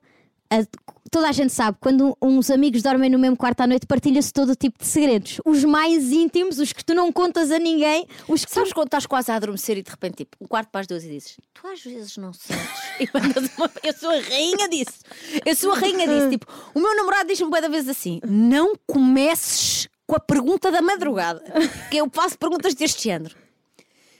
toda 1.14 1.30
a 1.30 1.32
gente 1.32 1.54
sabe, 1.54 1.78
quando 1.80 2.18
uns 2.20 2.50
amigos 2.50 2.82
dormem 2.82 3.10
no 3.10 3.20
mesmo 3.20 3.38
quarto 3.38 3.62
à 3.62 3.68
noite, 3.68 3.86
partilha-se 3.86 4.34
todo 4.34 4.56
tipo 4.56 4.80
de 4.80 4.88
segredos. 4.88 5.40
Os 5.46 5.64
mais 5.64 6.12
íntimos, 6.12 6.58
os 6.58 6.74
que 6.74 6.84
tu 6.84 6.96
não 6.96 7.12
contas 7.12 7.52
a 7.52 7.60
ninguém, 7.60 8.08
os 8.28 8.44
que. 8.44 8.52
Sabes 8.52 8.74
quando 8.74 8.88
estás 8.88 9.06
quase 9.06 9.32
a 9.32 9.36
adormecer 9.36 9.78
e 9.78 9.84
de 9.84 9.92
repente, 9.92 10.18
tipo, 10.18 10.38
um 10.42 10.48
quarto 10.48 10.70
para 10.70 10.82
as 10.82 10.88
duas 10.88 11.04
e 11.04 11.10
dizes: 11.10 11.38
Tu 11.54 11.68
às 11.68 11.82
vezes 11.82 12.18
não 12.18 12.34
sentes. 12.34 12.84
E 13.00 13.10
mandas 13.12 13.50
uma... 13.58 13.72
Eu 13.82 13.94
sou 13.94 14.10
a 14.12 14.20
rainha 14.20 14.70
disso. 14.70 15.00
Eu 15.44 15.56
sou 15.56 15.72
a 15.72 15.80
rainha 15.80 16.08
disso. 16.08 16.30
Tipo, 16.30 16.46
o 16.76 16.80
meu 16.80 16.96
namorado 16.96 17.28
diz-me 17.28 17.50
boa 17.50 17.62
da 17.62 17.68
vez 17.68 17.88
assim: 17.88 18.20
Não 18.24 18.76
comeces 18.86 19.88
com 20.06 20.16
a 20.16 20.20
pergunta 20.20 20.72
da 20.72 20.82
madrugada. 20.82 21.44
Que 21.90 21.98
eu 21.98 22.10
faço 22.12 22.38
perguntas 22.38 22.76
deste 22.76 23.04
género. 23.06 23.36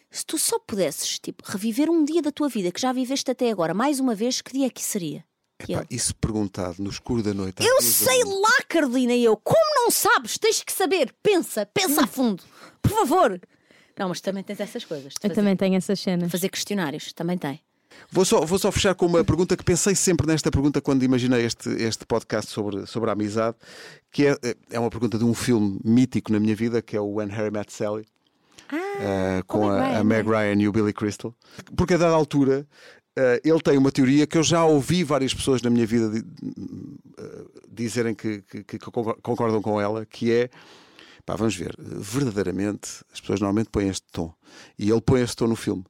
Se 0.10 0.26
tu 0.26 0.38
só 0.38 0.60
pudesses, 0.60 1.20
tipo, 1.20 1.44
reviver 1.46 1.90
um 1.90 2.04
dia 2.04 2.22
da 2.22 2.32
tua 2.32 2.48
vida 2.48 2.72
que 2.72 2.80
já 2.80 2.92
viveste 2.92 3.30
até 3.32 3.50
agora, 3.50 3.74
mais 3.74 4.00
uma 4.00 4.14
vez, 4.14 4.42
que 4.42 4.54
dia 4.54 4.68
é 4.68 4.70
que 4.70 4.82
seria? 4.82 5.26
E 5.68 5.74
Pá, 5.74 5.80
ele, 5.82 5.88
isso 5.90 6.16
perguntado 6.16 6.76
no 6.84 6.90
escuro 6.90 7.22
da 7.24 7.34
noite. 7.34 7.66
eu 7.66 7.82
sei 7.82 8.24
manhã. 8.24 8.40
lá, 8.42 8.64
Carolina, 8.68 9.14
e 9.14 9.24
eu, 9.24 9.38
como 9.38 9.76
não 9.76 9.92
sabes? 9.92 10.38
Tens 10.38 10.64
que 10.64 10.72
saber. 10.74 11.14
Pensa, 11.24 11.66
pensa 11.66 12.04
a 12.04 12.08
fundo. 12.08 12.44
Por 12.82 12.92
favor. 12.92 13.40
Não, 13.98 14.10
mas 14.10 14.20
também 14.20 14.44
tens 14.44 14.60
essas 14.60 14.84
coisas. 14.84 15.14
Eu 15.16 15.22
fazer- 15.30 15.34
também 15.36 15.56
tenho 15.56 15.76
essas 15.76 16.00
cenas. 16.00 16.32
Fazer 16.32 16.50
questionários, 16.50 17.14
também 17.14 17.38
tem. 17.38 17.62
Vou 18.12 18.26
só, 18.26 18.44
vou 18.44 18.58
só 18.58 18.72
fechar 18.72 18.96
com 18.96 19.06
uma 19.06 19.24
pergunta 19.24 19.56
que 19.56 19.64
pensei 19.64 19.94
sempre 19.94 20.26
nesta 20.26 20.50
pergunta 20.50 20.82
quando 20.82 21.04
imaginei 21.04 21.46
este, 21.46 21.70
este 21.70 22.06
podcast 22.08 22.50
sobre, 22.52 22.88
sobre 22.88 23.12
a 23.12 23.14
amizade, 23.14 23.56
que 24.12 24.26
é, 24.26 24.36
é 24.72 24.80
uma 24.80 24.90
pergunta 24.90 25.16
de 25.18 25.24
um 25.24 25.34
filme 25.36 25.80
mítico 25.86 26.32
na 26.34 26.40
minha 26.40 26.56
vida, 26.56 26.82
que 26.82 26.98
é 26.98 27.00
o 27.00 27.06
When 27.14 27.30
Harry 27.30 27.52
Met 27.52 27.72
Sally. 27.72 28.06
Uh, 28.72 29.44
com 29.46 29.60
com 29.60 29.70
a 29.70 29.76
a, 29.76 29.80
Meg 29.80 29.92
a 29.92 29.94
Ryan, 29.94 30.04
Meg 30.04 30.30
Ryan 30.30 30.62
e 30.64 30.68
o 30.68 30.72
Billy 30.72 30.94
Crystal. 30.94 31.36
Porque 31.78 31.94
a 31.94 31.98
dada 31.98 32.16
altura 32.16 32.68
uh, 33.18 33.40
ele 33.44 33.62
tem 33.62 33.78
uma 33.78 33.92
teoria 33.92 34.26
que 34.28 34.38
eu 34.38 34.44
já 34.44 34.64
ouvi 34.66 35.04
várias 35.04 35.34
pessoas 35.34 35.62
na 35.62 35.70
minha 35.70 35.86
vida 35.86 36.10
di- 36.10 36.20
uh, 36.20 37.52
dizerem 37.72 38.14
que, 38.16 38.42
que- 38.44 38.64
que 38.64 38.80
concordam 38.80 39.62
com 39.62 39.80
ela, 39.80 40.06
que 40.06 40.32
é 40.32 40.50
pá, 41.26 41.36
vamos 41.36 41.56
ver, 41.56 41.76
verdadeiramente 41.80 42.90
as 43.14 43.20
pessoas 43.22 43.40
normalmente 43.40 43.70
põem 43.70 43.88
este 43.90 44.06
tom. 44.12 44.34
E 44.78 44.90
ele 44.90 45.02
põe 45.02 45.22
este 45.22 45.36
tom 45.36 45.48
no 45.48 45.56
filme. 45.56 45.84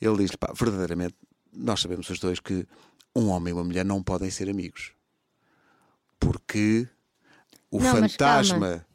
Ele 0.00 0.16
diz: 0.18 0.36
pá, 0.36 0.52
verdadeiramente, 0.54 1.14
nós 1.52 1.80
sabemos 1.80 2.08
os 2.10 2.18
dois 2.18 2.38
que 2.40 2.66
um 3.16 3.28
homem 3.28 3.50
e 3.50 3.54
uma 3.54 3.64
mulher 3.64 3.84
não 3.84 4.02
podem 4.02 4.30
ser 4.30 4.48
amigos. 4.50 4.92
Porque 6.18 6.88
o 7.70 7.80
Não, 7.80 7.92
fantasma 7.92 8.86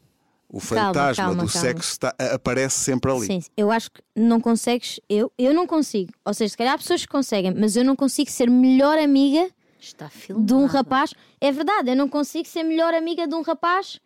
O 0.52 0.60
Calma, 0.60 0.86
fantasma 0.94 1.24
calma, 1.26 1.44
do 1.44 1.52
calma. 1.52 1.68
sexo 1.68 1.92
está- 1.92 2.16
aparece 2.34 2.80
sempre 2.80 3.12
ali. 3.12 3.26
Sim, 3.28 3.42
sim. 3.42 3.50
eu 3.56 3.70
acho 3.70 3.92
que 3.92 4.02
não 4.16 4.42
consegues, 4.42 5.00
eu, 5.08 5.32
eu 5.38 5.54
não 5.54 5.68
consigo. 5.68 6.12
Ou 6.26 6.34
seja, 6.34 6.50
se 6.50 6.58
calhar 6.58 6.74
há 6.74 6.78
pessoas 6.78 7.02
que 7.02 7.08
conseguem, 7.08 7.54
mas 7.54 7.76
eu 7.76 7.86
não 7.86 7.96
consigo 7.96 8.32
ser 8.32 8.50
melhor 8.50 8.98
amiga 8.98 9.48
Está 9.80 10.10
filmado. 10.10 10.46
de 10.48 10.54
um 10.56 10.66
rapaz. 10.66 11.14
É 11.40 11.52
verdade, 11.52 11.92
eu 11.92 11.96
não 11.96 12.10
consigo 12.10 12.48
ser 12.48 12.64
melhor 12.64 12.94
amiga 12.96 13.28
de 13.28 13.36
um 13.36 13.42
rapaz. 13.42 14.00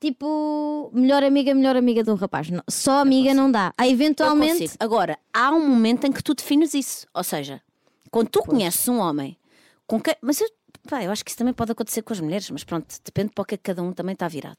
Tipo, 0.00 0.90
melhor 0.92 1.22
amiga, 1.22 1.54
melhor 1.54 1.76
amiga 1.76 2.02
de 2.02 2.10
um 2.10 2.14
rapaz. 2.14 2.50
Não, 2.50 2.62
só 2.68 3.00
amiga 3.00 3.32
não 3.32 3.50
dá. 3.50 3.72
Há 3.78 3.86
Eu 3.86 3.92
eventualmente. 3.92 4.70
Agora, 4.78 5.18
há 5.32 5.50
um 5.50 5.66
momento 5.68 6.06
em 6.06 6.12
que 6.12 6.22
tu 6.22 6.34
defines 6.34 6.74
isso. 6.74 7.06
Ou 7.14 7.22
seja, 7.24 7.60
quando 8.10 8.28
tu 8.28 8.40
conheces 8.42 8.86
um 8.88 8.98
homem 8.98 9.36
com 9.86 10.00
quem. 10.00 10.14
Mas 10.20 10.40
eu, 10.40 10.48
pá, 10.88 11.02
eu 11.02 11.10
acho 11.10 11.24
que 11.24 11.30
isso 11.30 11.38
também 11.38 11.54
pode 11.54 11.72
acontecer 11.72 12.02
com 12.02 12.12
as 12.12 12.20
mulheres, 12.20 12.50
mas 12.50 12.64
pronto, 12.64 12.86
depende 13.04 13.30
para 13.34 13.42
o 13.42 13.44
que 13.44 13.54
é 13.54 13.58
que 13.58 13.62
cada 13.64 13.82
um 13.82 13.92
também 13.92 14.12
está 14.14 14.28
virado. 14.28 14.58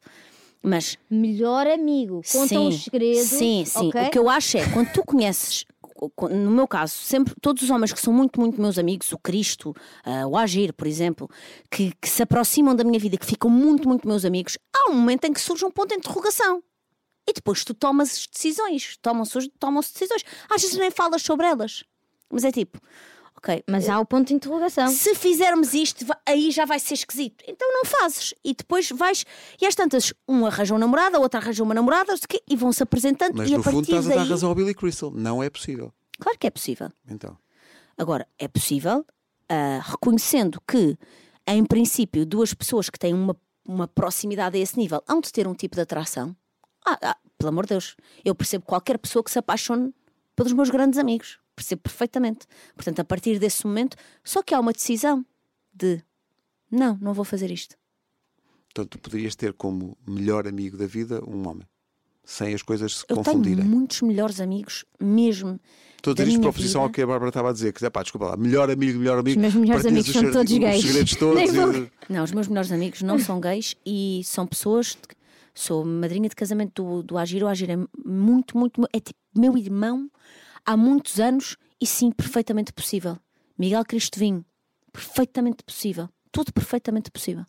Mas 0.66 0.98
Melhor 1.10 1.68
amigo, 1.68 2.22
conta 2.32 2.48
sim, 2.48 2.68
os 2.68 2.84
segredos. 2.84 3.28
Sim, 3.28 3.64
sim. 3.66 3.90
ok? 3.90 4.08
O 4.08 4.10
que 4.10 4.18
eu 4.18 4.30
acho 4.30 4.58
é, 4.58 4.68
quando 4.72 4.92
tu 4.92 5.04
conheces, 5.04 5.64
no 6.32 6.52
meu 6.52 6.68
caso, 6.68 6.94
sempre 6.94 7.36
todos 7.40 7.62
os 7.62 7.70
homens 7.70 7.94
que 7.94 8.02
são 8.02 8.12
muito, 8.12 8.40
muito 8.40 8.60
meus 8.60 8.80
amigos, 8.80 9.12
o 9.12 9.18
Cristo, 9.18 9.76
ah, 10.04 10.26
o 10.28 10.36
Agir, 10.36 10.74
por 10.74 10.88
exemplo, 10.88 11.30
que, 11.70 11.94
que 12.02 12.10
se 12.10 12.24
aproximam 12.24 12.76
da 12.76 12.84
minha 12.84 13.00
vida, 13.00 13.16
que 13.16 13.26
ficam 13.26 13.50
muito, 13.50 13.88
muito 13.88 14.08
meus 14.08 14.26
amigos, 14.26 14.58
há 14.76 14.90
um 14.90 14.96
momento 14.96 15.26
em 15.26 15.34
que 15.34 15.40
surge 15.40 15.64
um 15.64 15.72
ponto 15.72 15.90
de 15.90 15.96
interrogação. 15.96 16.64
E 17.28 17.34
depois 17.34 17.64
tu 17.64 17.74
tomas 17.74 18.28
decisões, 18.32 18.98
tomam-se 19.02 19.50
tomam-se 19.60 19.94
decisões. 19.94 20.24
Às 20.50 20.62
vezes 20.62 20.78
nem 20.78 20.92
falas 20.92 21.22
sobre 21.22 21.46
elas. 21.46 21.84
Mas 22.32 22.44
é 22.44 22.52
tipo, 22.52 22.80
ok, 23.46 23.64
Mas 23.70 23.88
há 23.88 24.00
o 24.00 24.06
ponto 24.06 24.30
de 24.30 24.34
interrogação. 24.34 24.88
se 24.90 25.14
fizermos 25.16 25.74
isto, 25.74 26.06
aí 26.26 26.50
já 26.50 26.66
vai 26.66 26.80
ser 26.80 26.96
esquisito. 26.96 27.44
Então 27.48 27.72
não 27.72 27.86
fazes. 27.86 28.34
E 28.44 28.54
depois 28.56 28.90
vais. 28.90 29.26
E 29.62 29.66
às 29.66 29.76
tantas, 29.76 30.14
um 30.28 30.46
arranja 30.46 30.74
um 30.74 30.78
namorado, 30.78 31.18
a 31.18 31.20
outra 31.20 31.40
arranja 31.40 31.64
uma 31.64 31.74
namorada, 31.74 32.16
e 32.50 32.56
vão-se 32.56 32.82
apresentando. 32.82 33.36
Mas 33.38 33.50
e 33.50 33.54
a 33.54 33.58
no 33.58 33.64
fundo 33.64 33.76
partir 33.76 33.92
estás 33.92 34.06
a 34.08 34.10
daí. 34.10 34.18
dar 34.20 34.26
razão 34.26 34.50
ao 34.50 34.56
Billy 34.56 34.74
Crystal. 34.74 35.12
Não 35.12 35.44
é 35.44 35.50
possível. 35.50 35.94
Claro 36.20 36.38
que 36.40 36.48
é 36.48 36.50
possível. 36.50 36.90
Então. 37.10 37.38
Agora, 37.98 38.28
é 38.40 38.48
possível, 38.48 39.06
ah, 39.48 39.80
reconhecendo 39.84 40.60
que, 40.68 40.98
em 41.48 41.64
princípio, 41.66 42.26
duas 42.26 42.54
pessoas 42.54 42.90
que 42.90 42.98
têm 43.00 43.14
uma, 43.14 43.36
uma 43.66 43.88
proximidade 43.88 44.58
a 44.58 44.60
esse 44.60 44.78
nível 44.78 45.04
hão 45.08 45.22
de 45.22 45.32
ter 45.32 45.48
um 45.48 45.54
tipo 45.54 45.76
de 45.76 45.82
atração. 45.82 46.36
Ah, 46.86 46.98
ah, 47.02 47.18
pelo 47.38 47.50
amor 47.50 47.66
de 47.66 47.70
Deus, 47.70 47.96
eu 48.24 48.34
percebo 48.36 48.66
qualquer 48.66 48.98
pessoa 48.98 49.24
que 49.24 49.32
se 49.32 49.40
apaixone 49.40 49.94
pelos 50.36 50.52
meus 50.54 50.70
grandes 50.70 51.00
amigos. 51.00 51.40
Percebo 51.56 51.82
perfeitamente. 51.84 52.46
Portanto, 52.76 53.00
a 53.00 53.06
partir 53.06 53.40
desse 53.40 53.66
momento, 53.66 53.96
só 54.24 54.44
que 54.44 54.54
há 54.54 54.60
uma 54.60 54.74
decisão 54.74 55.26
de 55.74 56.02
não, 56.70 56.98
não 57.02 57.14
vou 57.14 57.24
fazer 57.26 57.50
isto. 57.52 57.76
Portanto, 58.74 58.90
tu 58.92 59.00
poderias 59.00 59.36
ter 59.36 59.54
como 59.54 59.98
melhor 60.06 60.48
amigo 60.48 60.76
da 60.78 60.86
vida 60.86 61.22
um 61.26 61.48
homem. 61.48 61.66
Sem 62.26 62.54
as 62.56 62.62
coisas 62.64 62.98
se 62.98 63.06
Eu 63.08 63.18
confundirem. 63.18 63.58
tenho 63.60 63.70
muitos 63.70 64.02
melhores 64.02 64.42
amigos, 64.42 64.84
mesmo. 65.00 65.60
Estou 65.96 66.12
a 66.12 66.16
dizer 66.16 66.28
isto 66.30 66.42
para 66.42 66.50
oposição 66.50 66.82
vida. 66.82 66.90
ao 66.90 66.92
que 66.94 67.02
a 67.04 67.08
Bárbara 67.08 67.30
estava 67.30 67.50
a 67.52 67.54
dizer. 67.54 67.72
Que, 67.72 67.90
pá, 67.90 68.02
desculpa 68.02 68.30
lá, 68.30 68.38
melhor 68.38 68.70
amigo, 68.70 68.98
melhor 69.00 69.20
amigo. 69.20 69.38
Os 69.40 69.42
meus 69.42 69.54
melhores 69.56 69.86
amigos 69.86 70.08
os 70.08 70.14
são 70.14 70.32
todos 70.32 70.52
os 70.52 70.58
gays. 70.58 70.82
segredos 70.82 71.16
todos. 71.16 71.52
Vou- 71.54 71.74
e- 71.84 71.92
Não, 72.10 72.24
os 72.24 72.32
meus 72.32 72.48
melhores 72.48 72.72
amigos 72.72 73.02
não 73.04 73.20
são 73.20 73.40
gays 73.40 73.76
e 73.86 74.22
são 74.26 74.46
pessoas. 74.48 74.88
de- 74.88 75.16
Sou 75.54 75.86
madrinha 75.86 76.28
de 76.28 76.36
casamento 76.36 76.84
do, 76.84 77.04
do 77.04 77.18
Agir. 77.18 77.44
O 77.44 77.48
Agir 77.48 77.70
é 77.70 77.78
muito, 78.04 78.58
muito. 78.58 78.82
É 78.92 79.00
tipo 79.00 79.20
meu 79.38 79.56
irmão 79.58 80.10
há 80.66 80.76
muitos 80.78 81.20
anos 81.20 81.58
e 81.80 81.86
sim, 81.86 82.12
perfeitamente 82.12 82.74
possível. 82.74 83.18
Miguel 83.58 83.86
Cristo 83.86 84.20
Vinho, 84.20 84.46
perfeitamente 84.92 85.64
possível. 85.64 86.10
Tudo 86.32 86.52
perfeitamente 86.52 87.12
possível. 87.12 87.46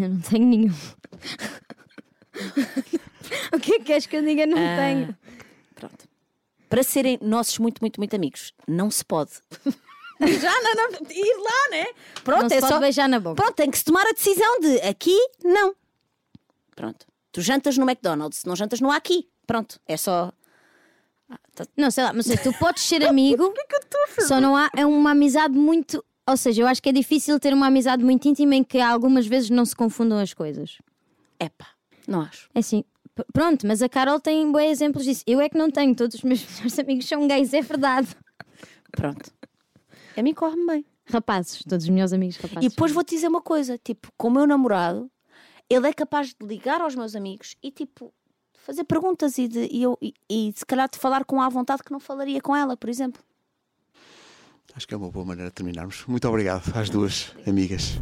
Eu 0.00 0.08
não 0.10 0.20
tenho 0.20 0.46
nenhum. 0.46 0.72
o 3.52 3.58
que 3.58 3.74
é 3.74 3.78
que 3.78 3.84
queres 3.84 4.06
que 4.06 4.16
eu 4.16 4.22
diga? 4.22 4.46
Não 4.46 4.58
Ah, 4.58 4.76
tenho. 4.76 5.16
Pronto. 5.74 6.08
Para 6.68 6.82
serem 6.82 7.18
nossos 7.20 7.58
muito, 7.58 7.80
muito, 7.80 7.98
muito 7.98 8.14
amigos, 8.14 8.52
não 8.66 8.90
se 8.90 9.04
pode. 9.04 9.32
Já 10.20 10.52
não, 10.60 10.74
não, 10.74 10.90
ir 11.10 11.36
lá, 11.38 11.70
né? 11.70 11.86
Pronto, 12.22 12.50
Não 12.50 12.56
é 12.56 12.60
só. 12.60 12.78
beijar 12.78 13.08
na 13.08 13.18
boca. 13.18 13.42
Pronto, 13.42 13.54
tem 13.56 13.70
que 13.70 13.78
se 13.78 13.84
tomar 13.84 14.06
a 14.06 14.12
decisão 14.12 14.60
de 14.60 14.78
aqui, 14.82 15.16
não. 15.42 15.74
Pronto. 16.76 17.06
Tu 17.32 17.40
jantas 17.40 17.78
no 17.78 17.88
McDonald's, 17.88 18.44
não 18.44 18.54
jantas 18.54 18.80
no 18.82 18.90
aqui. 18.90 19.30
Pronto, 19.46 19.80
é 19.86 19.96
só. 19.96 20.30
Tá- 21.66 21.72
Não, 21.76 21.90
sei 21.90 22.04
lá, 22.04 22.12
mas 22.12 22.26
sei, 22.26 22.36
tu 22.36 22.52
podes 22.58 22.82
ser 22.82 23.04
amigo, 23.04 23.52
só 24.26 24.40
não 24.40 24.56
há 24.56 24.70
é 24.76 24.84
uma 24.86 25.10
amizade 25.12 25.54
muito. 25.56 26.04
Ou 26.28 26.36
seja, 26.36 26.62
eu 26.62 26.66
acho 26.66 26.82
que 26.82 26.88
é 26.88 26.92
difícil 26.92 27.38
ter 27.40 27.52
uma 27.52 27.66
amizade 27.66 28.04
muito 28.04 28.26
íntima 28.28 28.54
em 28.54 28.62
que 28.62 28.78
algumas 28.78 29.26
vezes 29.26 29.50
não 29.50 29.64
se 29.64 29.74
confundam 29.74 30.18
as 30.18 30.32
coisas. 30.32 30.78
Epá, 31.40 31.66
não 32.06 32.20
acho. 32.20 32.48
É 32.54 32.60
assim, 32.60 32.84
p- 33.14 33.24
pronto, 33.32 33.66
mas 33.66 33.82
a 33.82 33.88
Carol 33.88 34.20
tem 34.20 34.50
bons 34.52 34.60
exemplos 34.70 35.04
disso. 35.04 35.24
Eu 35.26 35.40
é 35.40 35.48
que 35.48 35.58
não 35.58 35.70
tenho, 35.70 35.94
todos 35.94 36.16
os 36.16 36.22
meus 36.22 36.44
melhores 36.46 36.78
amigos 36.78 37.08
são 37.08 37.26
gays, 37.26 37.52
é 37.52 37.62
verdade. 37.62 38.08
Pronto. 38.92 39.32
A 40.16 40.22
mim 40.22 40.34
corre-me 40.34 40.66
bem. 40.66 40.84
Rapazes, 41.06 41.62
todos 41.68 41.84
os 41.84 41.90
meus 41.90 42.12
amigos 42.12 42.36
rapazes. 42.36 42.66
E 42.66 42.68
depois 42.68 42.92
vou-te 42.92 43.14
dizer 43.14 43.26
uma 43.28 43.40
coisa: 43.42 43.76
tipo, 43.78 44.12
com 44.16 44.28
o 44.28 44.30
meu 44.30 44.46
namorado, 44.46 45.10
ele 45.68 45.88
é 45.88 45.92
capaz 45.92 46.28
de 46.28 46.46
ligar 46.46 46.80
aos 46.80 46.94
meus 46.94 47.16
amigos 47.16 47.56
e, 47.62 47.70
tipo, 47.72 48.12
fazer 48.70 48.84
perguntas 48.84 49.36
e, 49.36 49.48
de, 49.48 49.68
e, 49.68 49.82
eu, 49.82 49.98
e, 50.00 50.14
e 50.30 50.52
se 50.54 50.64
calhar 50.64 50.88
de 50.88 50.96
falar 50.96 51.24
com 51.24 51.42
a 51.42 51.48
vontade 51.48 51.82
que 51.82 51.90
não 51.90 51.98
falaria 51.98 52.40
com 52.40 52.54
ela, 52.54 52.76
por 52.76 52.88
exemplo. 52.88 53.20
Acho 54.76 54.86
que 54.86 54.94
é 54.94 54.96
uma 54.96 55.10
boa 55.10 55.24
maneira 55.24 55.50
de 55.50 55.54
terminarmos. 55.54 56.04
Muito 56.06 56.28
obrigado 56.28 56.72
às 56.76 56.88
duas 56.88 57.34
amigas. 57.44 57.98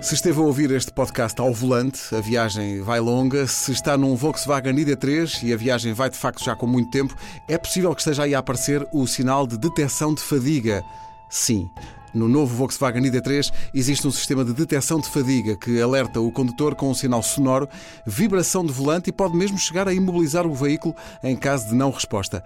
Se 0.00 0.14
esteve 0.14 0.38
a 0.38 0.42
ouvir 0.42 0.70
este 0.70 0.94
podcast 0.94 1.38
ao 1.40 1.52
volante, 1.52 2.14
a 2.14 2.20
viagem 2.20 2.80
vai 2.80 3.00
longa. 3.00 3.44
Se 3.48 3.72
está 3.72 3.98
num 3.98 4.14
Volkswagen 4.14 4.76
ID3 4.76 5.42
e 5.42 5.52
a 5.52 5.56
viagem 5.56 5.92
vai 5.92 6.08
de 6.08 6.16
facto 6.16 6.44
já 6.44 6.54
com 6.54 6.68
muito 6.68 6.90
tempo, 6.90 7.12
é 7.48 7.58
possível 7.58 7.92
que 7.92 8.00
esteja 8.00 8.22
aí 8.22 8.36
a 8.36 8.38
aparecer 8.38 8.86
o 8.92 9.04
sinal 9.04 9.48
de 9.48 9.58
detecção 9.58 10.14
de 10.14 10.22
fadiga. 10.22 10.84
Sim. 11.28 11.68
No 12.12 12.28
novo 12.28 12.56
Volkswagen 12.56 13.02
ID3 13.02 13.52
existe 13.72 14.06
um 14.06 14.10
sistema 14.10 14.44
de 14.44 14.52
detecção 14.52 15.00
de 15.00 15.08
fadiga 15.08 15.56
que 15.56 15.80
alerta 15.80 16.20
o 16.20 16.32
condutor 16.32 16.74
com 16.74 16.90
um 16.90 16.94
sinal 16.94 17.22
sonoro, 17.22 17.68
vibração 18.04 18.64
de 18.64 18.72
volante 18.72 19.10
e 19.10 19.12
pode 19.12 19.36
mesmo 19.36 19.58
chegar 19.58 19.86
a 19.86 19.94
imobilizar 19.94 20.46
o 20.46 20.54
veículo 20.54 20.94
em 21.22 21.36
caso 21.36 21.68
de 21.68 21.74
não 21.74 21.90
resposta. 21.90 22.42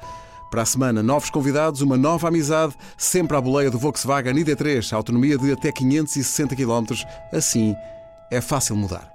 Para 0.51 0.63
a 0.63 0.67
semana, 0.67 1.03
novos 1.03 1.31
convidados, 1.31 1.81
uma 1.81 1.97
nova 1.97 2.29
amizade, 2.29 2.75
sempre 2.97 3.37
à 3.37 3.41
boleia 3.41 3.71
do 3.71 3.79
Volkswagen 3.79 4.35
ID3, 4.35 4.93
autonomia 4.93 5.37
de 5.37 5.51
até 5.51 5.73
560 5.73 6.55
km. 6.55 6.95
Assim, 7.33 7.75
é 8.31 8.41
fácil 8.41 8.77
mudar. 8.77 9.13